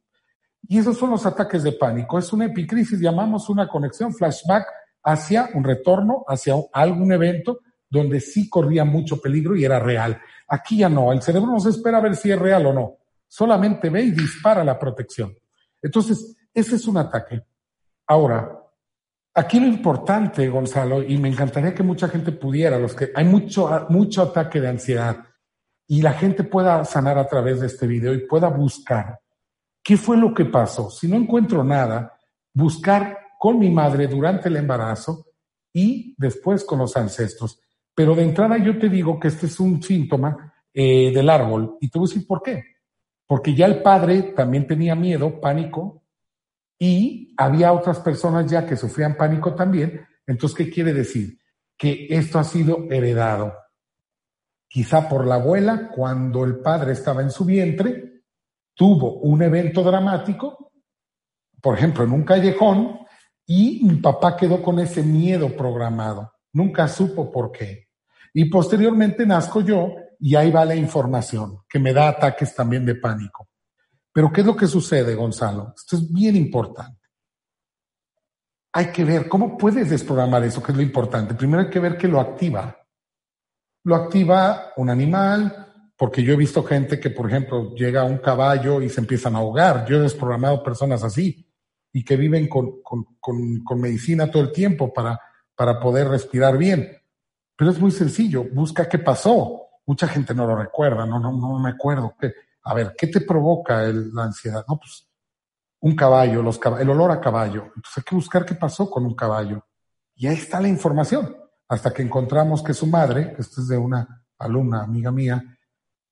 Y 0.69 0.79
esos 0.79 0.99
son 0.99 1.11
los 1.11 1.25
ataques 1.27 1.63
de 1.63 1.73
pánico. 1.73 2.19
Es 2.19 2.33
una 2.33 2.47
epicrisis, 2.47 3.01
llamamos 3.01 3.49
una 3.49 3.69
conexión 3.69 4.13
flashback 4.13 4.67
hacia 5.05 5.51
un 5.55 5.63
retorno, 5.63 6.25
hacia 6.27 6.55
algún 6.73 7.13
evento 7.13 7.61
donde 7.89 8.21
sí 8.21 8.49
corría 8.49 8.85
mucho 8.85 9.21
peligro 9.21 9.57
y 9.57 9.65
era 9.65 9.79
real. 9.79 10.21
Aquí 10.49 10.79
ya 10.79 10.89
no, 10.89 11.13
el 11.13 11.23
cerebro 11.23 11.53
no 11.53 11.61
se 11.61 11.71
espera 11.71 11.99
a 11.99 12.01
ver 12.01 12.17
si 12.17 12.31
es 12.31 12.39
real 12.39 12.67
o 12.67 12.73
no, 12.73 12.97
solamente 13.29 13.91
ve 13.91 14.03
y 14.03 14.11
dispara 14.11 14.65
la 14.65 14.79
protección. 14.79 15.37
Entonces, 15.81 16.37
ese 16.53 16.77
es 16.77 16.87
un 16.89 16.97
ataque. 16.97 17.45
Ahora, 18.09 18.51
aquí 19.35 19.61
lo 19.61 19.67
importante, 19.67 20.49
Gonzalo, 20.49 21.03
y 21.03 21.17
me 21.19 21.29
encantaría 21.29 21.75
que 21.75 21.83
mucha 21.83 22.09
gente 22.09 22.33
pudiera, 22.33 22.79
los 22.79 22.95
que 22.95 23.13
hay 23.15 23.25
mucho, 23.25 23.87
mucho 23.89 24.23
ataque 24.23 24.61
de 24.61 24.69
ansiedad, 24.69 25.25
y 25.87 26.03
la 26.03 26.13
gente 26.15 26.43
pueda 26.43 26.85
sanar 26.85 27.19
a 27.19 27.29
través 27.29 27.61
de 27.61 27.69
este 27.69 27.87
video 27.87 28.13
y 28.13 28.27
pueda 28.27 28.49
buscar 28.49 29.21
qué 29.87 29.97
fue 29.97 30.17
lo 30.17 30.35
que 30.35 30.47
pasó. 30.47 30.91
Si 30.91 31.07
no 31.07 31.15
encuentro 31.15 31.63
nada, 31.63 32.19
buscar 32.53 33.19
con 33.39 33.61
mi 33.61 33.71
madre 33.71 34.09
durante 34.09 34.49
el 34.49 34.57
embarazo 34.57 35.29
y 35.73 36.13
después 36.19 36.65
con 36.65 36.81
los 36.81 36.97
ancestros. 36.97 37.61
Pero 37.95 38.17
de 38.17 38.25
entrada 38.25 38.59
yo 38.59 38.77
te 38.81 38.89
digo 38.89 39.21
que 39.21 39.29
este 39.29 39.47
es 39.47 39.61
un 39.61 39.81
síntoma 39.81 40.53
eh, 40.75 41.13
del 41.15 41.31
árbol 41.31 41.79
y 41.81 41.89
te 41.89 42.01
voy 42.01 42.09
a 42.09 42.11
decir 42.11 42.27
por 42.27 42.43
qué. 42.43 42.65
Porque 43.29 43.55
ya 43.55 43.67
el 43.67 43.81
padre 43.81 44.35
también 44.35 44.67
tenía 44.67 44.97
miedo, 44.97 45.41
pánico, 45.41 46.03
y 46.77 47.33
había 47.37 47.73
otras 47.73 48.01
personas 48.01 48.51
ya 48.51 48.67
que 48.67 48.77
sufrían 48.77 49.17
pánico 49.17 49.55
también. 49.55 50.05
Entonces, 50.27 50.59
¿qué 50.59 50.69
quiere 50.69 50.93
decir? 50.93 51.39
Que 51.77 52.09
esto 52.11 52.41
ha 52.41 52.45
sido 52.45 52.91
heredado 52.91 53.55
quizá 54.69 55.09
por 55.09 55.27
la 55.27 55.37
abuela, 55.37 55.89
cuando 55.95 56.45
el 56.45 56.59
padre 56.59 56.93
estaba 56.93 57.23
en 57.23 57.31
su 57.31 57.45
vientre, 57.45 58.16
tuvo 58.77 59.15
un 59.15 59.43
evento 59.43 59.83
dramático, 59.83 60.71
por 61.61 61.77
ejemplo, 61.77 62.05
en 62.05 62.13
un 62.13 62.23
callejón, 62.23 63.01
y 63.45 63.81
mi 63.85 63.97
papá 63.97 64.37
quedó 64.37 64.63
con 64.63 64.79
ese 64.79 65.03
miedo 65.03 65.57
programado. 65.57 66.33
Nunca 66.53 66.87
supo 66.87 67.33
por 67.33 67.51
qué. 67.51 67.89
Y 68.35 68.45
posteriormente 68.45 69.27
nazco 69.27 69.61
yo 69.63 69.95
y 70.21 70.37
ahí 70.37 70.51
va 70.51 70.65
la 70.65 70.77
información, 70.77 71.63
que 71.69 71.79
me 71.79 71.93
da 71.93 72.09
ataques 72.09 72.55
también 72.55 72.85
de 72.85 72.95
pánico. 72.95 73.49
Pero 74.13 74.33
¿qué 74.33 74.43
es 74.43 74.47
lo 74.47 74.57
que 74.57 74.67
sucede, 74.67 75.15
Gonzalo? 75.15 75.73
Esto 75.75 75.97
es 75.97 76.13
bien 76.13 76.37
importante. 76.37 77.01
Hay 78.73 78.93
que 78.93 79.05
ver 79.05 79.29
cómo 79.29 79.57
puedes 79.57 79.89
desprogramar 79.89 80.45
eso, 80.45 80.63
que 80.63 80.73
es 80.73 80.77
lo 80.77 80.83
importante. 80.83 81.35
Primero 81.35 81.63
hay 81.63 81.71
que 81.71 81.81
ver 81.81 81.97
qué 81.97 82.09
lo 82.09 82.21
activa 82.21 82.77
lo 83.87 83.95
activa 83.95 84.73
un 84.77 84.91
animal, 84.91 85.66
porque 85.97 86.23
yo 86.23 86.35
he 86.35 86.37
visto 86.37 86.63
gente 86.63 87.01
que, 87.01 87.11
por 87.11 87.29
ejemplo, 87.29 87.75
llega 87.75 88.03
a 88.03 88.05
un 88.05 88.19
caballo 88.19 88.83
y 88.83 88.89
se 88.91 89.01
empiezan 89.01 89.35
a 89.35 89.39
ahogar. 89.39 89.87
Yo 89.87 89.97
he 89.97 90.01
desprogramado 90.01 90.63
personas 90.63 91.03
así 91.03 91.47
y 91.93 92.05
que 92.05 92.17
viven 92.17 92.49
con, 92.49 92.83
medicina 93.77 94.31
todo 94.31 94.43
el 94.43 94.53
tiempo 94.53 94.93
para, 94.93 95.19
para 95.55 95.81
poder 95.81 96.09
respirar 96.09 96.59
bien. 96.59 96.99
Pero 97.57 97.71
es 97.71 97.81
muy 97.81 97.91
sencillo, 97.91 98.45
busca 98.53 98.89
qué 98.89 98.99
pasó. 98.99 99.63
Mucha 99.87 100.07
gente 100.07 100.35
no 100.35 100.47
lo 100.47 100.57
recuerda, 100.57 101.07
no, 101.07 101.19
no, 101.19 101.33
no 101.33 101.59
me 101.59 101.71
acuerdo. 101.71 102.15
A 102.65 102.75
ver, 102.75 102.95
¿qué 102.99 103.07
te 103.07 103.23
provoca 103.23 103.83
la 103.87 104.25
ansiedad? 104.25 104.65
No, 104.69 104.79
pues 104.79 105.09
un 105.81 105.97
caballo, 105.97 106.43
los 106.43 106.61
el 106.79 106.91
olor 106.91 107.11
a 107.13 107.21
caballo. 107.21 107.67
Entonces 107.77 107.99
hay 107.99 108.03
que 108.03 108.15
buscar 108.15 108.45
qué 108.45 108.55
pasó 108.55 108.91
con 108.91 109.07
un 109.07 109.15
caballo. 109.15 109.65
Y 110.15 110.27
ahí 110.27 110.37
está 110.37 110.61
la 110.61 110.69
información 110.69 111.35
hasta 111.69 111.93
que 111.93 112.03
encontramos 112.03 112.63
que 112.63 112.75
su 112.75 112.87
madre, 112.87 113.35
esto 113.39 113.61
es 113.61 113.69
de 113.69 113.79
una 113.79 114.25
alumna 114.39 114.83
amiga 114.83 115.11
mía, 115.11 115.56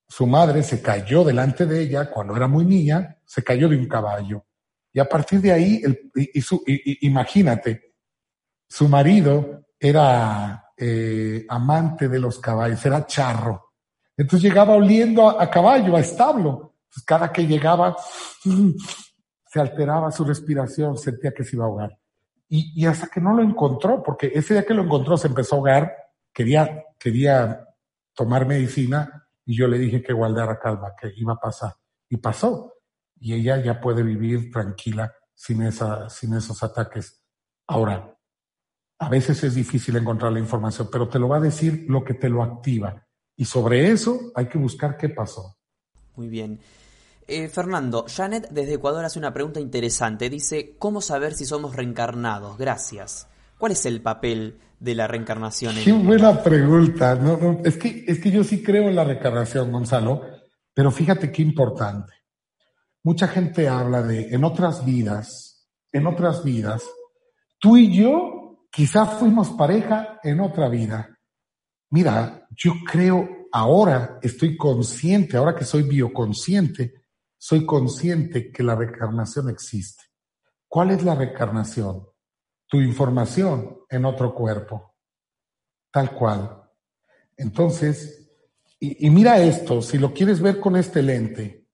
su 0.07 0.27
madre 0.27 0.63
se 0.63 0.81
cayó 0.81 1.23
delante 1.23 1.65
de 1.65 1.81
ella 1.81 2.09
cuando 2.09 2.35
era 2.35 2.47
muy 2.47 2.65
niña, 2.65 3.17
se 3.25 3.43
cayó 3.43 3.67
de 3.67 3.77
un 3.77 3.87
caballo. 3.87 4.45
Y 4.93 4.99
a 4.99 5.05
partir 5.05 5.41
de 5.41 5.51
ahí, 5.51 5.81
imagínate, 7.01 7.95
su 8.67 8.87
marido 8.87 9.65
era 9.79 10.71
eh, 10.77 11.45
amante 11.49 12.07
de 12.07 12.19
los 12.19 12.39
caballos, 12.39 12.85
era 12.85 13.05
charro. 13.05 13.73
Entonces 14.15 14.47
llegaba 14.47 14.75
oliendo 14.75 15.29
a, 15.29 15.49
caballo, 15.49 15.95
a 15.95 15.99
establo. 15.99 16.75
Entonces 16.85 17.03
cada 17.05 17.31
que 17.31 17.45
llegaba, 17.45 17.95
se 19.51 19.59
alteraba 19.59 20.11
su 20.11 20.23
respiración, 20.23 20.97
sentía 20.97 21.33
que 21.33 21.43
se 21.43 21.55
iba 21.55 21.65
a 21.65 21.67
ahogar. 21.67 21.97
Y, 22.47 22.85
hasta 22.85 23.07
que 23.07 23.19
no 23.19 23.33
lo 23.33 23.41
encontró, 23.41 24.01
porque 24.03 24.31
ese 24.33 24.53
día 24.53 24.65
que 24.65 24.73
lo 24.73 24.83
encontró 24.83 25.17
se 25.17 25.27
empezó 25.27 25.55
a 25.55 25.57
ahogar, 25.57 25.93
quería, 26.31 26.83
quería 26.97 27.67
tomar 28.13 28.45
medicina 28.45 29.24
y 29.45 29.55
yo 29.55 29.67
le 29.67 29.77
dije 29.77 30.01
que 30.01 30.13
guardara 30.13 30.59
calma, 30.59 30.93
que 30.99 31.11
iba 31.15 31.33
a 31.33 31.39
pasar. 31.39 31.73
Y 32.09 32.17
pasó. 32.17 32.73
Y 33.19 33.33
ella 33.33 33.63
ya 33.63 33.79
puede 33.79 34.03
vivir 34.03 34.51
tranquila 34.51 35.13
sin, 35.33 35.61
esa, 35.61 36.09
sin 36.09 36.33
esos 36.33 36.61
ataques. 36.63 37.23
Ahora, 37.67 38.17
a 38.99 39.09
veces 39.09 39.43
es 39.43 39.55
difícil 39.55 39.95
encontrar 39.97 40.31
la 40.31 40.39
información, 40.39 40.89
pero 40.91 41.07
te 41.07 41.19
lo 41.19 41.27
va 41.27 41.37
a 41.37 41.41
decir 41.41 41.85
lo 41.87 42.03
que 42.03 42.15
te 42.15 42.29
lo 42.29 42.43
activa. 42.43 43.05
Y 43.35 43.45
sobre 43.45 43.91
eso 43.91 44.31
hay 44.35 44.47
que 44.47 44.57
buscar 44.57 44.97
qué 44.97 45.09
pasó. 45.09 45.57
Muy 46.15 46.29
bien. 46.29 46.59
Eh, 47.27 47.47
Fernando, 47.47 48.05
Janet 48.07 48.49
desde 48.49 48.75
Ecuador 48.75 49.03
hace 49.03 49.19
una 49.19 49.33
pregunta 49.33 49.59
interesante. 49.59 50.29
Dice, 50.29 50.75
¿cómo 50.77 51.01
saber 51.01 51.33
si 51.33 51.45
somos 51.45 51.75
reencarnados? 51.75 52.57
Gracias. 52.57 53.27
¿Cuál 53.57 53.71
es 53.71 53.85
el 53.85 54.01
papel 54.01 54.59
de 54.85 54.95
la 54.95 55.07
reencarnación? 55.07 55.75
Qué 55.83 55.91
buena 55.91 56.43
pregunta. 56.43 57.19
es, 57.63 57.75
que, 57.77 58.05
es 58.07 58.19
que 58.19 58.29
yo 58.31 58.43
sí 58.43 58.61
creo 58.61 58.87
en 58.87 58.95
la 58.95 59.03
reencarnación, 59.03 59.71
Gonzalo, 59.71 60.21
pero 60.73 60.91
fíjate 60.91 61.31
qué 61.31 61.41
importante. 61.41 62.13
Mucha 63.03 63.27
gente 63.27 63.67
habla 63.67 64.03
de 64.03 64.29
en 64.29 64.43
otras 64.43 64.85
vidas, 64.85 65.67
en 65.91 66.05
otras 66.05 66.43
vidas, 66.43 66.83
tú 67.57 67.77
y 67.77 67.97
yo 67.97 68.67
quizás 68.71 69.15
fuimos 69.15 69.49
pareja 69.51 70.19
en 70.23 70.39
otra 70.39 70.69
vida. 70.69 71.17
Mira, 71.89 72.47
yo 72.51 72.73
creo 72.89 73.47
ahora, 73.51 74.19
estoy 74.21 74.55
consciente, 74.55 75.37
ahora 75.37 75.55
que 75.55 75.65
soy 75.65 75.83
bioconsciente, 75.83 76.93
soy 77.37 77.65
consciente 77.65 78.51
que 78.51 78.63
la 78.63 78.75
reencarnación 78.75 79.49
existe. 79.49 80.03
¿Cuál 80.67 80.91
es 80.91 81.03
la 81.03 81.15
reencarnación? 81.15 82.05
Tu 82.75 82.81
información 82.81 83.77
en 83.89 84.03
otro 84.03 84.35
cuerpo, 84.35 84.95
tal 85.93 86.11
cual. 86.11 86.61
Entonces, 87.37 88.29
y, 88.81 89.09
mira 89.09 89.39
esto, 89.39 89.81
si 89.81 89.97
lo 89.97 90.13
quieres 90.13 90.41
ver 90.41 90.59
con 90.59 90.75
este 90.75 91.01
lente, 91.01 91.69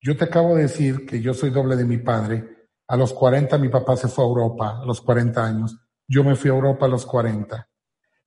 yo 0.00 0.16
te 0.16 0.24
acabo 0.24 0.56
de 0.56 0.62
decir 0.62 1.06
que 1.06 1.20
yo 1.20 1.32
soy 1.32 1.50
doble 1.50 1.76
de 1.76 1.84
mi 1.84 1.98
padre. 1.98 2.70
A 2.88 2.96
los 2.96 3.12
40 3.12 3.56
mi 3.58 3.68
papá 3.68 3.96
se 3.96 4.08
fue 4.08 4.24
a 4.24 4.26
Europa, 4.26 4.80
a 4.80 4.84
los 4.84 5.00
40 5.00 5.46
años. 5.46 5.78
Yo 6.08 6.24
me 6.24 6.34
fui 6.34 6.50
a 6.50 6.54
Europa 6.54 6.86
a 6.86 6.88
los 6.88 7.06
40. 7.06 7.68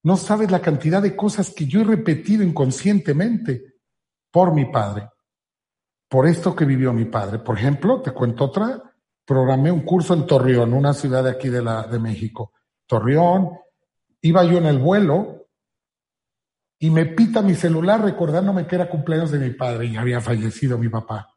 No 0.04 0.16
sabes 0.16 0.50
la 0.52 0.62
cantidad 0.62 1.02
de 1.02 1.18
cosas 1.18 1.54
que 1.54 1.66
yo 1.66 1.82
he 1.82 1.84
repetido 1.84 2.44
inconscientemente 2.44 3.74
por 4.32 4.54
mi 4.54 4.72
padre, 4.72 5.10
por 6.08 6.28
esto 6.28 6.56
que 6.56 6.64
vivió 6.64 6.94
mi 6.94 7.04
padre. 7.04 7.40
Por 7.40 7.58
ejemplo, 7.58 8.02
te 8.02 8.12
cuento 8.12 8.46
otra, 8.46 8.89
programé 9.30 9.72
un 9.72 9.82
curso 9.82 10.16
en 10.16 10.26
Torreón, 10.26 10.74
una 10.74 10.92
ciudad 10.92 11.24
de 11.24 11.30
aquí 11.30 11.50
de, 11.50 11.62
México. 12.00 12.52
Torreón, 12.88 13.52
iba 14.22 14.44
yo 14.44 14.58
en 14.58 14.66
el 14.66 14.80
vuelo 14.80 15.46
y 16.80 16.90
me 16.90 17.06
pita 17.06 17.44
mi 17.44 17.54
celular 17.54 18.02
recordándome 18.02 18.66
que 18.66 18.74
era 18.74 18.90
cumpleaños 18.90 19.30
de 19.30 19.38
mi 19.38 19.52
padre 19.52 19.86
y 19.86 19.98
había 19.98 20.20
fallecido 20.20 20.80
mi 20.80 20.90
papá. 20.90 21.30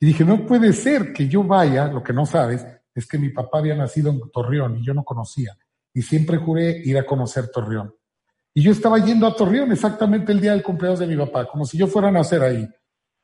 Y 0.00 0.06
dije, 0.06 0.24
no 0.24 0.46
puede 0.46 0.72
ser 0.72 1.12
que 1.12 1.28
yo 1.28 1.44
vaya, 1.44 1.88
lo 1.88 2.02
que 2.02 2.14
no 2.14 2.24
sabes 2.24 2.66
es 2.94 3.06
que 3.06 3.18
mi 3.18 3.28
papá 3.28 3.58
había 3.58 3.74
nacido 3.74 4.10
en 4.10 4.18
Torreón 4.32 4.78
y 4.78 4.86
yo 4.86 4.94
no 4.94 5.04
conocía. 5.04 5.58
Y 5.92 6.00
siempre 6.00 6.38
juré 6.38 6.80
ir 6.86 6.96
a 6.96 7.04
conocer 7.04 7.50
Torreón. 7.50 7.94
Y 8.54 8.62
yo 8.62 8.72
estaba 8.72 8.98
yendo 8.98 9.26
a 9.26 9.36
Torreón 9.36 9.72
exactamente 9.72 10.32
el 10.32 10.40
día 10.40 10.52
del 10.52 10.62
cumpleaños 10.62 11.00
de 11.00 11.06
mi 11.06 11.18
papá, 11.18 11.46
como 11.46 11.66
si 11.66 11.76
yo 11.76 11.86
fuera 11.86 12.08
a 12.08 12.12
nacer 12.12 12.40
ahí. 12.40 12.66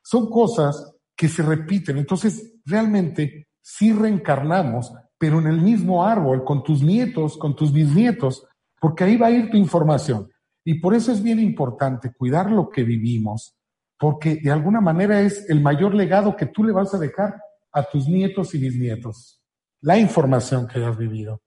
Son 0.02 0.28
cosas 0.28 0.92
que 1.16 1.30
se 1.30 1.42
repiten. 1.42 1.96
Entonces, 1.96 2.60
realmente 2.66 3.48
sí 3.62 3.92
reencarnamos, 3.92 4.92
pero 5.16 5.38
en 5.38 5.46
el 5.46 5.60
mismo 5.60 6.04
árbol, 6.04 6.44
con 6.44 6.62
tus 6.62 6.82
nietos, 6.82 7.38
con 7.38 7.54
tus 7.56 7.72
bisnietos, 7.72 8.46
porque 8.80 9.04
ahí 9.04 9.16
va 9.16 9.28
a 9.28 9.30
ir 9.30 9.50
tu 9.50 9.56
información. 9.56 10.28
Y 10.64 10.74
por 10.80 10.94
eso 10.94 11.12
es 11.12 11.22
bien 11.22 11.38
importante 11.38 12.12
cuidar 12.12 12.50
lo 12.50 12.68
que 12.68 12.82
vivimos, 12.82 13.54
porque 13.98 14.36
de 14.36 14.50
alguna 14.50 14.80
manera 14.80 15.20
es 15.20 15.48
el 15.48 15.60
mayor 15.60 15.94
legado 15.94 16.36
que 16.36 16.46
tú 16.46 16.64
le 16.64 16.72
vas 16.72 16.92
a 16.92 16.98
dejar 16.98 17.40
a 17.72 17.84
tus 17.84 18.06
nietos 18.08 18.54
y 18.54 18.58
bisnietos, 18.58 19.40
la 19.80 19.98
información 19.98 20.66
que 20.66 20.84
has 20.84 20.98
vivido. 20.98 21.40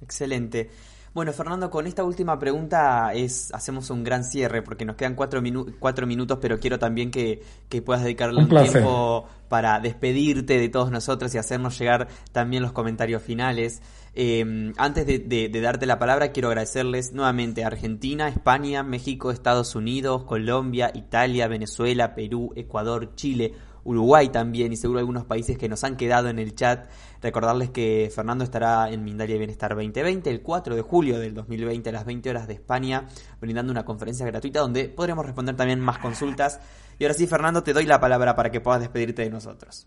Excelente. 0.00 0.70
Bueno, 1.14 1.32
Fernando, 1.32 1.70
con 1.70 1.86
esta 1.86 2.02
última 2.02 2.40
pregunta 2.40 3.14
es 3.14 3.54
hacemos 3.54 3.88
un 3.90 4.02
gran 4.02 4.24
cierre 4.24 4.62
porque 4.62 4.84
nos 4.84 4.96
quedan 4.96 5.14
cuatro, 5.14 5.40
cuatro 5.78 6.08
minutos, 6.08 6.38
pero 6.42 6.58
quiero 6.58 6.80
también 6.80 7.12
que, 7.12 7.40
puedas 7.86 8.02
dedicarle 8.02 8.40
un, 8.42 8.48
tiempo 8.48 9.24
para 9.48 9.78
despedirte 9.78 10.58
de 10.58 10.68
todos 10.68 10.90
nosotros 10.90 11.32
y 11.32 11.38
hacernos 11.38 11.78
llegar 11.78 12.08
también 12.32 12.64
los 12.64 12.72
comentarios 12.72 13.22
finales. 13.22 13.80
Em, 14.16 14.72
antes 14.76 15.06
de, 15.06 15.48
darte 15.62 15.86
la 15.86 16.00
palabra, 16.00 16.32
quiero 16.32 16.48
agradecerles 16.48 17.12
nuevamente 17.12 17.62
a 17.62 17.68
Argentina, 17.68 18.26
España, 18.26 18.82
México, 18.82 19.30
Estados 19.30 19.76
Unidos, 19.76 20.24
Colombia, 20.24 20.90
Italia, 20.94 21.46
Venezuela, 21.46 22.16
Perú, 22.16 22.52
Ecuador, 22.56 23.14
Chile, 23.14 23.54
Uruguay 23.84 24.30
también 24.30 24.72
y 24.72 24.76
seguro 24.76 24.98
algunos 24.98 25.24
países 25.24 25.56
que 25.56 25.68
nos 25.68 25.84
han 25.84 25.96
quedado 25.96 26.28
en 26.28 26.38
el 26.38 26.54
chat. 26.54 26.88
Recordarles 27.22 27.70
que 27.70 28.10
Fernando 28.14 28.44
estará 28.44 28.90
en 28.90 29.04
Mindalia 29.04 29.36
Bienestar 29.36 29.74
2020 29.74 30.30
el 30.30 30.42
4 30.42 30.74
de 30.74 30.82
julio 30.82 31.18
del 31.18 31.34
2020 31.34 31.90
a 31.90 31.92
las 31.92 32.04
20 32.04 32.30
horas 32.30 32.48
de 32.48 32.54
España, 32.54 33.06
brindando 33.40 33.70
una 33.70 33.84
conferencia 33.84 34.26
gratuita 34.26 34.60
donde 34.60 34.88
podremos 34.88 35.24
responder 35.24 35.56
también 35.56 35.80
más 35.80 35.98
consultas. 35.98 36.60
Y 36.98 37.04
ahora 37.04 37.14
sí, 37.14 37.26
Fernando, 37.26 37.62
te 37.62 37.72
doy 37.72 37.86
la 37.86 38.00
palabra 38.00 38.34
para 38.34 38.50
que 38.50 38.60
puedas 38.60 38.80
despedirte 38.80 39.22
de 39.22 39.30
nosotros. 39.30 39.86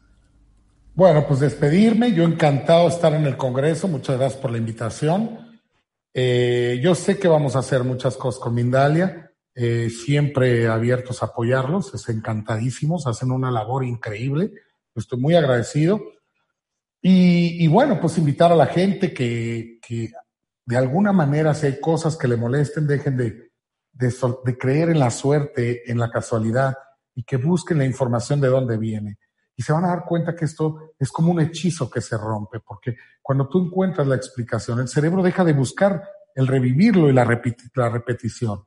Bueno, 0.94 1.26
pues 1.28 1.40
despedirme. 1.40 2.12
Yo 2.14 2.24
encantado 2.24 2.84
de 2.84 2.96
estar 2.96 3.14
en 3.14 3.26
el 3.26 3.38
Congreso. 3.38 3.88
Muchas 3.88 4.18
gracias 4.18 4.42
por 4.42 4.52
la 4.52 4.58
invitación. 4.58 5.48
Eh, 6.14 6.80
yo 6.82 6.96
sé 6.96 7.20
que 7.20 7.28
vamos 7.28 7.56
a 7.56 7.60
hacer 7.60 7.84
muchas 7.84 8.18
cosas 8.18 8.42
con 8.42 8.56
Mindalia. 8.56 9.27
Eh, 9.60 9.90
siempre 9.90 10.68
abiertos 10.68 11.24
a 11.24 11.28
apoyarlos. 11.28 11.94
Es 11.96 12.08
encantadísimos. 12.10 13.08
Hacen 13.08 13.32
una 13.32 13.50
labor 13.50 13.84
increíble. 13.84 14.52
Estoy 14.94 15.20
muy 15.20 15.36
agradecido. 15.36 16.00
Y, 17.02 17.68
bueno, 17.68 18.00
pues 18.02 18.18
invitar 18.18 18.52
a 18.52 18.56
la 18.56 18.66
gente 18.66 19.14
que, 19.14 19.80
de 20.66 20.78
alguna 20.78 21.12
manera, 21.12 21.54
si 21.54 21.66
hay 21.66 21.80
cosas 21.80 22.18
que 22.18 22.28
le 22.28 22.36
molesten, 22.36 22.86
dejen 22.86 23.16
de, 23.16 23.52
de 23.94 24.58
creer 24.58 24.90
en 24.90 25.00
la 25.00 25.10
suerte, 25.10 25.90
en 25.90 26.00
la 26.00 26.12
casualidad 26.12 26.76
y 27.16 27.24
que 27.24 27.38
busquen 27.38 27.78
la 27.78 27.86
información 27.86 28.42
de 28.42 28.50
dónde 28.50 28.78
viene 28.78 29.18
y 29.58 29.64
se 29.64 29.74
van 29.74 29.86
a 29.86 29.90
dar 29.90 30.06
cuenta 30.06 30.36
que 30.36 30.46
esto 30.46 30.94
es 31.00 31.12
como 31.12 31.32
un 31.32 31.42
hechizo 31.42 31.90
que 31.90 32.00
se 32.00 32.16
rompe, 32.16 32.60
porque 32.60 32.96
cuando 33.24 33.50
tú 33.50 33.66
encuentras 33.66 34.06
la 34.06 34.16
explicación, 34.16 34.80
el 34.80 34.88
cerebro 34.88 35.24
deja 35.24 35.44
de 35.44 35.54
buscar 35.54 36.04
el 36.36 36.46
revivirlo 36.46 37.10
y 37.10 37.14
la, 37.14 37.26
la 37.74 37.90
repetición. 37.90 38.64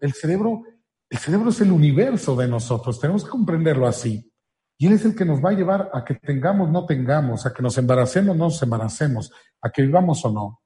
El, 0.00 0.12
cerebro, 0.14 0.62
el 1.08 1.18
cerebro 1.18 1.50
es 1.50 1.60
el 1.60 1.72
universo 1.72 2.34
de 2.36 2.48
nosotros, 2.48 3.00
tenemos 3.00 3.24
que 3.24 3.30
comprenderlo 3.30 3.86
así. 3.86 4.32
Y 4.78 4.86
él 4.86 4.92
es 4.92 5.04
el 5.04 5.16
que 5.16 5.24
nos 5.24 5.42
va 5.42 5.50
a 5.50 5.54
llevar 5.54 5.90
a 5.92 6.04
que 6.04 6.14
tengamos, 6.14 6.70
no 6.70 6.84
tengamos, 6.84 7.46
a 7.46 7.52
que 7.52 7.62
nos 7.62 7.78
embaracemos, 7.78 8.36
no 8.36 8.44
nos 8.44 8.62
embaracemos, 8.62 9.32
a 9.62 9.70
que 9.70 9.82
vivamos 9.82 10.24
o 10.24 10.32
no. 10.32 10.60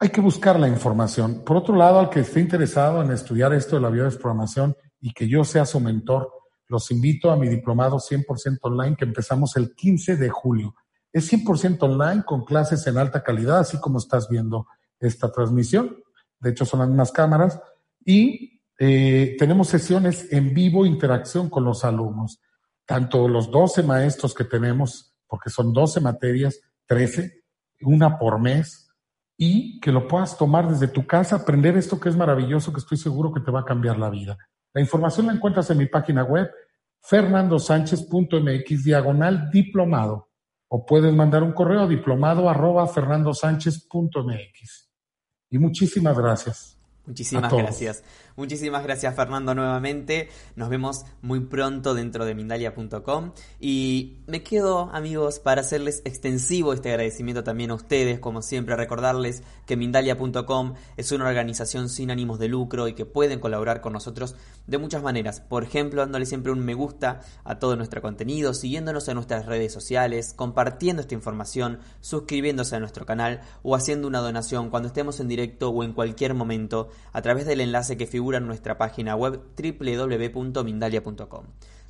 Hay 0.00 0.10
que 0.10 0.20
buscar 0.20 0.58
la 0.58 0.68
información. 0.68 1.42
Por 1.44 1.56
otro 1.56 1.76
lado, 1.76 2.00
al 2.00 2.10
que 2.10 2.20
esté 2.20 2.40
interesado 2.40 3.02
en 3.02 3.10
estudiar 3.10 3.52
esto 3.52 3.76
de 3.76 3.82
la 3.82 3.90
biodesprogramación 3.90 4.76
y 5.00 5.12
que 5.12 5.28
yo 5.28 5.44
sea 5.44 5.64
su 5.64 5.80
mentor, 5.80 6.32
los 6.68 6.90
invito 6.90 7.30
a 7.30 7.36
mi 7.36 7.48
diplomado 7.48 7.98
100% 7.98 8.58
online 8.62 8.96
que 8.96 9.04
empezamos 9.04 9.56
el 9.56 9.74
15 9.74 10.16
de 10.16 10.28
julio. 10.28 10.74
Es 11.12 11.32
100% 11.32 11.82
online 11.82 12.22
con 12.24 12.44
clases 12.44 12.86
en 12.86 12.98
alta 12.98 13.22
calidad, 13.22 13.58
así 13.58 13.78
como 13.80 13.98
estás 13.98 14.28
viendo 14.28 14.66
esta 15.00 15.32
transmisión. 15.32 15.96
De 16.38 16.50
hecho, 16.50 16.64
son 16.64 16.80
las 16.80 16.88
mismas 16.88 17.10
cámaras. 17.10 17.60
Y 18.08 18.62
eh, 18.78 19.36
tenemos 19.38 19.68
sesiones 19.68 20.32
en 20.32 20.54
vivo, 20.54 20.86
interacción 20.86 21.50
con 21.50 21.64
los 21.64 21.84
alumnos. 21.84 22.40
Tanto 22.86 23.28
los 23.28 23.50
12 23.50 23.82
maestros 23.82 24.32
que 24.32 24.44
tenemos, 24.44 25.14
porque 25.26 25.50
son 25.50 25.74
12 25.74 26.00
materias, 26.00 26.58
13, 26.86 27.44
una 27.82 28.18
por 28.18 28.40
mes, 28.40 28.90
y 29.36 29.78
que 29.80 29.92
lo 29.92 30.08
puedas 30.08 30.38
tomar 30.38 30.70
desde 30.70 30.88
tu 30.88 31.06
casa, 31.06 31.36
aprender 31.36 31.76
esto 31.76 32.00
que 32.00 32.08
es 32.08 32.16
maravilloso, 32.16 32.72
que 32.72 32.80
estoy 32.80 32.96
seguro 32.96 33.30
que 33.30 33.40
te 33.40 33.50
va 33.50 33.60
a 33.60 33.66
cambiar 33.66 33.98
la 33.98 34.08
vida. 34.08 34.38
La 34.72 34.80
información 34.80 35.26
la 35.26 35.34
encuentras 35.34 35.68
en 35.68 35.76
mi 35.76 35.84
página 35.84 36.24
web, 36.24 36.50
fernandosánchez.mx 37.02 38.84
diagonal 38.84 39.50
diplomado. 39.50 40.30
O 40.68 40.86
puedes 40.86 41.12
mandar 41.12 41.42
un 41.42 41.52
correo 41.52 41.80
a 41.80 41.86
diplomado 41.86 42.48
arroba 42.48 42.86
fernandosánchez.mx. 42.86 44.90
Y 45.50 45.58
muchísimas 45.58 46.18
gracias. 46.18 46.77
Muchísimas 47.08 47.50
gracias. 47.50 48.04
Muchísimas 48.36 48.84
gracias 48.84 49.16
Fernando 49.16 49.54
nuevamente. 49.54 50.28
Nos 50.56 50.68
vemos 50.68 51.06
muy 51.22 51.40
pronto 51.40 51.94
dentro 51.94 52.26
de 52.26 52.34
Mindalia.com. 52.34 53.32
Y 53.58 54.18
me 54.26 54.42
quedo 54.42 54.90
amigos 54.92 55.38
para 55.38 55.62
hacerles 55.62 56.02
extensivo 56.04 56.74
este 56.74 56.90
agradecimiento 56.90 57.42
también 57.42 57.70
a 57.70 57.74
ustedes. 57.74 58.20
Como 58.20 58.42
siempre 58.42 58.76
recordarles 58.76 59.42
que 59.64 59.76
Mindalia.com 59.76 60.74
es 60.98 61.10
una 61.10 61.26
organización 61.26 61.88
sin 61.88 62.10
ánimos 62.10 62.38
de 62.38 62.48
lucro 62.48 62.88
y 62.88 62.92
que 62.92 63.06
pueden 63.06 63.40
colaborar 63.40 63.80
con 63.80 63.94
nosotros 63.94 64.36
de 64.66 64.76
muchas 64.76 65.02
maneras. 65.02 65.40
Por 65.40 65.64
ejemplo 65.64 66.02
dándole 66.02 66.26
siempre 66.26 66.52
un 66.52 66.60
me 66.60 66.74
gusta 66.74 67.22
a 67.42 67.58
todo 67.58 67.74
nuestro 67.74 68.02
contenido, 68.02 68.52
siguiéndonos 68.52 69.08
en 69.08 69.14
nuestras 69.14 69.46
redes 69.46 69.72
sociales, 69.72 70.34
compartiendo 70.36 71.00
esta 71.00 71.14
información, 71.14 71.80
suscribiéndose 72.02 72.76
a 72.76 72.80
nuestro 72.80 73.06
canal 73.06 73.40
o 73.62 73.74
haciendo 73.74 74.06
una 74.06 74.20
donación 74.20 74.68
cuando 74.68 74.88
estemos 74.88 75.20
en 75.20 75.28
directo 75.28 75.70
o 75.70 75.82
en 75.82 75.94
cualquier 75.94 76.34
momento 76.34 76.90
a 77.12 77.22
través 77.22 77.46
del 77.46 77.60
enlace 77.60 77.96
que 77.96 78.06
figura 78.06 78.38
en 78.38 78.46
nuestra 78.46 78.78
página 78.78 79.16
web 79.16 79.40
www.mindalia.com. 79.56 81.44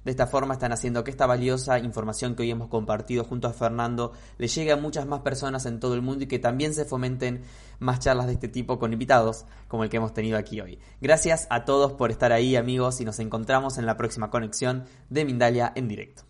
De 0.04 0.12
esta 0.12 0.26
forma 0.26 0.54
están 0.54 0.72
haciendo 0.72 1.04
que 1.04 1.10
esta 1.10 1.26
valiosa 1.26 1.78
información 1.78 2.34
que 2.34 2.42
hoy 2.42 2.50
hemos 2.50 2.68
compartido 2.68 3.24
junto 3.24 3.48
a 3.48 3.52
Fernando 3.52 4.12
le 4.38 4.48
llegue 4.48 4.72
a 4.72 4.76
muchas 4.76 5.06
más 5.06 5.20
personas 5.20 5.66
en 5.66 5.80
todo 5.80 5.94
el 5.94 6.02
mundo 6.02 6.24
y 6.24 6.28
que 6.28 6.38
también 6.38 6.72
se 6.72 6.84
fomenten 6.84 7.42
más 7.78 7.98
charlas 7.98 8.26
de 8.26 8.32
este 8.34 8.48
tipo 8.48 8.78
con 8.78 8.92
invitados 8.92 9.44
como 9.66 9.84
el 9.84 9.90
que 9.90 9.98
hemos 9.98 10.14
tenido 10.14 10.38
aquí 10.38 10.60
hoy. 10.60 10.78
Gracias 11.00 11.46
a 11.50 11.64
todos 11.64 11.92
por 11.92 12.10
estar 12.10 12.32
ahí 12.32 12.56
amigos 12.56 13.00
y 13.00 13.04
nos 13.04 13.18
encontramos 13.18 13.76
en 13.76 13.86
la 13.86 13.96
próxima 13.96 14.30
conexión 14.30 14.84
de 15.10 15.24
Mindalia 15.24 15.72
en 15.74 15.88
directo. 15.88 16.22